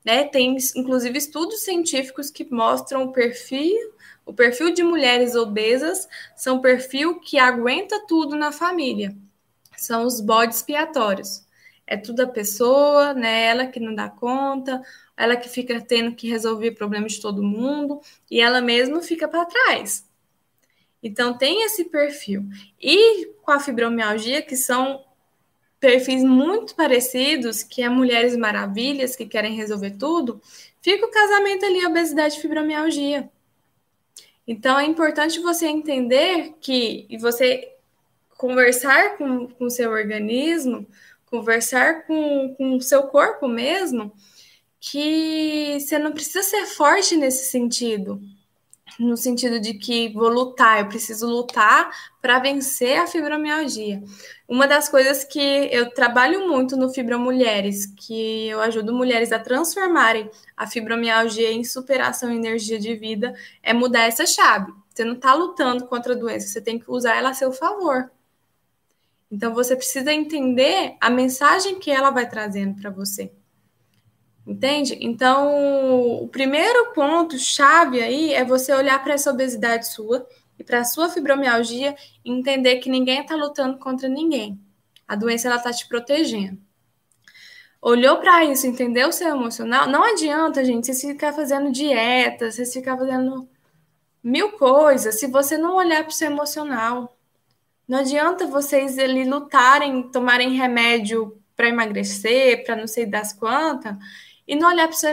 Né? 0.04 0.24
Tem, 0.24 0.56
inclusive, 0.74 1.16
estudos 1.16 1.62
científicos 1.62 2.30
que 2.30 2.44
mostram 2.50 3.04
o 3.04 3.12
perfil, 3.12 3.94
o 4.26 4.32
perfil 4.32 4.72
de 4.72 4.82
mulheres 4.82 5.34
obesas 5.34 6.08
são 6.36 6.60
perfil 6.60 7.20
que 7.20 7.38
aguenta 7.38 8.04
tudo 8.06 8.36
na 8.36 8.50
família. 8.50 9.14
São 9.76 10.04
os 10.04 10.20
bodes 10.20 10.58
expiatórios. 10.58 11.44
É 11.90 11.96
tudo 11.96 12.20
a 12.20 12.26
pessoa, 12.28 13.12
né? 13.12 13.46
Ela 13.46 13.66
que 13.66 13.80
não 13.80 13.92
dá 13.92 14.08
conta, 14.08 14.80
ela 15.16 15.36
que 15.36 15.48
fica 15.48 15.80
tendo 15.80 16.14
que 16.14 16.28
resolver 16.28 16.70
problemas 16.70 17.14
de 17.14 17.20
todo 17.20 17.42
mundo, 17.42 18.00
e 18.30 18.40
ela 18.40 18.60
mesma 18.60 19.02
fica 19.02 19.26
para 19.26 19.44
trás. 19.44 20.08
Então 21.02 21.36
tem 21.36 21.64
esse 21.64 21.86
perfil. 21.86 22.44
E 22.80 23.26
com 23.42 23.50
a 23.50 23.58
fibromialgia, 23.58 24.40
que 24.40 24.56
são 24.56 25.04
perfis 25.80 26.22
muito 26.22 26.76
parecidos, 26.76 27.64
que 27.64 27.82
é 27.82 27.88
Mulheres 27.88 28.36
Maravilhas, 28.36 29.16
que 29.16 29.26
querem 29.26 29.56
resolver 29.56 29.92
tudo, 29.92 30.40
fica 30.80 31.04
o 31.04 31.10
casamento 31.10 31.66
ali, 31.66 31.84
obesidade 31.84 32.36
e 32.36 32.40
fibromialgia. 32.40 33.28
Então, 34.46 34.78
é 34.78 34.84
importante 34.84 35.40
você 35.40 35.66
entender 35.66 36.54
que 36.60 37.06
e 37.08 37.18
você 37.18 37.72
conversar 38.36 39.18
com 39.18 39.48
o 39.58 39.70
seu 39.70 39.90
organismo, 39.90 40.86
conversar 41.30 42.06
com 42.06 42.56
o 42.58 42.80
seu 42.80 43.04
corpo 43.04 43.46
mesmo, 43.46 44.12
que 44.80 45.78
você 45.80 45.98
não 45.98 46.12
precisa 46.12 46.42
ser 46.42 46.66
forte 46.66 47.16
nesse 47.16 47.50
sentido 47.50 48.20
no 49.00 49.16
sentido 49.16 49.60
de 49.60 49.74
que 49.74 50.10
vou 50.12 50.28
lutar, 50.28 50.80
eu 50.80 50.88
preciso 50.88 51.26
lutar 51.26 51.90
para 52.20 52.38
vencer 52.38 52.98
a 52.98 53.06
fibromialgia. 53.06 54.02
Uma 54.48 54.66
das 54.66 54.88
coisas 54.88 55.24
que 55.24 55.40
eu 55.72 55.90
trabalho 55.90 56.48
muito 56.48 56.76
no 56.76 56.90
Fibromulheres, 56.92 57.86
que 57.86 58.48
eu 58.48 58.60
ajudo 58.60 58.92
mulheres 58.92 59.32
a 59.32 59.38
transformarem 59.38 60.30
a 60.56 60.66
fibromialgia 60.66 61.50
em 61.50 61.64
superação 61.64 62.30
e 62.30 62.36
energia 62.36 62.78
de 62.78 62.94
vida, 62.94 63.34
é 63.62 63.72
mudar 63.72 64.02
essa 64.02 64.26
chave. 64.26 64.72
Você 64.92 65.04
não 65.04 65.14
está 65.14 65.34
lutando 65.34 65.86
contra 65.86 66.12
a 66.14 66.16
doença, 66.16 66.48
você 66.48 66.60
tem 66.60 66.78
que 66.78 66.90
usar 66.90 67.16
ela 67.16 67.30
a 67.30 67.34
seu 67.34 67.52
favor. 67.52 68.10
Então 69.30 69.54
você 69.54 69.76
precisa 69.76 70.12
entender 70.12 70.96
a 71.00 71.08
mensagem 71.08 71.78
que 71.78 71.90
ela 71.90 72.10
vai 72.10 72.28
trazendo 72.28 72.80
para 72.80 72.90
você. 72.90 73.32
Entende? 74.46 74.98
Então, 75.00 76.22
o 76.22 76.28
primeiro 76.28 76.92
ponto 76.92 77.38
chave 77.38 78.02
aí 78.02 78.32
é 78.32 78.44
você 78.44 78.72
olhar 78.72 79.00
para 79.02 79.14
essa 79.14 79.30
obesidade 79.30 79.86
sua 79.86 80.26
e 80.58 80.64
para 80.64 80.80
a 80.80 80.84
sua 80.84 81.08
fibromialgia 81.08 81.94
e 82.24 82.32
entender 82.32 82.76
que 82.78 82.90
ninguém 82.90 83.20
está 83.20 83.36
lutando 83.36 83.78
contra 83.78 84.08
ninguém. 84.08 84.60
A 85.06 85.14
doença 85.14 85.46
ela 85.46 85.56
está 85.56 85.72
te 85.72 85.86
protegendo. 85.86 86.58
Olhou 87.80 88.18
para 88.18 88.44
isso, 88.44 88.66
entendeu 88.66 89.08
o 89.08 89.12
seu 89.12 89.28
emocional? 89.28 89.88
Não 89.88 90.04
adianta, 90.04 90.64
gente, 90.64 90.86
vocês 90.86 91.00
ficar 91.00 91.32
fazendo 91.32 91.70
dieta, 91.70 92.50
vocês 92.50 92.72
ficar 92.72 92.96
fazendo 92.96 93.48
mil 94.22 94.52
coisas 94.52 95.18
se 95.18 95.26
você 95.26 95.56
não 95.56 95.76
olhar 95.76 96.02
para 96.02 96.10
o 96.10 96.14
seu 96.14 96.30
emocional. 96.30 97.16
Não 97.90 97.98
adianta 97.98 98.46
vocês 98.46 98.96
ali 99.00 99.24
lutarem, 99.24 100.04
tomarem 100.12 100.54
remédio 100.54 101.36
para 101.56 101.68
emagrecer, 101.68 102.62
para 102.64 102.76
não 102.76 102.86
sei 102.86 103.04
das 103.04 103.32
quantas, 103.32 103.96
e 104.46 104.54
não 104.54 104.68
olhar 104.68 104.86
para 104.86 104.94
o 104.94 104.96
seu 104.96 105.10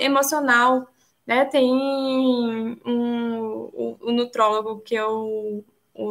emocional. 0.00 0.88
Né? 1.26 1.44
Tem 1.44 1.70
um, 1.70 2.78
um, 2.82 3.96
um 4.00 4.12
nutrólogo 4.12 4.80
que 4.80 4.96
é 4.96 5.04
o, 5.04 5.62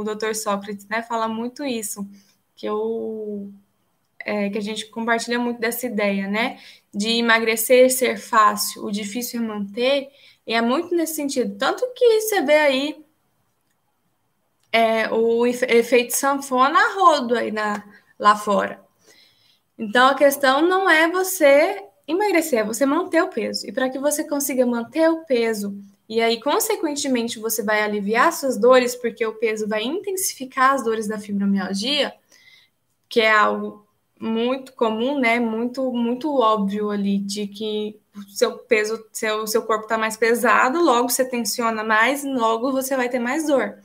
Dr. 0.03 0.35
Sócrates, 0.35 0.87
né? 0.87 1.01
Fala 1.01 1.27
muito 1.27 1.65
isso, 1.65 2.07
que 2.55 2.67
eu 2.67 3.51
é, 4.19 4.51
que 4.51 4.57
a 4.59 4.61
gente 4.61 4.85
compartilha 4.91 5.39
muito 5.39 5.59
dessa 5.59 5.87
ideia, 5.87 6.27
né? 6.27 6.59
De 6.93 7.09
emagrecer 7.17 7.89
ser 7.89 8.19
fácil, 8.19 8.85
o 8.85 8.91
difícil 8.91 9.41
é 9.41 9.47
manter, 9.47 10.11
e 10.45 10.53
é 10.53 10.61
muito 10.61 10.95
nesse 10.95 11.15
sentido. 11.15 11.57
Tanto 11.57 11.91
que 11.95 12.21
você 12.21 12.43
vê 12.43 12.53
aí 12.53 13.02
é, 14.73 15.09
o 15.09 15.45
efeito 15.45 16.13
sanfona 16.13 16.77
a 16.77 16.93
rodo 16.95 17.37
aí 17.37 17.51
na, 17.51 17.81
lá 18.19 18.35
fora. 18.35 18.83
Então 19.77 20.07
a 20.07 20.15
questão 20.15 20.61
não 20.61 20.89
é 20.89 21.09
você 21.09 21.81
emagrecer, 22.05 22.59
é 22.59 22.63
você 22.63 22.85
manter 22.85 23.23
o 23.23 23.29
peso. 23.29 23.65
E 23.65 23.71
para 23.71 23.89
que 23.89 23.99
você 23.99 24.27
consiga 24.27 24.65
manter 24.65 25.09
o 25.09 25.23
peso 25.25 25.73
e 26.07 26.21
aí, 26.21 26.39
consequentemente, 26.41 27.39
você 27.39 27.63
vai 27.63 27.81
aliviar 27.81 28.31
suas 28.33 28.57
dores, 28.57 28.95
porque 28.95 29.25
o 29.25 29.35
peso 29.35 29.67
vai 29.67 29.83
intensificar 29.83 30.73
as 30.73 30.83
dores 30.83 31.07
da 31.07 31.17
fibromialgia, 31.17 32.13
que 33.07 33.21
é 33.21 33.31
algo 33.31 33.87
muito 34.19 34.73
comum, 34.73 35.17
né? 35.19 35.39
Muito, 35.39 35.91
muito 35.91 36.35
óbvio 36.37 36.91
ali, 36.91 37.17
de 37.19 37.47
que 37.47 37.99
o 38.15 38.21
seu 38.29 38.57
peso, 38.59 39.03
seu, 39.11 39.47
seu 39.47 39.63
corpo 39.63 39.83
está 39.85 39.97
mais 39.97 40.17
pesado, 40.17 40.83
logo 40.83 41.09
você 41.09 41.25
tensiona 41.25 41.83
mais, 41.83 42.23
logo 42.23 42.71
você 42.71 42.95
vai 42.95 43.09
ter 43.09 43.19
mais 43.19 43.47
dor. 43.47 43.77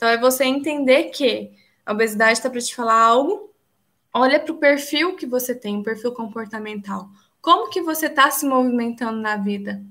Então, 0.00 0.08
é 0.08 0.16
você 0.16 0.44
entender 0.44 1.10
que 1.10 1.52
a 1.84 1.92
obesidade 1.92 2.32
está 2.32 2.48
para 2.48 2.58
te 2.58 2.74
falar 2.74 2.98
algo, 2.98 3.52
olha 4.14 4.40
para 4.40 4.50
o 4.50 4.56
perfil 4.56 5.14
que 5.14 5.26
você 5.26 5.54
tem, 5.54 5.78
o 5.78 5.82
perfil 5.82 6.12
comportamental. 6.12 7.10
Como 7.42 7.68
que 7.68 7.82
você 7.82 8.06
está 8.06 8.30
se 8.30 8.46
movimentando 8.46 9.20
na 9.20 9.36
vida? 9.36 9.84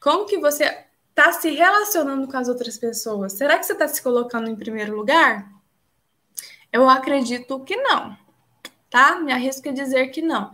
Como 0.00 0.26
que 0.26 0.36
você 0.38 0.64
está 1.10 1.30
se 1.30 1.48
relacionando 1.50 2.26
com 2.26 2.36
as 2.36 2.48
outras 2.48 2.76
pessoas? 2.76 3.34
Será 3.34 3.56
que 3.56 3.64
você 3.64 3.74
está 3.74 3.86
se 3.86 4.02
colocando 4.02 4.50
em 4.50 4.56
primeiro 4.56 4.96
lugar? 4.96 5.48
Eu 6.72 6.90
acredito 6.90 7.60
que 7.60 7.76
não, 7.76 8.18
tá? 8.90 9.20
Me 9.20 9.30
arrisco 9.30 9.68
a 9.68 9.72
dizer 9.72 10.08
que 10.08 10.22
não. 10.22 10.50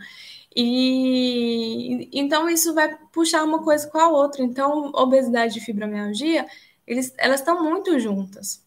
E 0.55 2.11
então 2.13 2.47
isso 2.47 2.75
vai 2.75 2.95
puxar 3.11 3.43
uma 3.43 3.63
coisa 3.63 3.89
com 3.89 3.97
a 3.97 4.11
outra. 4.11 4.43
Então, 4.43 4.93
obesidade 4.95 5.59
e 5.59 5.63
fibromialgia, 5.63 6.47
eles, 6.93 7.15
elas 7.19 7.41
estão 7.41 7.63
muito 7.63 7.99
juntas. 7.99 8.65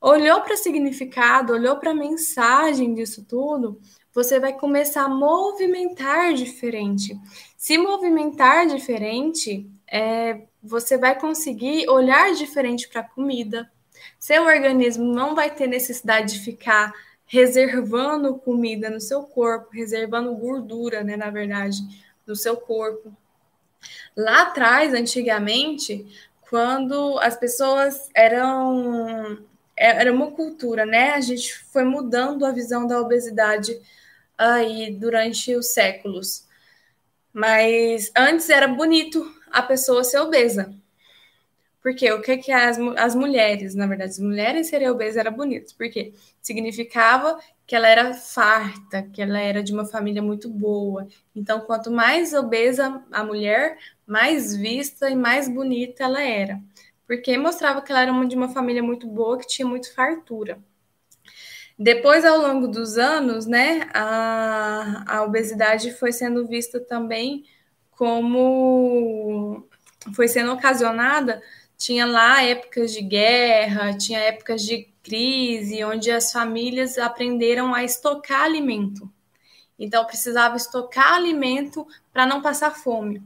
Olhou 0.00 0.40
para 0.40 0.54
o 0.54 0.56
significado, 0.56 1.52
olhou 1.52 1.76
para 1.76 1.92
a 1.92 1.94
mensagem 1.94 2.92
disso 2.92 3.24
tudo, 3.24 3.80
você 4.12 4.40
vai 4.40 4.52
começar 4.52 5.04
a 5.04 5.08
movimentar 5.08 6.34
diferente. 6.34 7.16
Se 7.56 7.78
movimentar 7.78 8.66
diferente, 8.66 9.70
é, 9.86 10.42
você 10.62 10.98
vai 10.98 11.18
conseguir 11.18 11.88
olhar 11.88 12.34
diferente 12.34 12.88
para 12.88 13.02
a 13.02 13.08
comida. 13.08 13.70
Seu 14.18 14.44
organismo 14.44 15.04
não 15.04 15.34
vai 15.34 15.54
ter 15.54 15.66
necessidade 15.66 16.34
de 16.34 16.40
ficar 16.40 16.92
reservando 17.24 18.34
comida 18.34 18.90
no 18.90 19.00
seu 19.00 19.22
corpo, 19.22 19.70
reservando 19.72 20.34
gordura, 20.34 21.02
né, 21.02 21.16
na 21.16 21.30
verdade, 21.30 21.78
no 22.26 22.36
seu 22.36 22.56
corpo. 22.56 23.16
Lá 24.16 24.42
atrás, 24.42 24.92
antigamente, 24.92 26.06
quando 26.52 27.18
as 27.20 27.34
pessoas 27.34 28.10
eram 28.14 29.42
era 29.74 30.12
uma 30.12 30.32
cultura, 30.32 30.84
né? 30.84 31.14
A 31.14 31.20
gente 31.22 31.58
foi 31.72 31.82
mudando 31.82 32.44
a 32.44 32.52
visão 32.52 32.86
da 32.86 33.00
obesidade 33.00 33.80
aí 34.36 34.94
durante 34.94 35.54
os 35.56 35.72
séculos. 35.72 36.46
Mas 37.32 38.12
antes 38.14 38.50
era 38.50 38.68
bonito 38.68 39.24
a 39.50 39.62
pessoa 39.62 40.04
ser 40.04 40.18
obesa. 40.18 40.74
Porque 41.82 42.12
o 42.12 42.20
que, 42.20 42.36
que 42.36 42.52
as, 42.52 42.76
as 42.98 43.14
mulheres, 43.14 43.74
na 43.74 43.86
verdade, 43.86 44.10
as 44.10 44.18
mulheres 44.18 44.66
serem 44.68 44.90
obesas 44.90 45.16
era 45.16 45.30
bonito. 45.30 45.74
Porque 45.78 46.12
significava 46.42 47.40
que 47.72 47.76
ela 47.76 47.88
era 47.88 48.12
farta, 48.12 49.02
que 49.02 49.22
ela 49.22 49.40
era 49.40 49.62
de 49.62 49.72
uma 49.72 49.86
família 49.86 50.20
muito 50.20 50.46
boa. 50.46 51.08
Então, 51.34 51.62
quanto 51.62 51.90
mais 51.90 52.34
obesa 52.34 53.02
a 53.10 53.24
mulher, 53.24 53.78
mais 54.06 54.54
vista 54.54 55.08
e 55.08 55.16
mais 55.16 55.48
bonita 55.48 56.04
ela 56.04 56.22
era. 56.22 56.60
Porque 57.06 57.38
mostrava 57.38 57.80
que 57.80 57.90
ela 57.90 58.02
era 58.02 58.26
de 58.26 58.36
uma 58.36 58.50
família 58.50 58.82
muito 58.82 59.06
boa, 59.06 59.38
que 59.38 59.46
tinha 59.46 59.66
muito 59.66 59.90
fartura. 59.94 60.58
Depois, 61.78 62.26
ao 62.26 62.42
longo 62.42 62.68
dos 62.68 62.98
anos, 62.98 63.46
né, 63.46 63.88
a, 63.94 65.04
a 65.06 65.22
obesidade 65.24 65.92
foi 65.94 66.12
sendo 66.12 66.46
vista 66.46 66.78
também 66.78 67.46
como 67.92 69.66
foi 70.14 70.28
sendo 70.28 70.52
ocasionada, 70.52 71.42
tinha 71.78 72.04
lá 72.04 72.42
épocas 72.44 72.92
de 72.92 73.00
guerra, 73.00 73.96
tinha 73.96 74.18
épocas 74.20 74.60
de 74.60 74.91
crise, 75.02 75.84
onde 75.84 76.10
as 76.10 76.32
famílias 76.32 76.96
aprenderam 76.98 77.74
a 77.74 77.84
estocar 77.84 78.42
alimento. 78.42 79.10
Então, 79.78 80.04
precisava 80.04 80.56
estocar 80.56 81.14
alimento 81.14 81.86
para 82.12 82.26
não 82.26 82.40
passar 82.40 82.70
fome. 82.70 83.22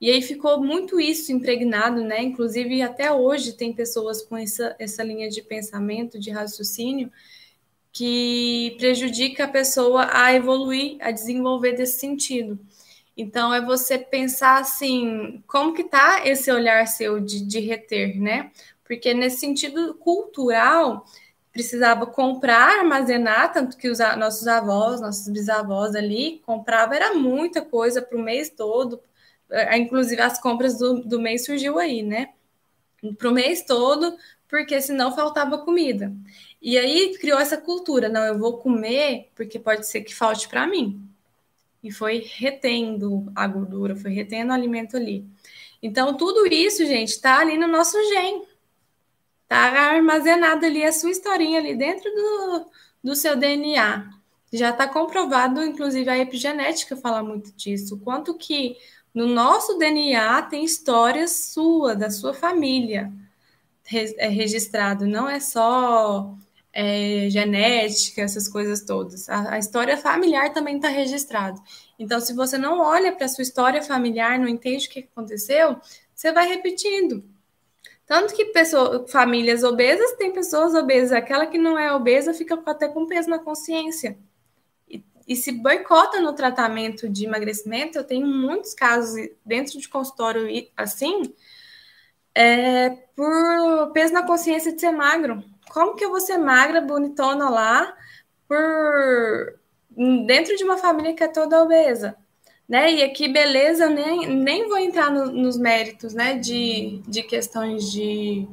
E 0.00 0.10
aí 0.10 0.22
ficou 0.22 0.62
muito 0.62 0.98
isso 0.98 1.30
impregnado, 1.30 2.02
né? 2.02 2.22
Inclusive, 2.22 2.80
até 2.80 3.12
hoje 3.12 3.52
tem 3.52 3.72
pessoas 3.72 4.22
com 4.22 4.36
essa, 4.36 4.74
essa 4.78 5.02
linha 5.02 5.28
de 5.28 5.42
pensamento, 5.42 6.18
de 6.18 6.30
raciocínio, 6.30 7.12
que 7.92 8.76
prejudica 8.78 9.44
a 9.44 9.48
pessoa 9.48 10.08
a 10.10 10.34
evoluir, 10.34 10.96
a 11.00 11.10
desenvolver 11.10 11.72
desse 11.72 11.98
sentido. 11.98 12.58
Então, 13.16 13.52
é 13.52 13.60
você 13.60 13.98
pensar 13.98 14.60
assim, 14.60 15.42
como 15.46 15.74
que 15.74 15.84
tá 15.84 16.26
esse 16.26 16.50
olhar 16.50 16.86
seu 16.86 17.20
de, 17.20 17.44
de 17.44 17.60
reter, 17.60 18.18
né? 18.18 18.50
Porque 18.90 19.14
nesse 19.14 19.38
sentido 19.38 19.94
cultural, 19.94 21.06
precisava 21.52 22.06
comprar, 22.06 22.80
armazenar, 22.80 23.52
tanto 23.52 23.76
que 23.76 23.88
os 23.88 24.00
nossos 24.18 24.48
avós, 24.48 25.00
nossos 25.00 25.28
bisavós 25.28 25.94
ali, 25.94 26.42
comprava 26.44 26.96
era 26.96 27.14
muita 27.14 27.62
coisa 27.62 28.02
para 28.02 28.18
o 28.18 28.20
mês 28.20 28.50
todo, 28.50 29.00
é, 29.48 29.78
inclusive 29.78 30.20
as 30.20 30.40
compras 30.40 30.76
do, 30.76 31.04
do 31.04 31.20
mês 31.20 31.44
surgiu 31.44 31.78
aí, 31.78 32.02
né? 32.02 32.30
Para 33.16 33.28
o 33.28 33.32
mês 33.32 33.62
todo, 33.62 34.16
porque 34.48 34.80
senão 34.80 35.14
faltava 35.14 35.58
comida. 35.58 36.12
E 36.60 36.76
aí 36.76 37.16
criou 37.16 37.38
essa 37.38 37.56
cultura, 37.56 38.08
não, 38.08 38.24
eu 38.24 38.40
vou 38.40 38.58
comer 38.58 39.30
porque 39.36 39.60
pode 39.60 39.86
ser 39.86 40.00
que 40.00 40.12
falte 40.12 40.48
para 40.48 40.66
mim 40.66 41.00
e 41.80 41.92
foi 41.92 42.28
retendo 42.34 43.30
a 43.36 43.46
gordura, 43.46 43.94
foi 43.94 44.10
retendo 44.10 44.50
o 44.50 44.54
alimento 44.54 44.96
ali. 44.96 45.24
Então, 45.80 46.16
tudo 46.16 46.44
isso, 46.52 46.84
gente, 46.84 47.10
está 47.10 47.38
ali 47.38 47.56
no 47.56 47.68
nosso 47.68 47.96
gene. 48.08 48.49
Está 49.50 49.90
armazenado 49.94 50.64
ali 50.64 50.84
a 50.84 50.92
sua 50.92 51.10
historinha 51.10 51.58
ali 51.58 51.74
dentro 51.74 52.08
do, 52.08 52.66
do 53.02 53.16
seu 53.16 53.34
DNA. 53.34 54.08
Já 54.52 54.70
está 54.70 54.86
comprovado, 54.86 55.60
inclusive 55.64 56.08
a 56.08 56.18
epigenética 56.18 56.96
fala 56.96 57.20
muito 57.20 57.50
disso. 57.56 57.98
Quanto 57.98 58.34
que 58.38 58.76
no 59.12 59.26
nosso 59.26 59.76
DNA 59.76 60.42
tem 60.42 60.64
história 60.64 61.26
sua, 61.26 61.96
da 61.96 62.10
sua 62.10 62.32
família 62.32 63.12
é 64.18 64.28
registrado. 64.28 65.04
Não 65.04 65.28
é 65.28 65.40
só 65.40 66.32
é, 66.72 67.28
genética, 67.28 68.22
essas 68.22 68.46
coisas 68.46 68.82
todas. 68.82 69.28
A, 69.28 69.54
a 69.54 69.58
história 69.58 69.96
familiar 69.96 70.52
também 70.52 70.76
está 70.76 70.88
registrado. 70.88 71.60
Então, 71.98 72.20
se 72.20 72.32
você 72.34 72.56
não 72.56 72.78
olha 72.78 73.10
para 73.12 73.26
a 73.26 73.28
sua 73.28 73.42
história 73.42 73.82
familiar, 73.82 74.38
não 74.38 74.46
entende 74.46 74.86
o 74.86 74.90
que 74.90 75.08
aconteceu, 75.12 75.76
você 76.14 76.30
vai 76.32 76.46
repetindo. 76.46 77.24
Tanto 78.10 78.34
que 78.34 78.46
pessoas, 78.46 79.08
famílias 79.08 79.62
obesas 79.62 80.16
têm 80.16 80.32
pessoas 80.32 80.74
obesas. 80.74 81.12
Aquela 81.12 81.46
que 81.46 81.56
não 81.56 81.78
é 81.78 81.94
obesa 81.94 82.34
fica 82.34 82.60
até 82.66 82.88
com 82.88 83.06
peso 83.06 83.30
na 83.30 83.38
consciência. 83.38 84.18
E, 84.88 85.04
e 85.28 85.36
se 85.36 85.52
boicota 85.52 86.20
no 86.20 86.32
tratamento 86.32 87.08
de 87.08 87.26
emagrecimento, 87.26 87.96
eu 87.96 88.02
tenho 88.02 88.26
muitos 88.26 88.74
casos 88.74 89.14
dentro 89.46 89.78
de 89.78 89.88
consultório 89.88 90.48
assim, 90.76 91.32
é, 92.34 92.90
por 93.14 93.92
peso 93.92 94.12
na 94.12 94.26
consciência 94.26 94.72
de 94.72 94.80
ser 94.80 94.90
magro 94.90 95.44
como 95.70 95.94
que 95.94 96.04
eu 96.04 96.10
vou 96.10 96.20
ser 96.20 96.36
magra, 96.36 96.80
bonitona 96.80 97.48
lá, 97.48 97.96
por 98.46 99.60
dentro 100.26 100.56
de 100.56 100.64
uma 100.64 100.76
família 100.76 101.14
que 101.14 101.22
é 101.22 101.28
toda 101.28 101.62
obesa? 101.62 102.16
Né? 102.70 102.92
E 102.94 103.02
aqui, 103.02 103.26
beleza, 103.26 103.90
nem, 103.90 104.28
nem 104.28 104.68
vou 104.68 104.78
entrar 104.78 105.10
no, 105.10 105.26
nos 105.26 105.58
méritos 105.58 106.14
né? 106.14 106.38
de, 106.38 107.02
de 107.04 107.24
questões 107.24 107.90
de, 107.90 108.46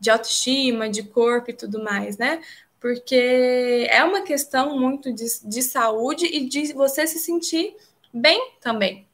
de 0.00 0.08
autoestima, 0.08 0.88
de 0.88 1.02
corpo 1.02 1.50
e 1.50 1.52
tudo 1.52 1.84
mais, 1.84 2.16
né? 2.16 2.40
Porque 2.80 3.86
é 3.90 4.02
uma 4.02 4.22
questão 4.22 4.78
muito 4.78 5.12
de, 5.12 5.26
de 5.44 5.62
saúde 5.62 6.24
e 6.24 6.48
de 6.48 6.72
você 6.72 7.06
se 7.06 7.18
sentir 7.18 7.76
bem 8.10 8.52
também. 8.62 9.06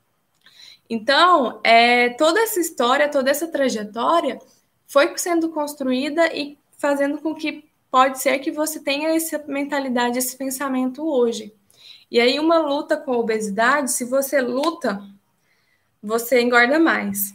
Então, 0.88 1.58
é, 1.64 2.10
toda 2.10 2.38
essa 2.38 2.60
história, 2.60 3.10
toda 3.10 3.28
essa 3.28 3.48
trajetória 3.48 4.38
foi 4.86 5.12
sendo 5.18 5.48
construída 5.48 6.32
e 6.32 6.56
fazendo 6.78 7.18
com 7.18 7.34
que 7.34 7.64
pode 7.90 8.22
ser 8.22 8.38
que 8.38 8.52
você 8.52 8.78
tenha 8.78 9.08
essa 9.08 9.42
mentalidade, 9.48 10.20
esse 10.20 10.36
pensamento 10.36 11.04
hoje. 11.04 11.52
E 12.16 12.20
aí, 12.20 12.40
uma 12.40 12.56
luta 12.60 12.96
com 12.96 13.12
a 13.12 13.18
obesidade, 13.18 13.92
se 13.92 14.02
você 14.02 14.40
luta 14.40 15.06
você 16.02 16.40
engorda 16.40 16.78
mais. 16.78 17.34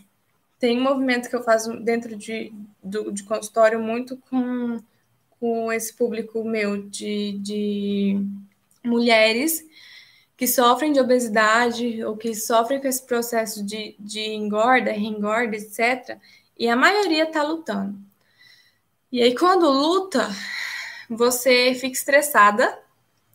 Tem 0.58 0.76
um 0.76 0.82
movimento 0.82 1.30
que 1.30 1.36
eu 1.36 1.44
faço 1.44 1.80
dentro 1.82 2.16
de, 2.16 2.52
do, 2.82 3.12
de 3.12 3.22
consultório 3.22 3.80
muito 3.80 4.18
com, 4.28 4.82
com 5.40 5.72
esse 5.72 5.94
público 5.94 6.44
meu 6.44 6.90
de, 6.90 7.38
de 7.44 8.26
mulheres 8.84 9.64
que 10.36 10.48
sofrem 10.48 10.92
de 10.92 11.00
obesidade 11.00 12.04
ou 12.04 12.18
que 12.18 12.34
sofrem 12.34 12.82
com 12.82 12.88
esse 12.88 13.06
processo 13.06 13.64
de, 13.64 13.96
de 14.00 14.34
engorda, 14.34 14.92
reengorda, 14.92 15.58
etc. 15.58 16.18
E 16.58 16.68
a 16.68 16.76
maioria 16.76 17.26
está 17.26 17.44
lutando. 17.44 18.00
E 19.12 19.22
aí, 19.22 19.36
quando 19.36 19.70
luta, 19.70 20.28
você 21.08 21.76
fica 21.76 21.96
estressada, 21.96 22.80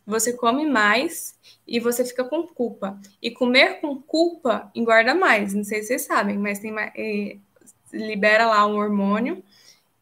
você 0.04 0.32
come 0.32 0.66
mais 0.66 1.36
e 1.66 1.81
você 1.81 2.05
fica 2.05 2.24
com 2.24 2.46
culpa. 2.46 2.98
E 3.20 3.31
comer 3.31 3.81
com 3.81 4.00
culpa 4.00 4.70
engorda 4.74 5.14
mais. 5.14 5.52
Não 5.52 5.64
sei 5.64 5.81
se 5.81 5.88
vocês 5.88 6.02
sabem, 6.02 6.38
mas 6.38 6.59
tem 6.59 6.74
é, 6.79 7.37
libera 7.92 8.46
lá 8.46 8.66
um 8.66 8.76
hormônio 8.76 9.42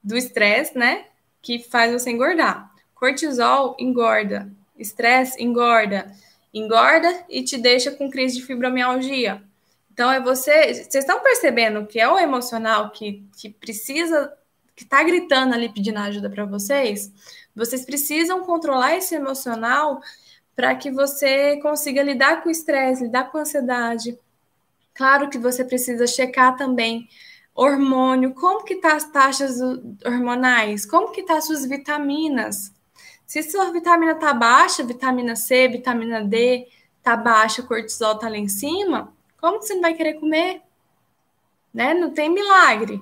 do 0.02 0.16
estresse, 0.16 0.76
né? 0.76 1.06
Que 1.40 1.58
faz 1.58 1.92
você 1.92 2.10
engordar. 2.10 2.70
Cortisol 2.94 3.76
engorda, 3.78 4.50
estresse 4.78 5.42
engorda, 5.42 6.12
engorda 6.52 7.24
e 7.28 7.42
te 7.42 7.56
deixa 7.56 7.90
com 7.90 8.10
crise 8.10 8.36
de 8.36 8.42
fibromialgia. 8.42 9.42
Então 9.92 10.10
é 10.10 10.20
você. 10.20 10.74
Vocês 10.74 10.96
estão 10.96 11.20
percebendo 11.20 11.86
que 11.86 11.98
é 11.98 12.08
o 12.08 12.18
emocional 12.18 12.90
que, 12.90 13.24
que 13.38 13.48
precisa, 13.48 14.32
que 14.76 14.84
está 14.84 15.02
gritando 15.02 15.54
ali 15.54 15.68
pedindo 15.68 15.98
ajuda 15.98 16.28
para 16.28 16.44
vocês? 16.44 17.10
Vocês 17.54 17.84
precisam 17.84 18.44
controlar 18.44 18.96
esse 18.96 19.14
emocional 19.14 20.00
para 20.54 20.74
que 20.74 20.90
você 20.90 21.56
consiga 21.58 22.02
lidar 22.02 22.42
com 22.42 22.48
o 22.48 22.52
estresse, 22.52 23.04
lidar 23.04 23.30
com 23.30 23.38
a 23.38 23.40
ansiedade. 23.42 24.18
Claro 24.94 25.28
que 25.28 25.38
você 25.38 25.64
precisa 25.64 26.06
checar 26.06 26.56
também 26.56 27.08
hormônio, 27.54 28.34
como 28.34 28.64
que 28.64 28.76
tá 28.76 28.94
as 28.94 29.04
taxas 29.04 29.60
hormonais, 30.04 30.84
como 30.84 31.12
que 31.12 31.22
tá 31.22 31.36
as 31.36 31.46
suas 31.46 31.64
vitaminas. 31.64 32.72
Se 33.26 33.42
sua 33.42 33.70
vitamina 33.70 34.14
tá 34.14 34.34
baixa, 34.34 34.82
vitamina 34.82 35.36
C, 35.36 35.68
vitamina 35.68 36.22
D 36.22 36.68
tá 37.02 37.16
baixa, 37.16 37.62
cortisol 37.62 38.18
tá 38.18 38.28
lá 38.28 38.36
em 38.36 38.48
cima, 38.48 39.12
como 39.40 39.58
que 39.58 39.66
você 39.66 39.74
não 39.74 39.82
vai 39.82 39.94
querer 39.94 40.14
comer? 40.14 40.62
Né? 41.72 41.94
Não 41.94 42.10
tem 42.10 42.30
milagre. 42.30 43.00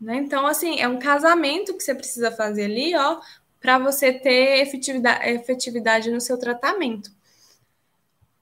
Né? 0.00 0.16
Então, 0.16 0.46
assim, 0.46 0.80
é 0.80 0.88
um 0.88 0.98
casamento 0.98 1.74
que 1.74 1.82
você 1.82 1.94
precisa 1.94 2.32
fazer 2.32 2.64
ali, 2.64 2.94
ó, 2.96 3.20
para 3.62 3.78
você 3.78 4.12
ter 4.12 4.60
efetividade, 4.60 5.28
efetividade 5.30 6.10
no 6.10 6.20
seu 6.20 6.36
tratamento. 6.38 7.10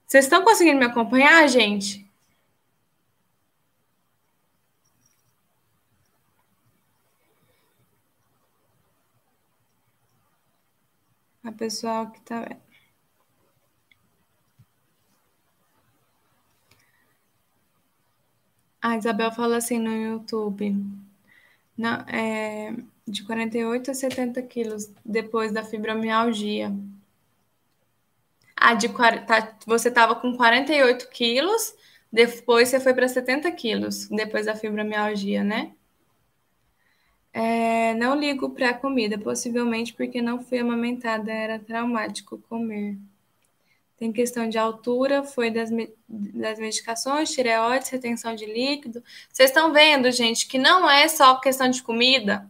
Vocês 0.06 0.24
estão 0.24 0.42
conseguindo 0.42 0.78
me 0.78 0.86
acompanhar, 0.86 1.46
gente? 1.48 2.10
A 11.44 11.52
pessoal 11.52 12.10
que 12.10 12.20
tá 12.22 12.40
vendo. 12.40 12.60
A 18.82 18.96
Isabel 18.96 19.30
fala 19.32 19.56
assim 19.58 19.78
no 19.78 19.90
YouTube. 19.94 20.74
Não, 21.76 22.00
é, 22.08 22.74
de 23.06 23.24
48 23.24 23.90
a 23.90 23.94
70 23.94 24.42
quilos 24.42 24.90
depois 25.04 25.52
da 25.52 25.64
fibromialgia. 25.64 26.72
Ah, 28.56 28.74
de, 28.74 28.88
tá, 28.88 29.56
você 29.66 29.88
estava 29.88 30.14
com 30.14 30.36
48 30.36 31.08
quilos, 31.08 31.74
depois 32.12 32.68
você 32.68 32.78
foi 32.78 32.92
para 32.92 33.08
70 33.08 33.50
quilos, 33.52 34.06
depois 34.08 34.46
da 34.46 34.54
fibromialgia, 34.54 35.42
né? 35.42 35.72
É, 37.32 37.94
não 37.94 38.14
ligo 38.14 38.50
para 38.50 38.70
a 38.70 38.74
comida, 38.74 39.18
possivelmente 39.18 39.94
porque 39.94 40.20
não 40.20 40.42
fui 40.42 40.58
amamentada, 40.58 41.32
era 41.32 41.58
traumático 41.58 42.38
comer. 42.48 42.98
Tem 43.96 44.12
questão 44.12 44.48
de 44.48 44.58
altura, 44.58 45.22
foi 45.22 45.50
das, 45.50 45.70
das 46.08 46.58
medicações, 46.58 47.30
tireoides, 47.32 47.90
retenção 47.90 48.34
de 48.34 48.46
líquido. 48.46 49.02
Vocês 49.30 49.50
estão 49.50 49.72
vendo, 49.72 50.10
gente, 50.10 50.46
que 50.48 50.58
não 50.58 50.88
é 50.90 51.06
só 51.06 51.36
questão 51.36 51.68
de 51.70 51.82
comida 51.82 52.49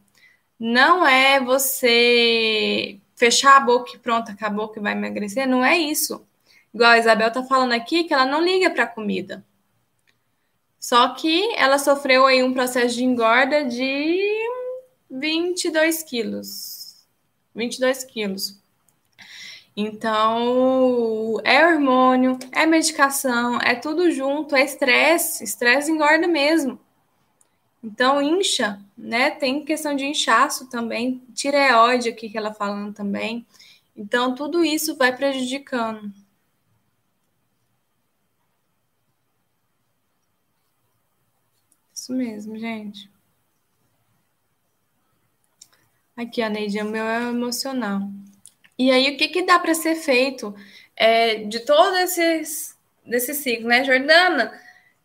não 0.60 1.06
é 1.06 1.40
você 1.40 2.98
fechar 3.16 3.56
a 3.56 3.60
boca 3.60 3.92
e 3.94 3.98
pronto, 3.98 4.30
acabou 4.30 4.68
que 4.68 4.78
vai 4.78 4.92
emagrecer. 4.92 5.48
Não 5.48 5.64
é 5.64 5.78
isso. 5.78 6.22
Igual 6.74 6.90
a 6.90 6.98
Isabel 6.98 7.32
tá 7.32 7.42
falando 7.42 7.72
aqui, 7.72 8.04
que 8.04 8.12
ela 8.12 8.26
não 8.26 8.42
liga 8.42 8.68
para 8.68 8.86
comida. 8.86 9.42
Só 10.78 11.14
que 11.14 11.54
ela 11.56 11.78
sofreu 11.78 12.26
aí 12.26 12.42
um 12.42 12.52
processo 12.52 12.94
de 12.94 13.04
engorda 13.04 13.64
de 13.64 14.20
22 15.10 16.02
quilos. 16.02 17.06
22 17.54 18.04
quilos. 18.04 18.60
Então, 19.76 21.40
é 21.42 21.64
hormônio, 21.66 22.38
é 22.52 22.66
medicação, 22.66 23.58
é 23.62 23.74
tudo 23.74 24.10
junto, 24.10 24.54
é 24.54 24.62
estresse. 24.62 25.42
Estresse 25.42 25.90
engorda 25.90 26.28
mesmo. 26.28 26.78
Então, 27.82 28.20
incha, 28.20 28.80
né? 28.96 29.30
Tem 29.30 29.64
questão 29.64 29.94
de 29.96 30.04
inchaço 30.04 30.68
também, 30.68 31.22
tireoide 31.34 32.10
aqui 32.10 32.28
que 32.28 32.36
ela 32.36 32.52
falando 32.52 32.94
também. 32.94 33.46
Então, 33.96 34.34
tudo 34.34 34.64
isso 34.64 34.96
vai 34.96 35.16
prejudicando. 35.16 36.12
Isso 41.94 42.12
mesmo, 42.12 42.58
gente. 42.58 43.10
Aqui, 46.16 46.42
a 46.42 46.48
Neide, 46.50 46.80
o 46.80 46.84
meu 46.84 47.04
é 47.04 47.28
emocional. 47.30 48.00
E 48.78 48.90
aí, 48.90 49.14
o 49.14 49.16
que, 49.16 49.28
que 49.28 49.42
dá 49.42 49.58
para 49.58 49.74
ser 49.74 49.94
feito 49.96 50.54
é, 50.96 51.44
de 51.44 51.60
todos 51.60 51.98
esses 51.98 52.78
desse 53.04 53.34
ciclo, 53.34 53.68
né, 53.68 53.84
Jordana? 53.84 54.52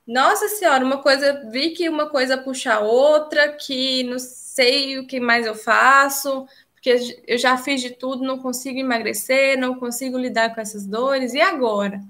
Nossa 0.08 0.48
senhora, 0.50 0.86
uma 0.86 1.02
coisa, 1.02 1.50
vi 1.50 1.72
que 1.72 1.90
uma 1.90 2.08
coisa 2.10 2.38
puxa 2.38 2.76
a 2.76 2.80
outra, 2.80 3.52
que 3.54 4.04
não 4.04 4.20
sei 4.20 5.00
o 5.00 5.08
que 5.08 5.20
mais 5.20 5.48
eu 5.48 5.56
faço, 5.56 6.48
porque 6.74 7.24
eu 7.28 7.38
já 7.40 7.58
fiz 7.58 7.82
de 7.82 7.90
tudo, 7.92 8.24
não 8.24 8.38
consigo 8.38 8.78
emagrecer, 8.78 9.58
não 9.58 9.80
consigo 9.80 10.18
lidar 10.18 10.54
com 10.54 10.62
essas 10.62 10.86
dores, 10.86 11.34
e 11.34 11.42
agora? 11.42 12.02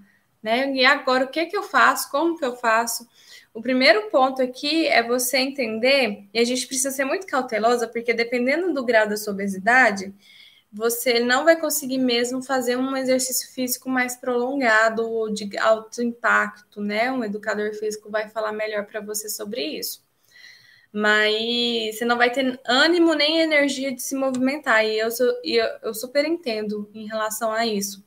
Né? 0.43 0.73
E 0.75 0.85
agora 0.85 1.23
o 1.23 1.29
que, 1.29 1.45
que 1.45 1.55
eu 1.55 1.63
faço? 1.63 2.11
Como 2.11 2.37
que 2.37 2.43
eu 2.43 2.55
faço? 2.57 3.07
O 3.53 3.61
primeiro 3.61 4.09
ponto 4.09 4.41
aqui 4.41 4.85
é 4.87 5.01
você 5.01 5.37
entender, 5.37 6.25
e 6.33 6.39
a 6.39 6.43
gente 6.43 6.67
precisa 6.67 6.91
ser 6.91 7.05
muito 7.05 7.25
cautelosa, 7.25 7.87
porque 7.87 8.13
dependendo 8.13 8.73
do 8.73 8.83
grau 8.83 9.07
da 9.07 9.15
sua 9.15 9.31
obesidade, 9.31 10.13
você 10.75 11.21
não 11.21 11.45
vai 11.45 11.55
conseguir 11.55 11.97
mesmo 11.97 12.43
fazer 12.43 12.75
um 12.75 12.97
exercício 12.97 13.49
físico 13.53 13.89
mais 13.89 14.17
prolongado 14.17 15.09
ou 15.09 15.31
de 15.31 15.57
alto 15.57 16.03
impacto, 16.03 16.81
né? 16.81 17.09
Um 17.09 17.23
educador 17.23 17.73
físico 17.73 18.11
vai 18.11 18.27
falar 18.27 18.51
melhor 18.51 18.85
para 18.85 18.99
você 18.99 19.29
sobre 19.29 19.61
isso. 19.61 20.03
Mas 20.91 21.97
você 21.97 22.03
não 22.03 22.17
vai 22.17 22.29
ter 22.29 22.59
ânimo 22.65 23.13
nem 23.13 23.39
energia 23.39 23.93
de 23.95 24.01
se 24.01 24.15
movimentar, 24.15 24.85
e 24.85 24.99
eu, 24.99 25.09
sou, 25.11 25.27
eu, 25.45 25.65
eu 25.81 25.93
super 25.93 26.25
entendo 26.25 26.89
em 26.93 27.07
relação 27.07 27.53
a 27.53 27.65
isso. 27.65 28.03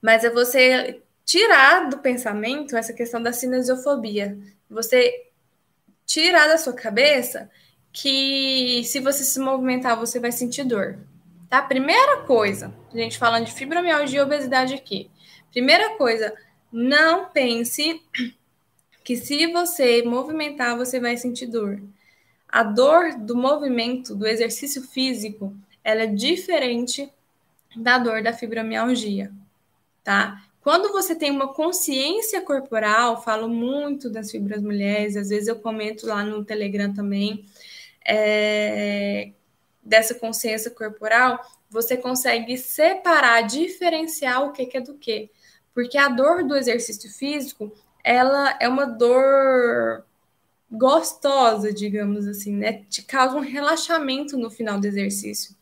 Mas 0.00 0.24
é 0.24 0.30
você 0.30 1.02
tirar 1.26 1.90
do 1.90 1.98
pensamento 1.98 2.74
essa 2.74 2.94
questão 2.94 3.22
da 3.22 3.34
cinesiofobia. 3.34 4.38
Você 4.70 5.26
tirar 6.06 6.48
da 6.48 6.56
sua 6.56 6.72
cabeça 6.72 7.50
que 7.92 8.82
se 8.84 8.98
você 8.98 9.24
se 9.24 9.38
movimentar, 9.38 9.98
você 9.98 10.18
vai 10.18 10.32
sentir 10.32 10.64
dor. 10.64 10.98
Tá? 11.50 11.60
Primeira 11.60 12.18
coisa, 12.18 12.72
a 12.94 12.96
gente 12.96 13.18
falando 13.18 13.46
de 13.46 13.52
fibromialgia 13.52 14.20
e 14.20 14.22
obesidade 14.22 14.72
aqui. 14.72 15.10
Primeira 15.50 15.96
coisa, 15.96 16.32
não 16.72 17.28
pense 17.28 18.00
que 19.02 19.16
se 19.16 19.48
você 19.48 20.02
movimentar, 20.04 20.76
você 20.76 21.00
vai 21.00 21.16
sentir 21.16 21.48
dor. 21.48 21.82
A 22.48 22.62
dor 22.62 23.16
do 23.16 23.36
movimento, 23.36 24.14
do 24.14 24.28
exercício 24.28 24.80
físico, 24.82 25.52
ela 25.82 26.02
é 26.02 26.06
diferente 26.06 27.12
da 27.76 27.98
dor 27.98 28.22
da 28.22 28.32
fibromialgia, 28.32 29.32
tá? 30.04 30.44
Quando 30.60 30.92
você 30.92 31.16
tem 31.16 31.30
uma 31.32 31.52
consciência 31.52 32.42
corporal, 32.42 33.22
falo 33.22 33.48
muito 33.48 34.10
das 34.10 34.30
fibras 34.30 34.62
mulheres, 34.62 35.16
às 35.16 35.30
vezes 35.30 35.48
eu 35.48 35.56
comento 35.56 36.06
lá 36.06 36.22
no 36.22 36.44
Telegram 36.44 36.92
também, 36.92 37.44
é, 38.06 39.32
dessa 39.90 40.14
consciência 40.14 40.70
corporal, 40.70 41.44
você 41.68 41.96
consegue 41.96 42.56
separar, 42.56 43.42
diferenciar 43.42 44.44
o 44.44 44.52
que, 44.52 44.70
é 44.76 44.80
do 44.80 44.94
que. 44.94 45.28
Porque 45.74 45.98
a 45.98 46.08
dor 46.08 46.44
do 46.44 46.56
exercício 46.56 47.10
físico, 47.10 47.72
ela 48.04 48.56
é 48.60 48.68
uma 48.68 48.86
dor 48.86 50.04
gostosa, 50.70 51.72
digamos 51.72 52.28
assim, 52.28 52.54
né? 52.54 52.84
Te 52.88 53.02
causa 53.02 53.34
um 53.34 53.40
relaxamento 53.40 54.38
no 54.38 54.48
final 54.48 54.78
do 54.78 54.86
exercício. 54.86 55.56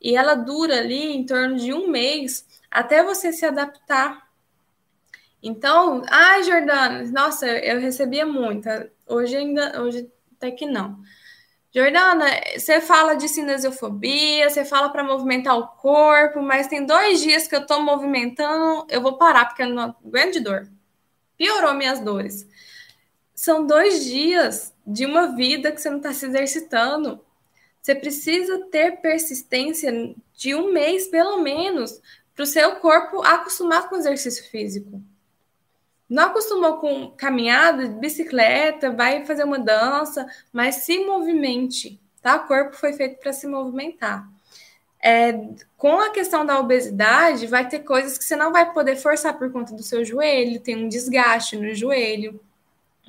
E 0.00 0.16
ela 0.16 0.36
dura 0.36 0.78
ali 0.78 1.16
em 1.16 1.26
torno 1.26 1.56
de 1.56 1.72
um 1.72 1.88
mês 1.88 2.46
até 2.70 3.02
você 3.02 3.32
se 3.32 3.44
adaptar. 3.44 4.30
Então, 5.42 6.02
ai, 6.08 6.44
Jordana, 6.44 7.02
nossa, 7.10 7.48
eu 7.48 7.80
recebia 7.80 8.24
muita. 8.24 8.92
Hoje 9.08 9.36
ainda, 9.36 9.82
hoje 9.82 10.08
até 10.36 10.52
que 10.52 10.66
não. 10.66 11.02
Jordana, 11.74 12.26
você 12.54 12.82
fala 12.82 13.14
de 13.14 13.26
cinesiofobia, 13.28 14.50
você 14.50 14.62
fala 14.62 14.90
para 14.90 15.02
movimentar 15.02 15.56
o 15.58 15.68
corpo, 15.68 16.42
mas 16.42 16.66
tem 16.66 16.84
dois 16.84 17.22
dias 17.22 17.48
que 17.48 17.56
eu 17.56 17.60
estou 17.60 17.80
movimentando, 17.82 18.86
eu 18.90 19.00
vou 19.00 19.16
parar 19.16 19.46
porque 19.46 19.62
eu 19.62 19.70
não 19.70 19.96
aguento 20.04 20.34
de 20.34 20.40
dor. 20.40 20.68
Piorou 21.38 21.72
minhas 21.72 21.98
dores. 21.98 22.46
São 23.34 23.66
dois 23.66 24.04
dias 24.04 24.74
de 24.86 25.06
uma 25.06 25.34
vida 25.34 25.72
que 25.72 25.80
você 25.80 25.88
não 25.88 25.96
está 25.96 26.12
se 26.12 26.26
exercitando. 26.26 27.18
Você 27.80 27.94
precisa 27.94 28.66
ter 28.70 29.00
persistência 29.00 30.14
de 30.34 30.54
um 30.54 30.72
mês, 30.72 31.08
pelo 31.08 31.38
menos, 31.40 32.02
para 32.34 32.42
o 32.42 32.46
seu 32.46 32.76
corpo 32.76 33.22
acostumar 33.22 33.88
com 33.88 33.96
o 33.96 33.98
exercício 33.98 34.44
físico. 34.50 35.02
Não 36.12 36.24
acostumou 36.24 36.76
com 36.76 37.10
caminhada, 37.12 37.88
bicicleta, 37.88 38.90
vai 38.90 39.24
fazer 39.24 39.44
uma 39.44 39.58
dança, 39.58 40.26
mas 40.52 40.74
se 40.74 41.06
movimente, 41.06 41.98
tá? 42.20 42.36
O 42.36 42.46
corpo 42.46 42.76
foi 42.76 42.92
feito 42.92 43.18
para 43.18 43.32
se 43.32 43.46
movimentar. 43.46 44.28
É, 45.02 45.32
com 45.74 45.98
a 45.98 46.10
questão 46.10 46.44
da 46.44 46.60
obesidade, 46.60 47.46
vai 47.46 47.66
ter 47.66 47.78
coisas 47.78 48.18
que 48.18 48.24
você 48.24 48.36
não 48.36 48.52
vai 48.52 48.74
poder 48.74 48.96
forçar 48.96 49.38
por 49.38 49.50
conta 49.50 49.74
do 49.74 49.82
seu 49.82 50.04
joelho, 50.04 50.60
tem 50.60 50.76
um 50.76 50.86
desgaste 50.86 51.56
no 51.56 51.74
joelho, 51.74 52.38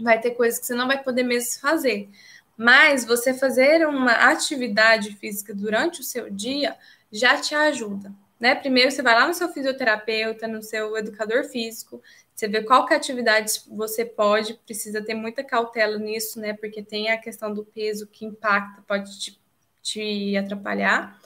vai 0.01 0.21
ter 0.21 0.31
coisas 0.31 0.57
que 0.57 0.65
você 0.65 0.73
não 0.73 0.87
vai 0.87 1.03
poder 1.03 1.23
mesmo 1.23 1.59
fazer. 1.59 2.09
Mas 2.55 3.03
você 3.03 3.33
fazer 3.33 3.85
uma 3.85 4.13
atividade 4.31 5.13
física 5.17 5.53
durante 5.53 5.99
o 5.99 6.05
seu 6.05 6.29
dia 6.29 6.73
já 7.11 7.35
te 7.35 7.53
ajuda. 7.53 8.13
Né? 8.43 8.55
Primeiro 8.55 8.91
você 8.91 9.01
vai 9.01 9.15
lá 9.15 9.25
no 9.25 9.33
seu 9.33 9.47
fisioterapeuta, 9.47 10.49
no 10.49 10.61
seu 10.61 10.97
educador 10.97 11.45
físico, 11.45 12.01
você 12.35 12.45
vê 12.45 12.61
qual 12.61 12.85
que 12.85 12.93
atividade 12.93 13.49
você 13.69 14.03
pode, 14.03 14.55
precisa 14.65 15.01
ter 15.01 15.13
muita 15.13 15.45
cautela 15.45 15.97
nisso, 15.97 16.41
né? 16.41 16.51
Porque 16.51 16.83
tem 16.83 17.09
a 17.09 17.17
questão 17.17 17.53
do 17.53 17.63
peso 17.63 18.05
que 18.05 18.25
impacta, 18.25 18.83
pode 18.85 19.17
te, 19.17 19.39
te 19.81 20.35
atrapalhar. 20.35 21.17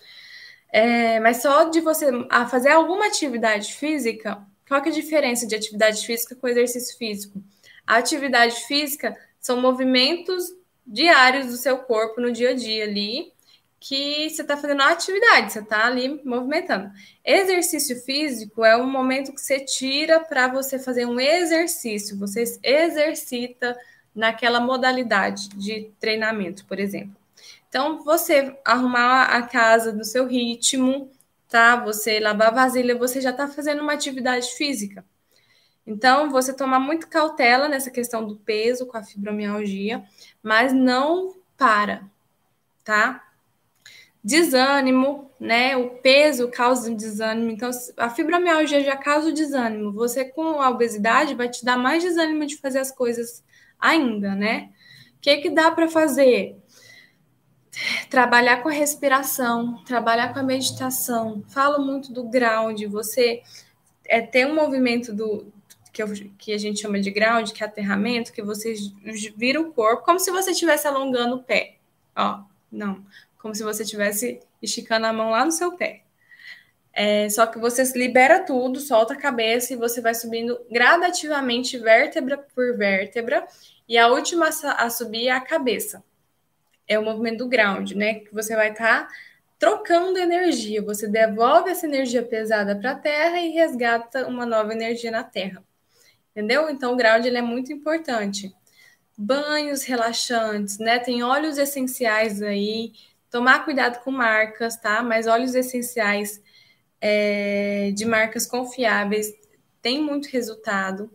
É, 0.72 1.20
mas 1.20 1.42
só 1.42 1.64
de 1.64 1.82
você 1.82 2.06
fazer 2.52 2.70
alguma 2.70 3.08
atividade 3.08 3.74
física, 3.74 4.40
qual 4.68 4.80
que 4.80 4.90
é 4.90 4.92
a 4.92 4.96
diferença 4.96 5.48
de 5.48 5.56
atividade 5.56 6.06
física 6.06 6.36
com 6.36 6.48
exercício 6.48 6.96
físico? 7.00 7.42
A 7.88 7.96
atividade 7.96 8.58
física 8.68 9.18
são 9.40 9.60
movimentos 9.60 10.54
diários 10.86 11.48
do 11.48 11.58
seu 11.58 11.80
corpo 11.80 12.22
no 12.22 12.32
dia 12.32 12.52
a 12.52 12.54
dia 12.54 12.84
ali, 12.84 13.34
que 13.80 14.30
você 14.30 14.42
está 14.42 14.58
fazendo 14.58 14.82
uma 14.82 14.92
atividade, 14.92 15.54
você 15.54 15.60
está 15.60 15.86
ali 15.86 16.20
movimentando. 16.24 16.92
Exercício 17.24 17.96
físico 18.02 18.66
é 18.66 18.76
um 18.76 18.90
momento 18.90 19.34
que 19.34 19.42
você 19.42 19.60
tira 19.60 20.20
para 20.20 20.48
você 20.48 20.80
fazer 20.80 21.06
um 21.06 21.20
exercício, 21.20 22.18
você 22.18 22.44
exercita 22.64 23.78
naquela 24.16 24.60
modalidade 24.60 25.50
de 25.50 25.92
treinamento, 26.00 26.66
por 26.66 26.80
exemplo. 26.80 27.16
Então, 27.70 28.04
você 28.04 28.58
arrumar 28.66 29.26
a 29.26 29.44
casa 29.44 29.92
no 29.92 30.04
seu 30.04 30.26
ritmo, 30.26 31.12
tá? 31.48 31.76
Você 31.76 32.20
lavar 32.20 32.54
vasilha, 32.54 32.98
você 32.98 33.22
já 33.22 33.30
está 33.30 33.48
fazendo 33.48 33.82
uma 33.82 33.94
atividade 33.94 34.48
física. 34.54 35.06
Então, 35.86 36.32
você 36.32 36.54
tomar 36.54 36.80
muito 36.80 37.08
cautela 37.08 37.70
nessa 37.70 37.92
questão 37.92 38.26
do 38.26 38.36
peso 38.38 38.88
com 38.88 38.98
a 38.98 39.04
fibromialgia, 39.04 40.04
mas 40.42 40.74
não 40.74 41.36
para, 41.56 42.04
tá? 42.84 43.27
Desânimo, 44.28 45.32
né? 45.40 45.78
O 45.78 45.90
peso 46.02 46.50
causa 46.50 46.94
desânimo. 46.94 47.50
Então, 47.50 47.70
a 47.96 48.10
fibromialgia 48.10 48.84
já 48.84 48.98
causa 48.98 49.30
o 49.30 49.34
desânimo. 49.34 49.94
Você 49.94 50.26
com 50.26 50.62
a 50.62 50.70
obesidade 50.70 51.34
vai 51.34 51.48
te 51.48 51.64
dar 51.64 51.78
mais 51.78 52.04
desânimo 52.04 52.46
de 52.46 52.58
fazer 52.58 52.80
as 52.80 52.92
coisas 52.92 53.42
ainda, 53.80 54.36
né? 54.36 54.70
O 55.16 55.22
que 55.22 55.38
que 55.38 55.50
dá 55.50 55.72
para 55.72 55.88
fazer? 55.88 56.58
Trabalhar 58.10 58.62
com 58.62 58.68
a 58.68 58.74
respiração, 58.74 59.82
trabalhar 59.86 60.34
com 60.34 60.40
a 60.40 60.44
meditação. 60.44 61.42
Falo 61.48 61.86
muito 61.86 62.12
do 62.12 62.26
ground, 62.26 62.84
você 62.88 63.42
é 64.06 64.20
ter 64.20 64.46
um 64.46 64.56
movimento 64.56 65.14
do 65.14 65.54
que, 65.94 66.04
eu, 66.04 66.08
que 66.38 66.52
a 66.52 66.58
gente 66.58 66.82
chama 66.82 67.00
de 67.00 67.12
ground, 67.12 67.50
que 67.52 67.64
é 67.64 67.66
aterramento, 67.66 68.34
que 68.34 68.44
você 68.44 68.76
vira 69.38 69.62
o 69.62 69.72
corpo 69.72 70.04
como 70.04 70.20
se 70.20 70.32
você 70.32 70.52
estivesse 70.52 70.86
alongando 70.86 71.38
o 71.38 71.44
pé. 71.44 71.78
Ó, 72.14 72.42
não 72.70 73.06
como 73.48 73.56
se 73.56 73.64
você 73.64 73.84
estivesse 73.84 74.42
esticando 74.62 75.08
a 75.08 75.14
mão 75.14 75.30
lá 75.30 75.46
no 75.46 75.54
seu 75.54 75.72
pé. 75.72 76.02
É, 76.92 77.30
só 77.30 77.46
que 77.46 77.58
você 77.58 77.84
libera 77.98 78.44
tudo, 78.44 78.82
solta 78.82 79.14
a 79.14 79.18
cabeça 79.18 79.72
e 79.72 79.78
você 79.78 80.02
vai 80.02 80.14
subindo 80.14 80.60
gradativamente, 80.70 81.78
vértebra 81.78 82.38
por 82.38 82.76
vértebra, 82.76 83.48
e 83.88 83.98
a 83.98 84.10
última 84.10 84.50
a 84.50 84.90
subir 84.90 85.28
é 85.28 85.32
a 85.32 85.40
cabeça. 85.40 86.04
É 86.86 87.00
o 87.00 87.04
movimento 87.06 87.38
do 87.38 87.48
ground, 87.48 87.92
né? 87.92 88.16
Que 88.16 88.34
você 88.34 88.54
vai 88.54 88.72
estar 88.72 89.08
tá 89.08 89.14
trocando 89.58 90.18
energia. 90.18 90.82
Você 90.82 91.08
devolve 91.08 91.70
essa 91.70 91.86
energia 91.86 92.24
pesada 92.24 92.76
para 92.76 92.92
a 92.92 92.96
Terra 92.96 93.40
e 93.40 93.50
resgata 93.50 94.28
uma 94.28 94.46
nova 94.46 94.74
energia 94.74 95.12
na 95.12 95.24
Terra. 95.24 95.64
Entendeu? 96.32 96.70
Então, 96.70 96.94
o 96.94 96.98
ground 96.98 97.26
ele 97.26 97.38
é 97.38 97.42
muito 97.42 97.72
importante. 97.72 98.54
Banhos 99.18 99.84
relaxantes, 99.84 100.80
né? 100.80 101.00
Tem 101.00 101.24
óleos 101.24 101.58
essenciais 101.58 102.42
aí, 102.42 102.92
Tomar 103.30 103.66
cuidado 103.66 104.04
com 104.04 104.12
marcas, 104.12 104.78
tá? 104.78 105.04
Mas 105.04 105.28
óleos 105.28 105.56
essenciais 105.56 106.42
é, 107.02 107.92
de 107.94 108.06
marcas 108.06 108.46
confiáveis 108.46 109.34
tem 109.82 110.02
muito 110.02 110.28
resultado. 110.28 111.12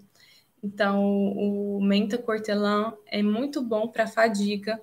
Então, 0.62 1.02
o 1.04 1.80
menta 1.82 2.16
cortelã 2.16 2.94
é 3.06 3.22
muito 3.22 3.60
bom 3.60 3.88
para 3.88 4.06
fadiga. 4.06 4.80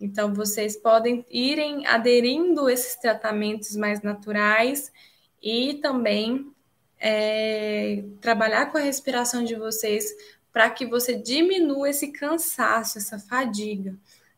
Então, 0.00 0.32
vocês 0.32 0.76
podem 0.76 1.26
irem 1.28 1.86
aderindo 1.86 2.68
esses 2.70 2.96
tratamentos 2.96 3.76
mais 3.76 4.00
naturais 4.00 4.90
e 5.42 5.74
também 5.74 6.50
é, 6.98 8.04
trabalhar 8.20 8.66
com 8.66 8.78
a 8.78 8.82
respiração 8.82 9.44
de 9.44 9.54
vocês 9.54 10.06
para 10.52 10.70
que 10.70 10.86
você 10.86 11.14
diminua 11.14 11.90
esse 11.90 12.08
cansaço, 12.08 12.98
essa 12.98 13.18
fadiga, 13.18 13.94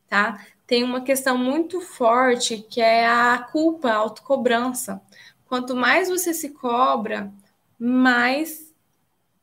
tá? 0.09 0.45
Tem 0.71 0.85
uma 0.85 1.01
questão 1.01 1.37
muito 1.37 1.81
forte 1.81 2.65
que 2.71 2.81
é 2.81 3.05
a 3.05 3.37
culpa, 3.51 3.91
a 3.91 3.97
autocobrança. 3.97 5.03
Quanto 5.47 5.75
mais 5.75 6.09
você 6.09 6.33
se 6.33 6.51
cobra, 6.51 7.33
mais 7.77 8.73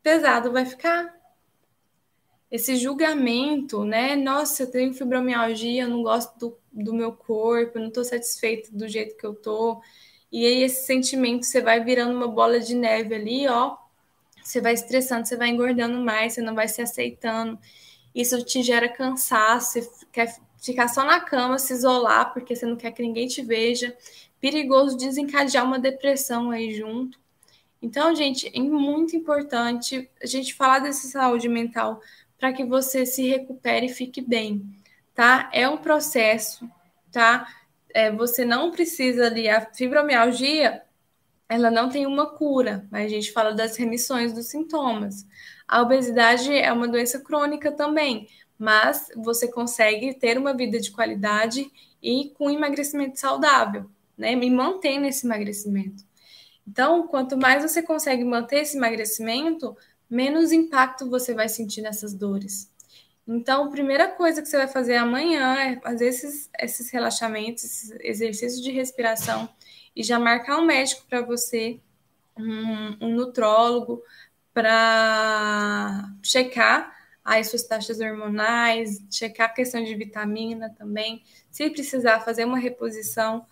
pesado 0.01 0.53
vai 0.53 0.65
ficar. 0.65 1.13
Esse 2.49 2.77
julgamento, 2.77 3.83
né? 3.83 4.15
Nossa, 4.15 4.63
eu 4.63 4.71
tenho 4.71 4.93
fibromialgia, 4.93 5.83
eu 5.83 5.89
não 5.89 6.01
gosto 6.01 6.39
do, 6.39 6.57
do 6.71 6.93
meu 6.93 7.11
corpo, 7.11 7.77
eu 7.77 7.81
não 7.81 7.89
estou 7.89 8.05
satisfeita 8.05 8.69
do 8.71 8.87
jeito 8.87 9.17
que 9.17 9.25
eu 9.25 9.35
tô. 9.35 9.81
E 10.31 10.45
aí 10.45 10.63
esse 10.63 10.85
sentimento 10.85 11.45
você 11.45 11.59
vai 11.59 11.83
virando 11.83 12.15
uma 12.15 12.29
bola 12.29 12.57
de 12.57 12.73
neve 12.73 13.13
ali, 13.13 13.49
ó. 13.49 13.75
Você 14.41 14.61
vai 14.61 14.71
estressando, 14.71 15.27
você 15.27 15.35
vai 15.35 15.49
engordando 15.49 15.99
mais, 15.99 16.35
você 16.35 16.41
não 16.41 16.55
vai 16.55 16.69
se 16.69 16.81
aceitando. 16.81 17.59
Isso 18.15 18.41
te 18.45 18.63
gera 18.63 18.87
cansaço, 18.87 19.73
você 19.73 20.05
quer 20.09 20.46
ficar 20.57 20.87
só 20.87 21.03
na 21.05 21.19
cama, 21.19 21.59
se 21.59 21.73
isolar, 21.73 22.33
porque 22.33 22.55
você 22.55 22.65
não 22.65 22.75
quer 22.75 22.91
que 22.91 23.01
ninguém 23.01 23.27
te 23.27 23.41
veja. 23.41 23.95
Perigoso 24.39 24.97
desencadear 24.97 25.65
uma 25.65 25.79
depressão 25.79 26.51
aí 26.51 26.73
junto. 26.73 27.19
Então, 27.81 28.15
gente, 28.15 28.51
é 28.53 28.59
muito 28.59 29.15
importante 29.15 30.09
a 30.21 30.25
gente 30.25 30.53
falar 30.53 30.79
dessa 30.79 31.07
saúde 31.07 31.47
mental 31.47 32.01
para 32.37 32.53
que 32.53 32.63
você 32.63 33.05
se 33.05 33.27
recupere 33.27 33.87
e 33.87 33.93
fique 33.93 34.21
bem, 34.21 34.63
tá? 35.13 35.49
É 35.53 35.67
um 35.67 35.77
processo, 35.77 36.69
tá? 37.11 37.47
É, 37.93 38.11
você 38.11 38.45
não 38.45 38.71
precisa 38.71 39.25
ali, 39.25 39.47
a 39.49 39.61
fibromialgia, 39.73 40.83
ela 41.49 41.71
não 41.71 41.89
tem 41.89 42.05
uma 42.05 42.27
cura, 42.27 42.85
mas 42.91 43.05
a 43.05 43.09
gente 43.09 43.31
fala 43.31 43.53
das 43.53 43.77
remissões 43.77 44.33
dos 44.33 44.47
sintomas. 44.47 45.25
A 45.67 45.81
obesidade 45.81 46.53
é 46.53 46.71
uma 46.71 46.87
doença 46.87 47.19
crônica 47.19 47.71
também, 47.71 48.27
mas 48.57 49.09
você 49.15 49.47
consegue 49.47 50.13
ter 50.13 50.37
uma 50.37 50.53
vida 50.53 50.79
de 50.79 50.91
qualidade 50.91 51.71
e 52.01 52.31
com 52.37 52.49
emagrecimento 52.49 53.19
saudável, 53.19 53.89
né? 54.17 54.33
E 54.33 54.49
mantendo 54.49 55.05
esse 55.05 55.25
emagrecimento. 55.25 56.03
Então, 56.67 57.07
quanto 57.07 57.37
mais 57.37 57.63
você 57.63 57.81
consegue 57.81 58.23
manter 58.23 58.61
esse 58.61 58.77
emagrecimento, 58.77 59.75
menos 60.09 60.51
impacto 60.51 61.09
você 61.09 61.33
vai 61.33 61.47
sentir 61.47 61.81
nessas 61.81 62.13
dores. 62.13 62.71
Então, 63.27 63.65
a 63.65 63.69
primeira 63.69 64.07
coisa 64.07 64.41
que 64.41 64.47
você 64.47 64.57
vai 64.57 64.67
fazer 64.67 64.95
amanhã 64.95 65.55
é 65.55 65.79
fazer 65.79 66.07
esses, 66.07 66.49
esses 66.59 66.89
relaxamentos, 66.89 67.63
esses 67.63 67.91
exercícios 67.99 68.61
de 68.61 68.71
respiração 68.71 69.49
e 69.95 70.03
já 70.03 70.17
marcar 70.17 70.57
um 70.57 70.65
médico 70.65 71.05
para 71.09 71.21
você, 71.21 71.79
um, 72.37 73.07
um 73.07 73.15
nutrólogo, 73.15 74.01
para 74.53 76.09
checar 76.23 76.96
as 77.35 77.49
suas 77.49 77.63
taxas 77.63 77.99
hormonais, 77.99 79.03
checar 79.11 79.49
a 79.49 79.53
questão 79.53 79.83
de 79.83 79.93
vitamina 79.95 80.69
também, 80.77 81.23
se 81.51 81.69
precisar 81.69 82.21
fazer 82.21 82.45
uma 82.45 82.57
reposição 82.57 83.45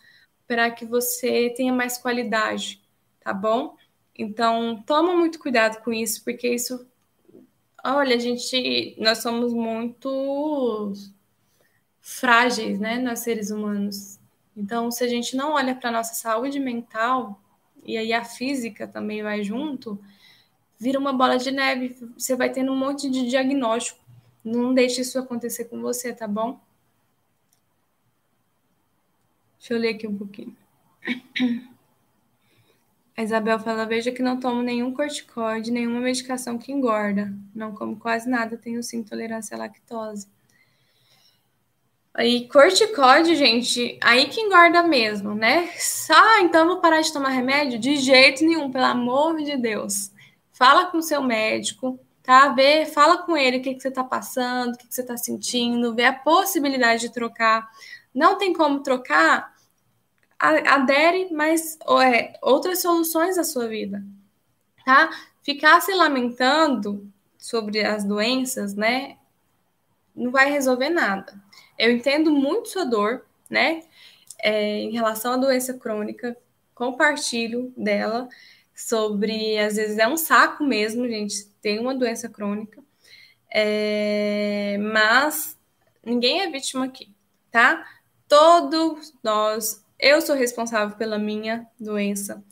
para 0.48 0.72
que 0.72 0.86
você 0.86 1.54
tenha 1.56 1.74
mais 1.74 1.98
qualidade, 1.98 2.82
tá 3.20 3.34
bom? 3.34 3.76
Então, 4.18 4.82
toma 4.86 5.16
muito 5.16 5.40
cuidado 5.40 5.84
com 5.84 5.92
isso, 5.92 6.24
porque 6.24 6.48
isso 6.48 6.88
olha, 7.86 8.16
a 8.16 8.20
gente, 8.20 8.96
nós 9.00 9.20
somos 9.20 9.54
muito 9.54 10.94
frágeis, 12.02 12.80
né, 12.80 12.98
nós 12.98 13.20
seres 13.20 13.52
humanos. 13.52 14.20
Então, 14.58 14.90
se 14.90 15.04
a 15.04 15.08
gente 15.08 15.36
não 15.36 15.54
olha 15.54 15.76
para 15.76 15.92
nossa 15.92 16.16
saúde 16.16 16.60
mental 16.60 17.40
e 17.84 17.98
aí 17.98 18.12
a 18.14 18.24
física 18.24 18.88
também 18.88 19.22
vai 19.22 19.44
junto, 19.44 20.00
vira 20.80 21.00
uma 21.00 21.14
bola 21.14 21.38
de 21.38 21.52
neve. 21.52 21.96
Você 22.18 22.36
vai 22.36 22.52
tendo 22.52 22.72
um 22.72 22.78
monte 22.78 23.10
de 23.10 23.28
diagnóstico. 23.28 24.00
Não 24.44 24.74
deixe 24.74 25.02
isso 25.02 25.18
acontecer 25.18 25.66
com 25.66 25.82
você, 25.82 26.14
tá 26.14 26.28
bom? 26.28 26.60
Deixa 29.58 29.74
eu 29.74 29.80
ler 29.80 29.96
aqui 29.96 30.08
um 30.08 30.16
pouquinho. 30.16 30.56
A 33.18 33.24
Isabel 33.24 33.58
fala: 33.60 33.86
Veja 33.86 34.12
que 34.12 34.22
não 34.22 34.40
tomo 34.40 34.62
nenhum 34.62 34.94
corticoide, 34.94 35.72
nenhuma 35.72 36.02
medicação 36.02 36.58
que 36.58 36.72
engorda. 36.72 37.34
Não 37.54 37.74
como 37.74 37.98
quase 37.98 38.30
nada, 38.30 38.58
tenho 38.58 38.84
sim 38.84 38.98
intolerância 38.98 39.56
à 39.56 39.60
lactose. 39.60 40.28
Aí, 42.14 42.48
corticoide, 42.48 43.36
gente, 43.36 43.98
aí 44.02 44.28
que 44.28 44.40
engorda 44.40 44.84
mesmo, 44.84 45.34
né? 45.34 45.70
Ah, 46.10 46.42
então 46.42 46.68
vou 46.68 46.80
parar 46.80 47.02
de 47.02 47.12
tomar 47.12 47.30
remédio? 47.30 47.78
De 47.78 47.98
jeito 47.98 48.46
nenhum, 48.46 48.72
pelo 48.72 48.86
amor 48.86 49.36
de 49.44 49.58
Deus. 49.58 50.12
Fala 50.56 50.86
com 50.86 51.00
o 51.00 51.04
seu 51.04 51.22
médico, 51.22 52.00
tá? 52.24 52.48
Vê, 52.48 52.86
fala 52.86 53.18
com 53.24 53.36
ele 53.36 53.58
o 53.58 53.62
que, 53.62 53.74
que 53.74 53.82
você 53.82 53.92
tá 53.92 54.06
passando, 54.06 54.74
o 54.74 54.78
que, 54.78 54.88
que 54.88 54.96
você 54.96 55.04
tá 55.04 55.18
sentindo, 55.18 55.94
vê 55.94 56.06
a 56.06 56.14
possibilidade 56.14 57.02
de 57.02 57.12
trocar. 57.12 57.70
Não 58.14 58.38
tem 58.38 58.54
como 58.54 58.82
trocar? 58.82 59.54
Adere 60.40 61.30
mais 61.34 61.78
é, 62.02 62.40
outras 62.42 62.82
soluções 62.82 63.36
da 63.36 63.44
sua 63.44 63.68
vida, 63.68 64.02
tá? 64.86 65.10
Ficar 65.44 65.82
se 65.82 65.94
lamentando 65.94 67.06
sobre 67.38 67.84
as 67.84 68.06
doenças, 68.06 68.76
né? 68.76 69.18
Não 70.16 70.32
vai 70.32 70.50
resolver 70.50 70.90
nada. 70.90 71.34
Eu 71.78 71.92
entendo 71.92 72.32
muito 72.32 72.70
sua 72.70 72.86
dor, 72.86 73.26
né? 73.50 73.84
É, 74.40 74.78
em 74.78 74.92
relação 74.94 75.34
à 75.34 75.38
doença 75.38 75.74
crônica, 75.74 76.38
compartilho 76.74 77.74
dela 77.76 78.30
sobre, 78.76 79.58
às 79.58 79.78
vezes 79.78 79.98
é 79.98 80.08
um 80.08 80.18
saco 80.18 80.64
mesmo, 80.64 81.08
gente, 81.08 81.46
tem 81.62 81.80
uma 81.80 81.96
doença 81.96 82.28
crônica, 82.28 82.84
é, 83.50 84.78
mas 84.80 85.58
ninguém 86.04 86.42
é 86.42 86.50
vítima 86.52 86.86
aqui, 86.86 87.10
tá? 87.50 87.86
Todos 88.28 89.14
nós, 89.24 89.84
eu 89.98 90.22
sou 90.22 90.36
responsável 90.36 90.98
pela 90.98 91.18
minha 91.18 91.66
doença, 91.80 92.44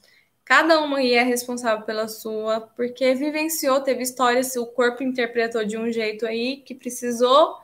cada 0.45 0.79
uma 0.79 0.99
aí 0.99 1.13
é 1.13 1.23
responsável 1.23 1.85
pela 1.85 2.07
sua, 2.07 2.61
porque 2.61 3.13
vivenciou, 3.13 3.81
teve 3.81 4.03
histórias, 4.03 4.55
o 4.55 4.65
corpo 4.65 5.03
interpretou 5.03 5.65
de 5.65 5.77
um 5.77 5.91
jeito 5.91 6.25
aí 6.25 6.57
que 6.57 6.73
precisou 6.73 7.57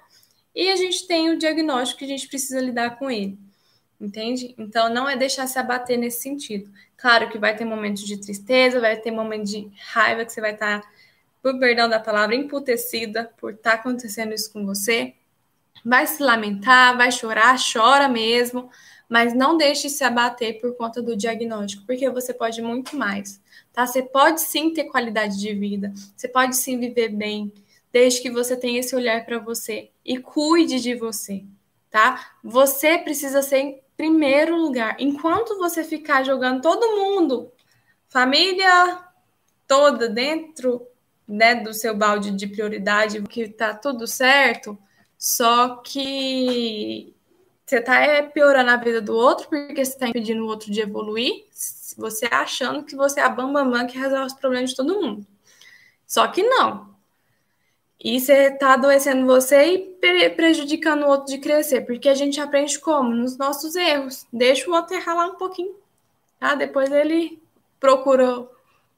e 0.54 0.70
a 0.70 0.76
gente 0.76 1.08
tem 1.08 1.30
o 1.30 1.38
diagnóstico 1.38 2.00
que 2.00 2.06
a 2.06 2.10
gente 2.10 2.28
precisa 2.28 2.60
lidar 2.60 2.98
com 3.00 3.10
ele. 3.10 3.40
Entende? 4.00 4.56
Então 4.58 4.88
não 4.94 5.10
é 5.10 5.18
deixar 5.18 5.46
se 5.46 5.60
abater 5.60 5.98
nesse 5.98 6.22
sentido. 6.22 6.72
Claro 6.96 7.30
que 7.30 7.38
vai 7.38 7.56
ter 7.56 7.66
momentos 7.66 8.04
de 8.04 8.18
tristeza, 8.18 8.80
vai 8.80 8.96
ter 8.96 9.12
momentos 9.12 9.52
de 9.52 9.70
raiva 9.78 10.24
que 10.24 10.32
você 10.32 10.40
vai 10.40 10.54
estar, 10.54 10.82
por 11.42 11.60
perdão 11.60 11.90
da 11.90 12.00
palavra, 12.00 12.36
emputecida 12.36 13.30
por 13.38 13.54
estar 13.54 13.74
acontecendo 13.74 14.34
isso 14.34 14.52
com 14.54 14.66
você. 14.66 15.14
Vai 15.84 16.08
se 16.08 16.22
lamentar, 16.24 16.96
vai 16.96 17.12
chorar, 17.12 17.58
chora 17.58 18.08
mesmo, 18.08 18.70
mas 19.10 19.34
não 19.34 19.58
deixe 19.58 19.90
se 19.90 20.04
abater 20.04 20.62
por 20.62 20.76
conta 20.76 21.02
do 21.02 21.18
diagnóstico, 21.18 21.86
porque 21.86 22.10
você 22.10 22.34
pode 22.34 22.62
muito 22.62 22.96
mais, 22.96 23.42
tá? 23.74 23.86
Você 23.86 24.04
pode 24.04 24.42
sim 24.42 24.72
ter 24.72 24.86
qualidade 24.86 25.40
de 25.40 25.54
vida, 25.54 25.92
você 26.16 26.28
pode 26.28 26.56
sim 26.56 26.80
viver 26.80 27.10
bem, 27.10 27.52
desde 27.92 28.22
que 28.22 28.30
você 28.30 28.56
tenha 28.56 28.80
esse 28.80 28.96
olhar 28.96 29.26
para 29.26 29.40
você 29.40 29.90
e 30.06 30.20
cuide 30.20 30.80
de 30.80 30.96
você, 30.96 31.44
tá? 31.90 32.34
Você 32.44 32.98
precisa 32.98 33.42
ser 33.42 33.82
primeiro 34.00 34.56
lugar. 34.56 34.96
Enquanto 34.98 35.58
você 35.58 35.84
ficar 35.84 36.24
jogando 36.24 36.62
todo 36.62 36.96
mundo, 36.96 37.52
família 38.08 39.04
toda 39.68 40.08
dentro, 40.08 40.88
né, 41.28 41.54
do 41.56 41.74
seu 41.74 41.94
balde 41.94 42.32
de 42.32 42.48
prioridade, 42.48 43.22
que 43.24 43.50
tá 43.50 43.74
tudo 43.74 44.08
certo, 44.08 44.80
só 45.18 45.76
que 45.82 47.14
você 47.66 47.82
tá 47.82 48.00
é, 48.00 48.22
piorando 48.22 48.72
a 48.72 48.78
vida 48.78 49.02
do 49.02 49.14
outro 49.14 49.50
porque 49.50 49.84
você 49.84 49.98
tá 49.98 50.08
impedindo 50.08 50.46
o 50.46 50.48
outro 50.48 50.72
de 50.72 50.80
evoluir, 50.80 51.48
você 51.98 52.26
achando 52.32 52.86
que 52.86 52.96
você 52.96 53.20
é 53.20 53.24
a 53.24 53.30
bambamã 53.30 53.86
que 53.86 53.98
resolve 53.98 54.28
os 54.28 54.34
problemas 54.34 54.70
de 54.70 54.78
todo 54.78 55.02
mundo. 55.02 55.28
Só 56.08 56.26
que 56.30 56.42
não. 56.42 56.96
E 58.02 58.20
você 58.20 58.48
está 58.48 58.74
adoecendo 58.74 59.26
você 59.26 59.98
e 60.02 60.30
prejudicando 60.30 61.04
o 61.04 61.10
outro 61.10 61.34
de 61.34 61.38
crescer, 61.38 61.82
porque 61.82 62.08
a 62.08 62.14
gente 62.14 62.40
aprende 62.40 62.80
como? 62.80 63.14
Nos 63.14 63.38
nossos 63.38 63.76
erros. 63.76 64.26
Deixa 64.32 64.70
o 64.70 64.74
outro 64.74 64.96
errar 64.96 65.16
lá 65.16 65.28
um 65.28 65.36
pouquinho, 65.36 65.76
tá? 66.40 66.56
Depois 66.56 66.90
ele 66.92 67.42
procura 67.78 68.48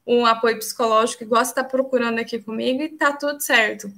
um 0.06 0.24
apoio 0.24 0.58
psicológico, 0.58 1.24
igual 1.24 1.44
você 1.44 1.50
está 1.50 1.64
procurando 1.64 2.20
aqui 2.20 2.38
comigo, 2.38 2.82
e 2.82 2.88
tá 2.90 3.12
tudo 3.12 3.40
certo. 3.40 3.92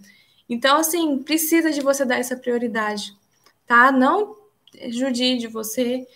Então, 0.48 0.78
assim, 0.78 1.22
precisa 1.22 1.70
de 1.70 1.80
você 1.80 2.05
dar 2.05 2.18
essa 2.18 2.36
prioridade, 2.36 3.14
tá? 3.66 3.92
Não 3.92 4.36
judie 4.88 5.36
de 5.36 5.46
você 5.46 6.07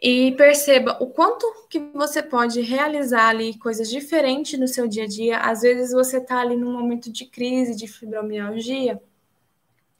e 0.00 0.32
perceba 0.32 0.96
o 1.00 1.06
quanto 1.08 1.46
que 1.68 1.78
você 1.92 2.22
pode 2.22 2.60
realizar 2.62 3.28
ali 3.28 3.58
coisas 3.58 3.90
diferentes 3.90 4.58
no 4.58 4.66
seu 4.66 4.88
dia 4.88 5.04
a 5.04 5.06
dia. 5.06 5.38
Às 5.38 5.60
vezes 5.60 5.92
você 5.92 6.16
está 6.16 6.40
ali 6.40 6.56
num 6.56 6.72
momento 6.72 7.12
de 7.12 7.26
crise, 7.26 7.76
de 7.76 7.86
fibromialgia, 7.86 9.00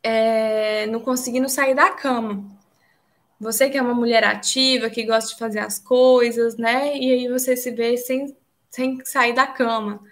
é, 0.02 0.86
não 0.86 1.00
conseguindo 1.00 1.48
sair 1.50 1.74
da 1.74 1.90
cama. 1.90 2.44
Você 3.38 3.68
que 3.70 3.76
é 3.76 3.82
uma 3.82 3.94
mulher 3.94 4.24
ativa, 4.24 4.90
que 4.90 5.04
gosta 5.04 5.32
de 5.32 5.38
fazer 5.38 5.60
as 5.60 5.78
coisas, 5.78 6.56
né? 6.56 6.96
E 6.96 7.12
aí 7.12 7.28
você 7.28 7.56
se 7.56 7.70
vê 7.70 7.96
sem, 7.96 8.36
sem 8.70 9.04
sair 9.04 9.34
da 9.34 9.46
cama. 9.46 10.02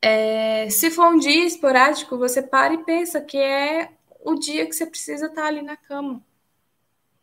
É, 0.00 0.68
se 0.70 0.90
for 0.90 1.08
um 1.14 1.18
dia 1.18 1.46
esporádico, 1.46 2.18
você 2.18 2.42
para 2.42 2.74
e 2.74 2.84
pensa 2.84 3.20
que 3.20 3.38
é 3.38 3.90
o 4.24 4.34
dia 4.36 4.66
que 4.66 4.74
você 4.74 4.86
precisa 4.86 5.26
estar 5.26 5.42
tá 5.42 5.48
ali 5.48 5.62
na 5.62 5.76
cama 5.76 6.22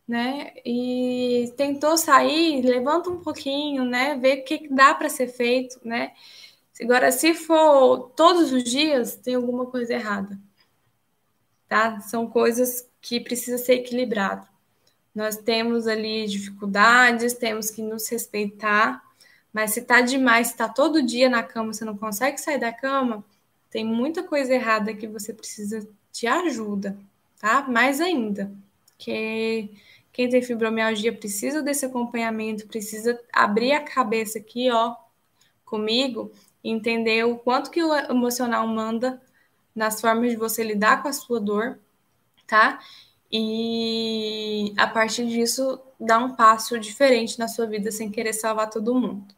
né? 0.10 0.54
E 0.66 1.54
tentou 1.56 1.96
sair, 1.96 2.64
levanta 2.64 3.12
um 3.12 3.22
pouquinho, 3.22 3.86
né? 3.86 4.16
Ver 4.18 4.40
o 4.40 4.44
que 4.44 4.68
dá 4.68 4.96
para 4.96 5.08
ser 5.08 5.28
feito, 5.28 5.80
né? 5.88 6.14
Agora, 6.82 7.12
se 7.12 7.36
for 7.36 8.10
todos 8.16 8.52
os 8.52 8.64
dias, 8.64 9.16
tem 9.16 9.36
alguma 9.36 9.68
coisa 9.68 9.94
errada, 9.94 10.40
tá? 11.68 12.00
São 12.02 12.28
coisas 12.28 12.90
que 13.00 13.20
precisa 13.20 13.60
ser 13.60 13.76
equilibrado. 13.76 14.48
Nós 15.14 15.38
temos 15.38 15.86
ali 15.86 16.26
dificuldades, 16.26 17.36
temos 17.36 17.70
que 17.70 17.84
nos 17.84 18.10
respeitar, 18.10 19.04
mas 19.54 19.74
se 19.74 19.84
tá 19.84 20.02
demais, 20.02 20.48
se 20.48 20.58
tá 20.58 20.68
todo 20.68 21.04
dia 21.06 21.30
na 21.30 21.44
cama, 21.44 21.72
você 21.72 21.86
não 21.86 21.96
consegue 21.96 22.40
sair 22.40 22.60
da 22.60 22.74
cama, 22.74 23.24
tem 23.70 23.86
muita 23.86 24.24
coisa 24.24 24.56
errada 24.56 24.92
que 24.92 25.08
você 25.08 25.34
precisa 25.34 25.88
de 26.12 26.26
ajuda, 26.26 26.98
tá? 27.40 27.62
Mais 27.68 28.02
ainda, 28.02 28.52
que 28.98 29.70
quem 30.20 30.28
tem 30.28 30.42
fibromialgia 30.42 31.14
precisa 31.14 31.62
desse 31.62 31.86
acompanhamento, 31.86 32.68
precisa 32.68 33.18
abrir 33.32 33.72
a 33.72 33.82
cabeça 33.82 34.38
aqui, 34.38 34.70
ó, 34.70 34.94
comigo, 35.64 36.30
entender 36.62 37.24
o 37.24 37.38
quanto 37.38 37.72
que 37.72 37.82
o 37.82 37.96
emocional 37.96 38.68
manda 38.68 39.22
nas 39.74 40.02
formas 40.02 40.32
de 40.32 40.36
você 40.36 40.62
lidar 40.62 41.02
com 41.02 41.08
a 41.08 41.14
sua 41.14 41.40
dor, 41.40 41.80
tá? 42.46 42.82
E 43.32 44.74
a 44.76 44.88
partir 44.88 45.26
disso, 45.26 45.80
dar 45.98 46.18
um 46.18 46.36
passo 46.36 46.78
diferente 46.78 47.40
na 47.40 47.48
sua 47.48 47.66
vida 47.66 47.90
sem 47.90 48.12
querer 48.12 48.34
salvar 48.34 48.70
todo 48.70 48.94
mundo. 48.94 49.34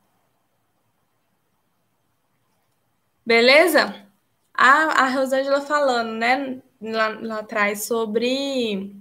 Beleza? 3.24 4.04
A, 4.52 5.04
a 5.04 5.10
Rosângela 5.10 5.62
falando, 5.62 6.14
né, 6.14 6.60
lá, 6.82 7.10
lá 7.22 7.40
atrás, 7.42 7.84
sobre 7.86 9.00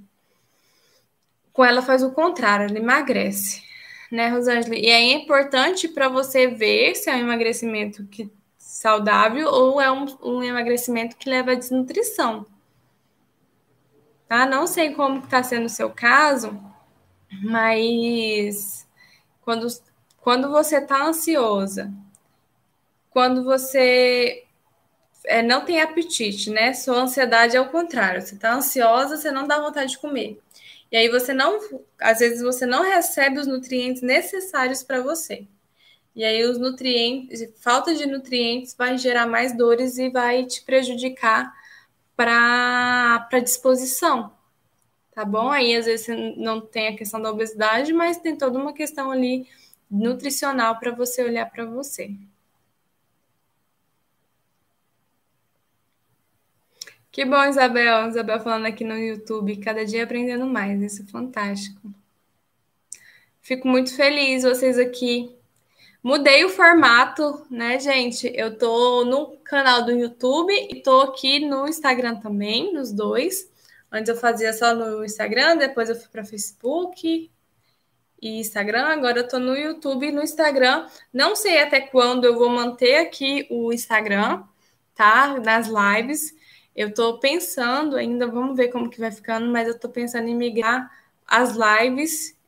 com 1.60 1.64
ela 1.66 1.82
faz 1.82 2.02
o 2.02 2.10
contrário, 2.10 2.70
ela 2.70 2.78
emagrece, 2.78 3.62
né, 4.10 4.30
Rosângela? 4.30 4.74
E 4.74 4.86
é 4.86 5.12
importante 5.12 5.88
para 5.88 6.08
você 6.08 6.46
ver 6.46 6.94
se 6.94 7.10
é 7.10 7.14
um 7.14 7.18
emagrecimento 7.18 8.06
que 8.06 8.32
saudável 8.56 9.46
ou 9.46 9.78
é 9.78 9.92
um, 9.92 10.06
um 10.22 10.42
emagrecimento 10.42 11.18
que 11.18 11.28
leva 11.28 11.52
a 11.52 11.54
desnutrição. 11.54 12.46
Tá? 14.26 14.46
Não 14.46 14.66
sei 14.66 14.94
como 14.94 15.18
está 15.18 15.42
sendo 15.42 15.66
o 15.66 15.68
seu 15.68 15.90
caso, 15.90 16.58
mas 17.42 18.88
quando, 19.42 19.66
quando 20.22 20.48
você 20.48 20.78
está 20.78 21.04
ansiosa, 21.04 21.92
quando 23.10 23.44
você 23.44 24.46
é, 25.26 25.42
não 25.42 25.62
tem 25.66 25.82
apetite, 25.82 26.48
né? 26.48 26.72
Sua 26.72 27.02
ansiedade 27.02 27.54
é 27.54 27.60
o 27.60 27.68
contrário. 27.68 28.22
Você 28.22 28.34
está 28.34 28.54
ansiosa, 28.54 29.18
você 29.18 29.30
não 29.30 29.46
dá 29.46 29.60
vontade 29.60 29.90
de 29.90 29.98
comer. 29.98 30.40
E 30.90 30.96
aí 30.96 31.08
você 31.08 31.32
não, 31.32 31.58
às 32.00 32.18
vezes 32.18 32.42
você 32.42 32.66
não 32.66 32.82
recebe 32.82 33.38
os 33.38 33.46
nutrientes 33.46 34.02
necessários 34.02 34.82
para 34.82 35.00
você. 35.00 35.46
E 36.14 36.24
aí 36.24 36.44
os 36.44 36.58
nutrientes, 36.58 37.40
falta 37.60 37.94
de 37.94 38.06
nutrientes 38.06 38.74
vai 38.76 38.98
gerar 38.98 39.26
mais 39.26 39.56
dores 39.56 39.96
e 39.98 40.10
vai 40.10 40.44
te 40.44 40.62
prejudicar 40.62 41.52
para 42.16 43.28
a 43.32 43.38
disposição, 43.38 44.32
tá 45.14 45.24
bom? 45.24 45.50
Aí 45.50 45.74
às 45.76 45.86
vezes 45.86 46.08
não 46.36 46.60
tem 46.60 46.88
a 46.88 46.96
questão 46.96 47.22
da 47.22 47.30
obesidade, 47.30 47.92
mas 47.92 48.18
tem 48.18 48.36
toda 48.36 48.58
uma 48.58 48.74
questão 48.74 49.10
ali 49.10 49.48
nutricional 49.90 50.78
para 50.78 50.92
você 50.92 51.22
olhar 51.22 51.46
para 51.50 51.64
você. 51.64 52.10
Que 57.12 57.24
bom, 57.24 57.44
Isabel. 57.44 58.08
Isabel 58.08 58.40
falando 58.40 58.66
aqui 58.66 58.84
no 58.84 58.96
YouTube, 58.96 59.56
cada 59.56 59.84
dia 59.84 60.04
aprendendo 60.04 60.46
mais. 60.46 60.80
Isso 60.80 61.02
é 61.02 61.06
fantástico. 61.06 61.92
Fico 63.40 63.66
muito 63.66 63.94
feliz 63.96 64.44
vocês 64.44 64.78
aqui. 64.78 65.34
Mudei 66.02 66.44
o 66.44 66.48
formato, 66.48 67.44
né, 67.50 67.78
gente? 67.78 68.30
Eu 68.34 68.56
tô 68.56 69.04
no 69.04 69.36
canal 69.38 69.84
do 69.84 69.90
YouTube 69.92 70.52
e 70.52 70.82
tô 70.82 71.00
aqui 71.00 71.40
no 71.40 71.66
Instagram 71.68 72.16
também, 72.16 72.72
nos 72.72 72.92
dois. 72.92 73.50
Antes 73.90 74.08
eu 74.08 74.16
fazia 74.16 74.52
só 74.52 74.74
no 74.74 75.04
Instagram, 75.04 75.56
depois 75.56 75.90
eu 75.90 75.96
fui 75.96 76.08
para 76.08 76.24
Facebook 76.24 77.30
e 78.22 78.38
Instagram. 78.38 78.84
Agora 78.86 79.18
eu 79.18 79.28
tô 79.28 79.38
no 79.38 79.56
YouTube 79.56 80.06
e 80.06 80.12
no 80.12 80.22
Instagram. 80.22 80.86
Não 81.12 81.34
sei 81.34 81.60
até 81.60 81.80
quando 81.80 82.24
eu 82.24 82.38
vou 82.38 82.48
manter 82.48 82.98
aqui 82.98 83.46
o 83.50 83.72
Instagram, 83.72 84.44
tá? 84.94 85.38
Nas 85.40 85.66
lives. 85.66 86.38
Eu 86.74 86.94
tô 86.94 87.18
pensando 87.18 87.96
ainda, 87.96 88.26
vamos 88.26 88.56
ver 88.56 88.68
como 88.68 88.88
que 88.88 89.00
vai 89.00 89.10
ficando, 89.10 89.50
mas 89.50 89.68
eu 89.68 89.78
tô 89.78 89.88
pensando 89.88 90.28
em 90.28 90.34
migrar 90.34 90.90
as 91.26 91.56
lives 91.56 92.38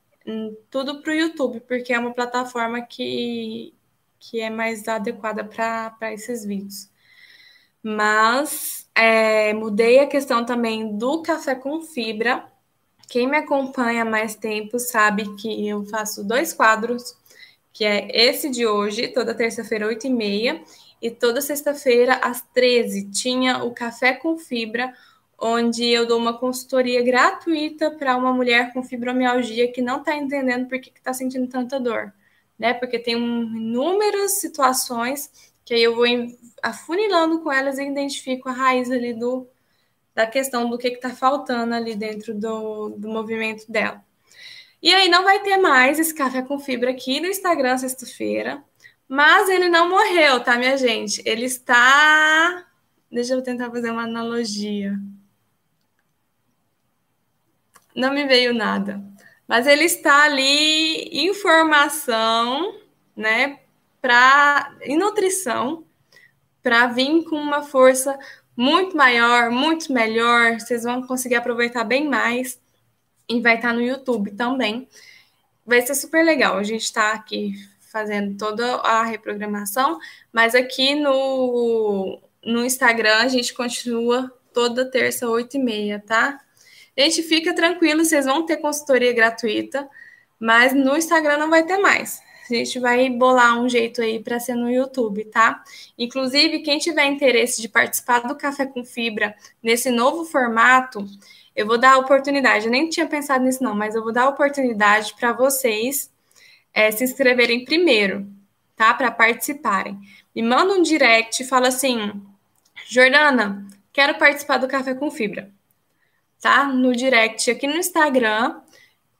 tudo 0.70 1.02
para 1.02 1.12
o 1.12 1.14
YouTube, 1.14 1.60
porque 1.60 1.92
é 1.92 1.98
uma 1.98 2.12
plataforma 2.12 2.80
que, 2.82 3.74
que 4.18 4.40
é 4.40 4.50
mais 4.50 4.86
adequada 4.86 5.44
para 5.44 6.12
esses 6.12 6.44
vídeos. 6.44 6.88
Mas 7.82 8.88
é, 8.94 9.52
mudei 9.52 9.98
a 9.98 10.06
questão 10.06 10.44
também 10.44 10.96
do 10.96 11.22
café 11.22 11.54
com 11.54 11.82
fibra. 11.82 12.46
Quem 13.08 13.28
me 13.28 13.36
acompanha 13.36 14.02
há 14.02 14.04
mais 14.04 14.34
tempo 14.36 14.78
sabe 14.78 15.34
que 15.36 15.68
eu 15.68 15.84
faço 15.86 16.24
dois 16.24 16.52
quadros, 16.52 17.16
que 17.72 17.84
é 17.84 18.08
esse 18.12 18.48
de 18.48 18.66
hoje, 18.66 19.08
toda 19.08 19.34
terça-feira, 19.34 19.86
8 19.86 20.06
e 21.02 21.10
toda 21.10 21.40
sexta-feira, 21.40 22.14
às 22.22 22.42
13, 22.54 23.10
tinha 23.10 23.64
o 23.64 23.74
café 23.74 24.14
com 24.14 24.38
fibra, 24.38 24.94
onde 25.36 25.84
eu 25.84 26.06
dou 26.06 26.16
uma 26.16 26.38
consultoria 26.38 27.02
gratuita 27.02 27.90
para 27.90 28.16
uma 28.16 28.32
mulher 28.32 28.72
com 28.72 28.84
fibromialgia 28.84 29.72
que 29.72 29.82
não 29.82 29.98
está 29.98 30.14
entendendo 30.14 30.68
por 30.68 30.80
que 30.80 30.92
está 30.96 31.12
sentindo 31.12 31.48
tanta 31.48 31.80
dor, 31.80 32.14
né? 32.56 32.72
Porque 32.72 33.00
tem 33.00 33.16
um, 33.16 33.42
inúmeras 33.56 34.38
situações 34.38 35.52
que 35.64 35.74
aí 35.74 35.82
eu 35.82 35.96
vou 35.96 36.06
afunilando 36.62 37.40
com 37.40 37.50
elas 37.50 37.78
e 37.78 37.82
identifico 37.82 38.48
a 38.48 38.52
raiz 38.52 38.88
ali 38.88 39.12
do, 39.12 39.48
da 40.14 40.24
questão 40.26 40.70
do 40.70 40.78
que 40.78 40.86
está 40.86 41.10
faltando 41.10 41.74
ali 41.74 41.96
dentro 41.96 42.32
do, 42.32 42.90
do 42.90 43.08
movimento 43.08 43.70
dela. 43.70 44.04
E 44.80 44.94
aí 44.94 45.08
não 45.08 45.24
vai 45.24 45.42
ter 45.42 45.56
mais 45.56 45.98
esse 45.98 46.14
café 46.14 46.42
com 46.42 46.58
fibra 46.60 46.90
aqui 46.90 47.20
no 47.20 47.26
Instagram 47.26 47.78
sexta-feira, 47.78 48.62
mas 49.14 49.48
ele 49.48 49.68
não 49.68 49.88
morreu, 49.88 50.40
tá, 50.40 50.56
minha 50.56 50.76
gente? 50.76 51.22
Ele 51.24 51.44
está. 51.44 52.66
Deixa 53.10 53.34
eu 53.34 53.42
tentar 53.42 53.70
fazer 53.70 53.90
uma 53.90 54.04
analogia 54.04 54.98
não 57.94 58.12
me 58.12 58.26
veio 58.26 58.54
nada. 58.54 59.02
Mas 59.46 59.66
ele 59.66 59.84
está 59.84 60.24
ali 60.24 61.26
informação, 61.26 62.74
né, 63.16 63.60
para 64.00 64.74
e 64.82 64.96
nutrição 64.96 65.84
para 66.62 66.86
vir 66.86 67.24
com 67.24 67.36
uma 67.36 67.62
força 67.62 68.18
muito 68.56 68.96
maior, 68.96 69.50
muito 69.50 69.92
melhor. 69.92 70.58
Vocês 70.58 70.84
vão 70.84 71.02
conseguir 71.06 71.34
aproveitar 71.36 71.84
bem 71.84 72.08
mais 72.08 72.60
e 73.28 73.40
vai 73.40 73.56
estar 73.56 73.72
no 73.72 73.80
YouTube 73.80 74.32
também. 74.32 74.88
Vai 75.66 75.82
ser 75.82 75.94
super 75.94 76.24
legal. 76.24 76.56
A 76.56 76.62
gente 76.62 76.82
está 76.82 77.12
aqui 77.12 77.54
fazendo 77.92 78.36
toda 78.38 78.76
a 78.76 79.04
reprogramação, 79.04 79.98
mas 80.32 80.54
aqui 80.54 80.94
no, 80.94 82.18
no 82.42 82.64
Instagram 82.64 83.16
a 83.18 83.28
gente 83.28 83.52
continua 83.52 84.32
toda 84.54 84.90
terça, 84.90 85.28
8 85.28 85.58
e 85.58 85.62
meia, 85.62 86.02
tá? 86.04 86.40
Gente, 86.96 87.22
fica 87.22 87.54
tranquilo, 87.54 88.04
vocês 88.04 88.24
vão 88.24 88.46
ter 88.46 88.56
consultoria 88.56 89.12
gratuita, 89.12 89.88
mas 90.40 90.72
no 90.74 90.96
Instagram 90.96 91.36
não 91.36 91.50
vai 91.50 91.64
ter 91.64 91.78
mais. 91.78 92.20
A 92.50 92.54
gente 92.54 92.78
vai 92.78 93.08
bolar 93.08 93.60
um 93.60 93.68
jeito 93.68 94.02
aí 94.02 94.18
para 94.22 94.40
ser 94.40 94.54
no 94.54 94.70
YouTube, 94.70 95.24
tá? 95.26 95.62
Inclusive, 95.96 96.60
quem 96.60 96.78
tiver 96.78 97.06
interesse 97.06 97.62
de 97.62 97.68
participar 97.68 98.20
do 98.20 98.36
Café 98.36 98.66
com 98.66 98.84
Fibra 98.84 99.34
nesse 99.62 99.90
novo 99.90 100.24
formato, 100.24 101.06
eu 101.54 101.66
vou 101.66 101.78
dar 101.78 101.92
a 101.92 101.98
oportunidade. 101.98 102.66
Eu 102.66 102.70
nem 102.70 102.88
tinha 102.88 103.06
pensado 103.06 103.44
nisso, 103.44 103.62
não, 103.62 103.74
mas 103.74 103.94
eu 103.94 104.02
vou 104.02 104.12
dar 104.12 104.24
a 104.24 104.28
oportunidade 104.28 105.14
para 105.14 105.32
vocês 105.32 106.11
é, 106.72 106.90
se 106.90 107.04
inscreverem 107.04 107.64
primeiro, 107.64 108.26
tá? 108.76 108.94
Para 108.94 109.10
participarem. 109.10 109.98
Me 110.34 110.42
manda 110.42 110.72
um 110.74 110.82
direct 110.82 111.42
e 111.42 111.46
fala 111.46 111.68
assim: 111.68 112.12
Jordana, 112.88 113.66
quero 113.92 114.18
participar 114.18 114.58
do 114.58 114.68
Café 114.68 114.94
com 114.94 115.10
Fibra 115.10 115.50
tá? 116.42 116.66
No 116.66 116.94
direct 116.94 117.50
aqui 117.50 117.66
no 117.66 117.76
Instagram 117.76 118.60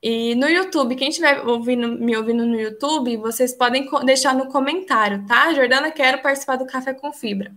e 0.03 0.35
no 0.35 0.49
YouTube. 0.49 0.97
Quem 0.97 1.09
estiver 1.09 1.47
ouvindo, 1.47 1.89
me 1.89 2.15
ouvindo 2.17 2.45
no 2.45 2.61
YouTube, 2.61 3.17
vocês 3.17 3.55
podem 3.55 3.89
deixar 4.05 4.35
no 4.35 4.49
comentário, 4.49 5.25
tá? 5.27 5.55
Jordana, 5.55 5.93
quero 5.93 6.21
participar 6.21 6.57
do 6.57 6.67
Café 6.67 6.93
com 6.93 7.13
Fibra. 7.13 7.55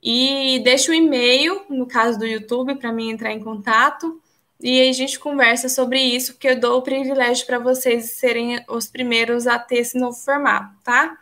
E 0.00 0.60
deixa 0.64 0.92
o 0.92 0.94
e-mail, 0.94 1.62
no 1.68 1.86
caso 1.86 2.18
do 2.18 2.26
YouTube, 2.26 2.76
para 2.76 2.92
mim 2.92 3.10
entrar 3.10 3.32
em 3.32 3.40
contato. 3.40 4.21
E 4.62 4.88
a 4.88 4.92
gente 4.92 5.18
conversa 5.18 5.68
sobre 5.68 6.00
isso, 6.00 6.34
porque 6.34 6.48
eu 6.48 6.60
dou 6.60 6.78
o 6.78 6.82
privilégio 6.82 7.44
para 7.46 7.58
vocês 7.58 8.12
serem 8.12 8.64
os 8.68 8.86
primeiros 8.86 9.46
a 9.48 9.58
ter 9.58 9.78
esse 9.78 9.98
novo 9.98 10.16
formato, 10.16 10.76
tá? 10.84 11.18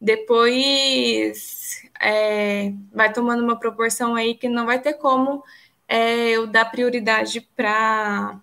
Depois 0.00 1.82
é, 2.00 2.72
vai 2.92 3.12
tomando 3.12 3.42
uma 3.42 3.58
proporção 3.58 4.14
aí 4.14 4.34
que 4.34 4.48
não 4.48 4.66
vai 4.66 4.78
ter 4.80 4.94
como 4.94 5.42
é, 5.88 6.30
eu 6.30 6.46
dar 6.46 6.66
prioridade 6.66 7.40
para 7.56 8.40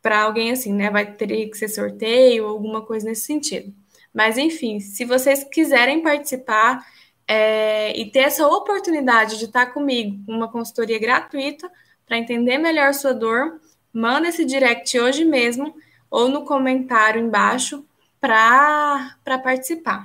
para 0.00 0.22
alguém 0.22 0.52
assim, 0.52 0.72
né? 0.72 0.88
Vai 0.90 1.12
ter 1.14 1.48
que 1.50 1.56
ser 1.58 1.68
sorteio 1.68 2.44
ou 2.44 2.50
alguma 2.50 2.80
coisa 2.82 3.06
nesse 3.08 3.22
sentido. 3.22 3.74
Mas 4.14 4.38
enfim, 4.38 4.80
se 4.80 5.04
vocês 5.04 5.44
quiserem 5.44 6.02
participar 6.02 6.86
é, 7.28 7.98
e 7.98 8.10
ter 8.10 8.20
essa 8.20 8.46
oportunidade 8.46 9.38
de 9.38 9.46
estar 9.46 9.66
comigo, 9.66 10.18
uma 10.28 10.50
consultoria 10.50 10.98
gratuita 10.98 11.70
para 12.06 12.18
entender 12.18 12.56
melhor 12.58 12.94
sua 12.94 13.12
dor, 13.12 13.60
manda 13.92 14.28
esse 14.28 14.44
direct 14.44 14.98
hoje 14.98 15.24
mesmo 15.24 15.74
ou 16.10 16.28
no 16.28 16.44
comentário 16.44 17.20
embaixo 17.20 17.84
para 18.20 19.38
participar. 19.42 20.04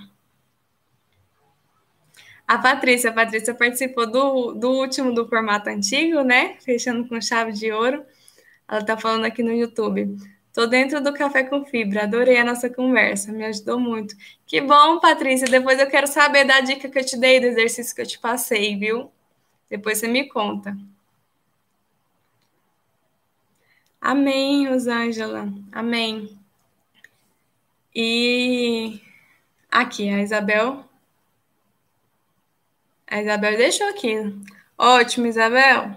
A 2.47 2.57
Patrícia, 2.57 3.09
a 3.09 3.13
Patrícia 3.13 3.53
participou 3.53 4.05
do, 4.05 4.51
do 4.53 4.71
último 4.71 5.13
do 5.13 5.25
formato 5.27 5.69
antigo, 5.69 6.21
né? 6.21 6.55
Fechando 6.59 7.07
com 7.07 7.21
chave 7.21 7.53
de 7.53 7.71
ouro. 7.71 8.03
Ela 8.67 8.83
tá 8.83 8.97
falando 8.97 9.23
aqui 9.23 9.41
no 9.41 9.53
YouTube. 9.53 10.17
Tô 10.53 10.65
dentro 10.65 11.01
do 11.01 11.13
café 11.13 11.45
com 11.45 11.63
fibra, 11.63 12.03
adorei 12.03 12.37
a 12.37 12.43
nossa 12.43 12.69
conversa, 12.69 13.31
me 13.31 13.45
ajudou 13.45 13.79
muito. 13.79 14.13
Que 14.45 14.59
bom, 14.59 14.99
Patrícia. 14.99 15.47
Depois 15.47 15.79
eu 15.79 15.87
quero 15.87 16.07
saber 16.07 16.43
da 16.43 16.59
dica 16.59 16.89
que 16.89 16.99
eu 16.99 17.05
te 17.05 17.17
dei, 17.17 17.39
do 17.39 17.45
exercício 17.45 17.95
que 17.95 18.01
eu 18.01 18.07
te 18.07 18.19
passei, 18.19 18.77
viu? 18.77 19.09
Depois 19.69 19.97
você 19.97 20.09
me 20.09 20.27
conta. 20.27 20.75
Amém, 24.01 24.67
Rosângela. 24.67 25.47
Amém. 25.71 26.37
E 27.95 28.99
aqui, 29.69 30.09
a 30.09 30.21
Isabel 30.21 30.91
a 33.11 33.21
Isabel 33.21 33.57
deixou 33.57 33.89
aqui. 33.89 34.15
Ótimo, 34.77 35.27
Isabel. 35.27 35.91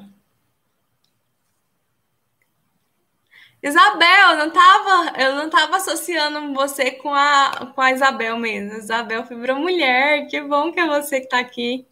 Isabel, 3.62 4.30
eu 4.32 4.36
não 4.36 4.50
tava, 4.50 5.22
eu 5.22 5.34
não 5.36 5.48
tava 5.48 5.76
associando 5.76 6.52
você 6.52 6.90
com 6.90 7.14
a, 7.14 7.72
com 7.74 7.80
a 7.80 7.92
Isabel 7.92 8.36
mesmo. 8.36 8.76
Isabel 8.76 9.24
Fibromulher, 9.26 10.28
que 10.28 10.40
bom 10.42 10.72
que 10.72 10.80
é 10.80 10.86
você 10.86 11.20
que 11.20 11.28
tá 11.28 11.38
aqui. 11.38 11.86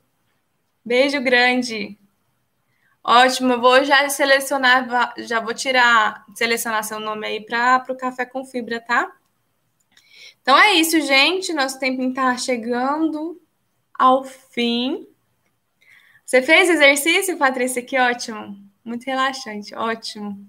Beijo 0.84 1.20
grande. 1.22 1.96
Ótimo, 3.04 3.60
vou 3.60 3.84
já 3.84 4.08
selecionar, 4.08 5.14
já 5.18 5.40
vou 5.40 5.52
tirar, 5.52 6.24
selecionar 6.34 6.84
seu 6.84 7.00
nome 7.00 7.26
aí 7.26 7.40
para 7.44 7.84
o 7.88 7.96
Café 7.96 8.24
com 8.24 8.44
Fibra, 8.44 8.80
tá? 8.80 9.12
Então 10.40 10.56
é 10.56 10.74
isso, 10.74 11.00
gente. 11.00 11.52
Nosso 11.52 11.78
tempo 11.78 12.02
está 12.02 12.36
chegando 12.36 13.40
ao 13.98 14.24
fim. 14.24 15.06
Você 16.24 16.42
fez 16.42 16.68
exercício, 16.68 17.36
Patrícia? 17.36 17.82
Que 17.82 17.98
ótimo. 17.98 18.56
Muito 18.84 19.04
relaxante, 19.04 19.74
ótimo. 19.74 20.44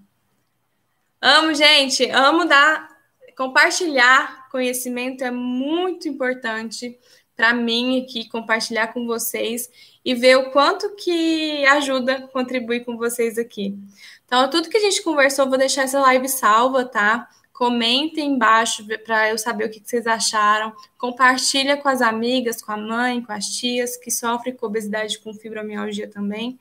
Amo, 1.22 1.54
gente. 1.54 2.10
Amo 2.10 2.46
dar 2.46 2.94
compartilhar 3.36 4.48
conhecimento 4.50 5.24
é 5.24 5.32
muito 5.32 6.08
importante 6.08 6.98
para 7.36 7.54
mim 7.54 8.04
aqui 8.04 8.30
compartilhar 8.30 8.94
com 8.94 9.08
vocês 9.08 9.70
e 10.04 10.14
ver 10.14 10.38
o 10.38 10.52
quanto 10.52 10.96
que 10.96 11.66
ajuda 11.66 12.28
contribuir 12.34 12.84
com 12.84 12.98
vocês 12.98 13.38
aqui. 13.38 13.78
Então, 14.26 14.50
tudo 14.50 14.70
que 14.70 14.78
a 14.78 14.82
gente 14.82 15.02
conversou, 15.02 15.48
vou 15.48 15.58
deixar 15.58 15.84
essa 15.84 16.00
live 16.02 16.28
salva, 16.28 16.86
tá? 16.86 17.30
Comentem 17.54 18.32
embaixo 18.32 18.86
para 19.06 19.30
eu 19.30 19.38
saber 19.38 19.66
o 19.66 19.70
que 19.70 19.82
vocês 19.84 20.08
acharam. 20.08 20.74
Compartilha 20.98 21.78
com 21.78 21.88
as 21.88 22.02
amigas, 22.02 22.62
com 22.62 22.72
a 22.72 22.78
mãe, 22.78 23.22
com 23.22 23.32
as 23.32 23.46
tias 23.46 23.96
que 23.96 24.10
sofrem 24.10 24.56
com 24.56 24.66
obesidade 24.66 25.20
com 25.20 25.34
fibromialgia 25.34 26.10
também. 26.10 26.60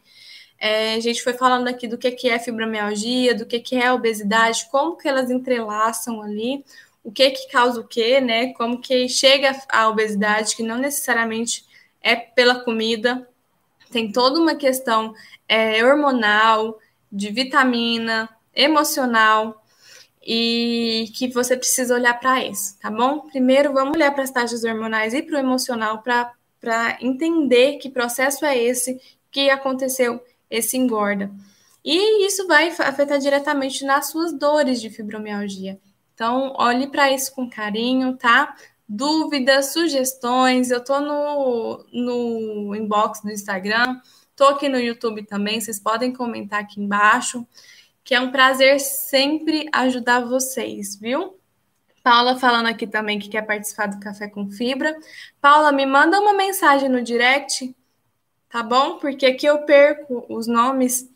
É, 0.59 0.95
a 0.95 1.01
gente 1.01 1.23
foi 1.23 1.33
falando 1.33 1.67
aqui 1.67 1.89
do 1.89 1.99
que, 1.99 2.11
que 2.13 2.29
é 2.29 2.39
fibromialgia, 2.39 3.35
do 3.35 3.45
que, 3.47 3.59
que 3.59 3.75
é 3.75 3.91
obesidade, 3.91 4.69
como 4.71 4.97
que 4.97 5.09
elas 5.09 5.31
entrelaçam 5.31 6.23
ali, 6.23 6.65
o 7.03 7.11
que 7.11 7.31
que 7.31 7.51
causa 7.51 7.81
o 7.81 7.89
que, 7.89 8.21
né? 8.21 8.53
Como 8.53 8.81
que 8.81 9.09
chega 9.09 9.57
a 9.69 9.89
obesidade, 9.89 10.55
que 10.55 10.63
não 10.63 10.79
necessariamente 10.79 11.65
é 12.01 12.15
pela 12.15 12.61
comida, 12.61 13.29
tem 13.93 14.11
toda 14.11 14.41
uma 14.41 14.57
questão 14.57 15.15
é, 15.49 15.85
hormonal, 15.85 16.79
de 17.11 17.31
vitamina, 17.31 18.29
emocional, 18.55 19.63
e 20.25 21.11
que 21.17 21.29
você 21.29 21.57
precisa 21.57 21.95
olhar 21.95 22.19
para 22.19 22.45
isso, 22.45 22.79
tá 22.81 22.91
bom? 22.91 23.21
Primeiro, 23.21 23.73
vamos 23.73 23.97
olhar 23.97 24.13
para 24.13 24.23
as 24.23 24.31
taxas 24.31 24.65
hormonais 24.65 25.15
e 25.15 25.23
para 25.23 25.37
o 25.37 25.41
emocional 25.41 26.03
para 26.03 26.99
entender 27.01 27.79
que 27.79 27.91
processo 27.91 28.45
é 28.45 28.57
esse 28.57 29.01
que 29.31 29.51
aconteceu 29.51 30.23
esse 30.49 30.77
engorda. 30.77 31.31
E 31.85 32.27
isso 32.27 32.47
vai 32.47 32.69
afetar 32.69 33.19
diretamente 33.19 33.85
nas 33.85 34.09
suas 34.11 34.33
dores 34.33 34.81
de 34.81 34.91
fibromialgia. 34.91 35.81
Então, 36.15 36.53
olhe 36.57 36.87
para 36.87 37.11
isso 37.11 37.35
com 37.35 37.51
carinho, 37.51 38.17
tá? 38.17 38.55
Dúvidas, 38.95 39.73
sugestões, 39.73 40.71
eu 40.71 40.85
tô 40.85 41.01
no, 41.01 41.83
no 41.91 42.77
inbox 42.77 43.23
do 43.23 43.31
Instagram, 43.31 43.99
tô 44.37 44.45
aqui 44.45 44.69
no 44.69 44.79
YouTube 44.79 45.25
também, 45.25 45.59
vocês 45.59 45.81
podem 45.81 46.13
comentar 46.13 46.61
aqui 46.61 46.79
embaixo, 46.79 47.47
que 48.05 48.15
é 48.15 48.21
um 48.21 48.31
prazer 48.31 48.79
sempre 48.81 49.67
ajudar 49.73 50.27
vocês, 50.27 50.95
viu? 50.97 51.39
Paula 52.03 52.39
falando 52.39 52.67
aqui 52.67 52.87
também 52.87 53.19
que 53.19 53.31
quer 53.31 53.47
participar 53.47 53.87
do 53.87 53.99
Café 53.99 54.29
com 54.29 54.51
Fibra. 54.51 54.95
Paula, 55.41 55.73
me 55.73 55.87
manda 55.87 56.21
uma 56.21 56.35
mensagem 56.35 56.91
no 56.91 57.03
direct, 57.03 57.75
tá 58.51 58.63
bom? 58.63 58.99
Porque 58.99 59.25
aqui 59.25 59.47
eu 59.47 59.65
perco 59.65 60.27
os 60.29 60.47
nomes 60.47 61.11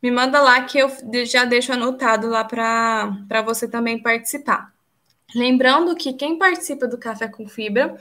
me 0.00 0.10
manda 0.12 0.40
lá 0.40 0.62
que 0.62 0.78
eu 0.78 0.88
já 1.26 1.44
deixo 1.44 1.72
anotado 1.72 2.28
lá 2.28 2.44
para 2.44 3.42
você 3.44 3.66
também 3.66 4.00
participar. 4.00 4.71
Lembrando 5.34 5.96
que 5.96 6.12
quem 6.12 6.38
participa 6.38 6.86
do 6.86 6.98
Café 6.98 7.28
com 7.28 7.48
Fibra 7.48 7.96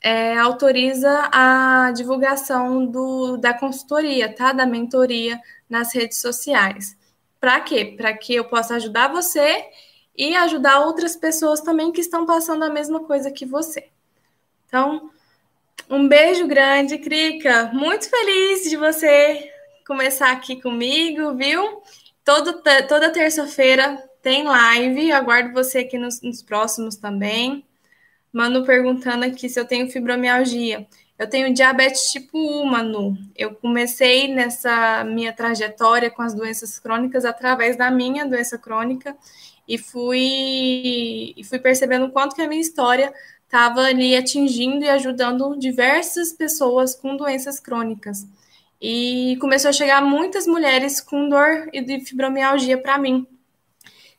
é, 0.00 0.38
autoriza 0.38 1.28
a 1.32 1.90
divulgação 1.92 2.86
do, 2.86 3.36
da 3.36 3.52
consultoria, 3.52 4.32
tá? 4.32 4.52
Da 4.52 4.66
mentoria 4.66 5.40
nas 5.68 5.94
redes 5.94 6.20
sociais. 6.20 6.96
Para 7.40 7.60
quê? 7.60 7.94
Para 7.96 8.16
que 8.16 8.34
eu 8.34 8.44
possa 8.44 8.76
ajudar 8.76 9.08
você 9.08 9.64
e 10.16 10.34
ajudar 10.36 10.80
outras 10.80 11.16
pessoas 11.16 11.60
também 11.60 11.92
que 11.92 12.00
estão 12.00 12.26
passando 12.26 12.64
a 12.64 12.70
mesma 12.70 13.04
coisa 13.04 13.30
que 13.30 13.46
você. 13.46 13.88
Então, 14.66 15.10
um 15.88 16.06
beijo 16.08 16.46
grande, 16.46 16.98
Krika. 16.98 17.70
Muito 17.72 18.08
feliz 18.10 18.68
de 18.68 18.76
você 18.76 19.50
começar 19.86 20.32
aqui 20.32 20.60
comigo, 20.60 21.34
viu? 21.34 21.82
Todo, 22.24 22.62
toda 22.88 23.10
terça-feira 23.10 24.07
tem 24.22 24.44
live, 24.44 25.12
aguardo 25.12 25.52
você 25.52 25.78
aqui 25.78 25.98
nos, 25.98 26.20
nos 26.22 26.42
próximos 26.42 26.96
também. 26.96 27.64
Manu 28.32 28.64
perguntando 28.64 29.24
aqui 29.24 29.48
se 29.48 29.58
eu 29.58 29.64
tenho 29.64 29.90
fibromialgia. 29.90 30.86
Eu 31.18 31.28
tenho 31.28 31.52
diabetes 31.52 32.12
tipo 32.12 32.38
1, 32.38 32.64
Manu. 32.64 33.16
Eu 33.34 33.54
comecei 33.54 34.32
nessa 34.32 35.02
minha 35.04 35.32
trajetória 35.32 36.10
com 36.10 36.22
as 36.22 36.32
doenças 36.34 36.78
crônicas 36.78 37.24
através 37.24 37.76
da 37.76 37.90
minha 37.90 38.24
doença 38.24 38.56
crônica 38.56 39.16
e 39.66 39.76
fui, 39.76 41.34
e 41.36 41.44
fui 41.44 41.58
percebendo 41.58 42.06
o 42.06 42.12
quanto 42.12 42.36
que 42.36 42.42
a 42.42 42.48
minha 42.48 42.60
história 42.60 43.12
estava 43.44 43.80
ali 43.80 44.14
atingindo 44.14 44.84
e 44.84 44.88
ajudando 44.88 45.58
diversas 45.58 46.32
pessoas 46.32 46.94
com 46.94 47.16
doenças 47.16 47.58
crônicas. 47.58 48.26
E 48.80 49.36
começou 49.40 49.70
a 49.70 49.72
chegar 49.72 50.00
muitas 50.00 50.46
mulheres 50.46 51.00
com 51.00 51.28
dor 51.28 51.68
e 51.72 51.80
de 51.80 51.98
fibromialgia 52.00 52.78
para 52.78 52.96
mim. 52.96 53.26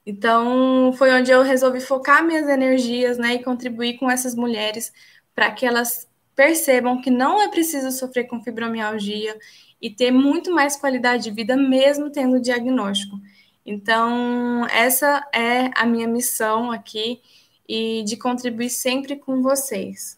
Então, 0.09 0.91
foi 0.93 1.13
onde 1.13 1.29
eu 1.29 1.43
resolvi 1.43 1.79
focar 1.79 2.25
minhas 2.25 2.49
energias, 2.49 3.19
né, 3.19 3.35
e 3.35 3.43
contribuir 3.43 3.99
com 3.99 4.09
essas 4.09 4.33
mulheres 4.33 4.91
para 5.35 5.51
que 5.51 5.67
elas 5.67 6.09
percebam 6.35 6.99
que 6.99 7.11
não 7.11 7.39
é 7.39 7.47
preciso 7.47 7.91
sofrer 7.91 8.23
com 8.23 8.41
fibromialgia 8.41 9.37
e 9.79 9.87
ter 9.87 10.09
muito 10.09 10.51
mais 10.51 10.75
qualidade 10.75 11.25
de 11.25 11.31
vida 11.31 11.55
mesmo 11.55 12.09
tendo 12.09 12.37
o 12.37 12.41
diagnóstico. 12.41 13.19
Então, 13.63 14.65
essa 14.71 15.23
é 15.31 15.69
a 15.75 15.85
minha 15.85 16.07
missão 16.07 16.71
aqui 16.71 17.21
e 17.67 18.03
de 18.03 18.17
contribuir 18.17 18.71
sempre 18.71 19.15
com 19.15 19.43
vocês. 19.43 20.17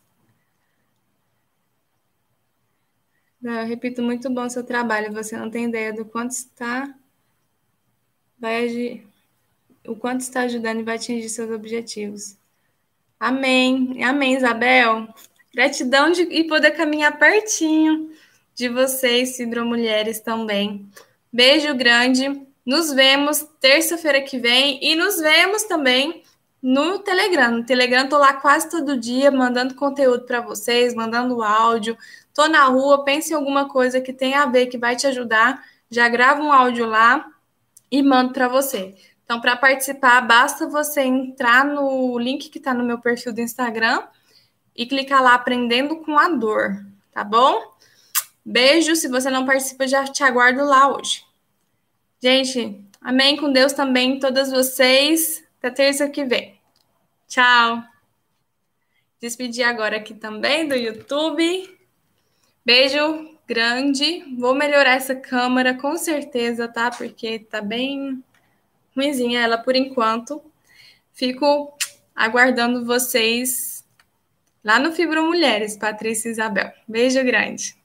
Eu 3.44 3.66
repito, 3.66 4.02
muito 4.02 4.30
bom 4.30 4.48
seu 4.48 4.64
trabalho. 4.64 5.12
Você 5.12 5.36
não 5.36 5.50
tem 5.50 5.66
ideia 5.66 5.92
do 5.92 6.06
quanto 6.06 6.32
está 6.32 6.96
vai 8.40 9.02
o 9.88 9.96
quanto 9.96 10.22
está 10.22 10.42
ajudando 10.42 10.80
e 10.80 10.84
vai 10.84 10.96
atingir 10.96 11.30
seus 11.30 11.50
objetivos. 11.52 12.38
Amém. 13.20 14.04
Amém, 14.04 14.36
Isabel. 14.36 15.08
Gratidão 15.54 16.12
de 16.12 16.24
e 16.24 16.44
poder 16.46 16.72
caminhar 16.72 17.18
pertinho 17.18 18.10
de 18.56 18.70
vocês, 18.70 19.38
Mulheres 19.40 20.20
também. 20.20 20.90
Beijo 21.32 21.74
grande. 21.76 22.42
Nos 22.66 22.94
vemos 22.94 23.46
terça-feira 23.60 24.22
que 24.22 24.38
vem 24.38 24.80
e 24.82 24.96
nos 24.96 25.18
vemos 25.18 25.64
também 25.64 26.24
no 26.62 27.00
Telegram. 27.00 27.52
No 27.52 27.66
Telegram 27.66 28.08
tô 28.08 28.18
lá 28.18 28.34
quase 28.34 28.70
todo 28.70 29.00
dia 29.00 29.32
mandando 29.32 29.74
conteúdo 29.74 30.26
para 30.26 30.42
vocês, 30.42 30.94
mandando 30.94 31.42
áudio, 31.42 31.98
Tô 32.34 32.48
na 32.48 32.66
rua, 32.66 33.04
pense 33.04 33.32
em 33.32 33.36
alguma 33.36 33.68
coisa 33.68 34.00
que 34.00 34.14
tenha 34.14 34.44
a 34.44 34.46
ver, 34.46 34.68
que 34.68 34.78
vai 34.78 34.96
te 34.96 35.06
ajudar, 35.06 35.64
já 35.90 36.08
grava 36.08 36.42
um 36.42 36.52
áudio 36.52 36.86
lá 36.86 37.30
e 37.92 38.02
mando 38.02 38.32
para 38.32 38.48
você. 38.48 38.96
Então, 39.32 39.40
para 39.40 39.56
participar, 39.56 40.20
basta 40.20 40.68
você 40.68 41.04
entrar 41.04 41.64
no 41.64 42.20
link 42.20 42.50
que 42.50 42.58
está 42.58 42.74
no 42.74 42.84
meu 42.84 43.00
perfil 43.00 43.32
do 43.32 43.40
Instagram 43.40 44.04
e 44.76 44.86
clicar 44.86 45.24
lá 45.24 45.36
Aprendendo 45.36 45.96
com 46.02 46.20
a 46.20 46.28
Dor, 46.28 46.86
tá 47.14 47.24
bom? 47.24 47.74
Beijo, 48.44 48.94
se 48.94 49.08
você 49.08 49.30
não 49.30 49.46
participa, 49.46 49.88
já 49.88 50.04
te 50.04 50.22
aguardo 50.22 50.66
lá 50.66 50.94
hoje. 50.94 51.24
Gente, 52.22 52.84
amém 53.00 53.38
com 53.38 53.54
Deus 53.54 53.72
também, 53.72 54.20
todas 54.20 54.52
vocês. 54.52 55.42
Até 55.60 55.72
terça 55.72 56.10
que 56.10 56.26
vem. 56.26 56.60
Tchau. 57.30 57.82
Despedir 59.22 59.64
agora 59.64 59.96
aqui 59.96 60.14
também 60.14 60.68
do 60.68 60.76
YouTube. 60.76 61.80
Beijo 62.66 63.30
grande. 63.48 64.26
Vou 64.38 64.54
melhorar 64.54 64.96
essa 64.96 65.16
câmera 65.16 65.74
com 65.74 65.96
certeza, 65.96 66.68
tá? 66.68 66.92
Porque 66.92 67.40
tá 67.40 67.62
bem 67.62 68.22
ruimzinha 68.96 69.42
ela 69.42 69.58
por 69.58 69.76
enquanto. 69.76 70.42
Fico 71.14 71.76
aguardando 72.16 72.86
vocês 72.86 73.86
lá 74.64 74.80
no 74.80 74.92
Fibro 74.92 75.26
Mulheres, 75.26 75.78
Patrícia 75.78 76.30
e 76.30 76.32
Isabel. 76.32 76.72
Beijo 76.88 77.24
grande. 77.24 77.81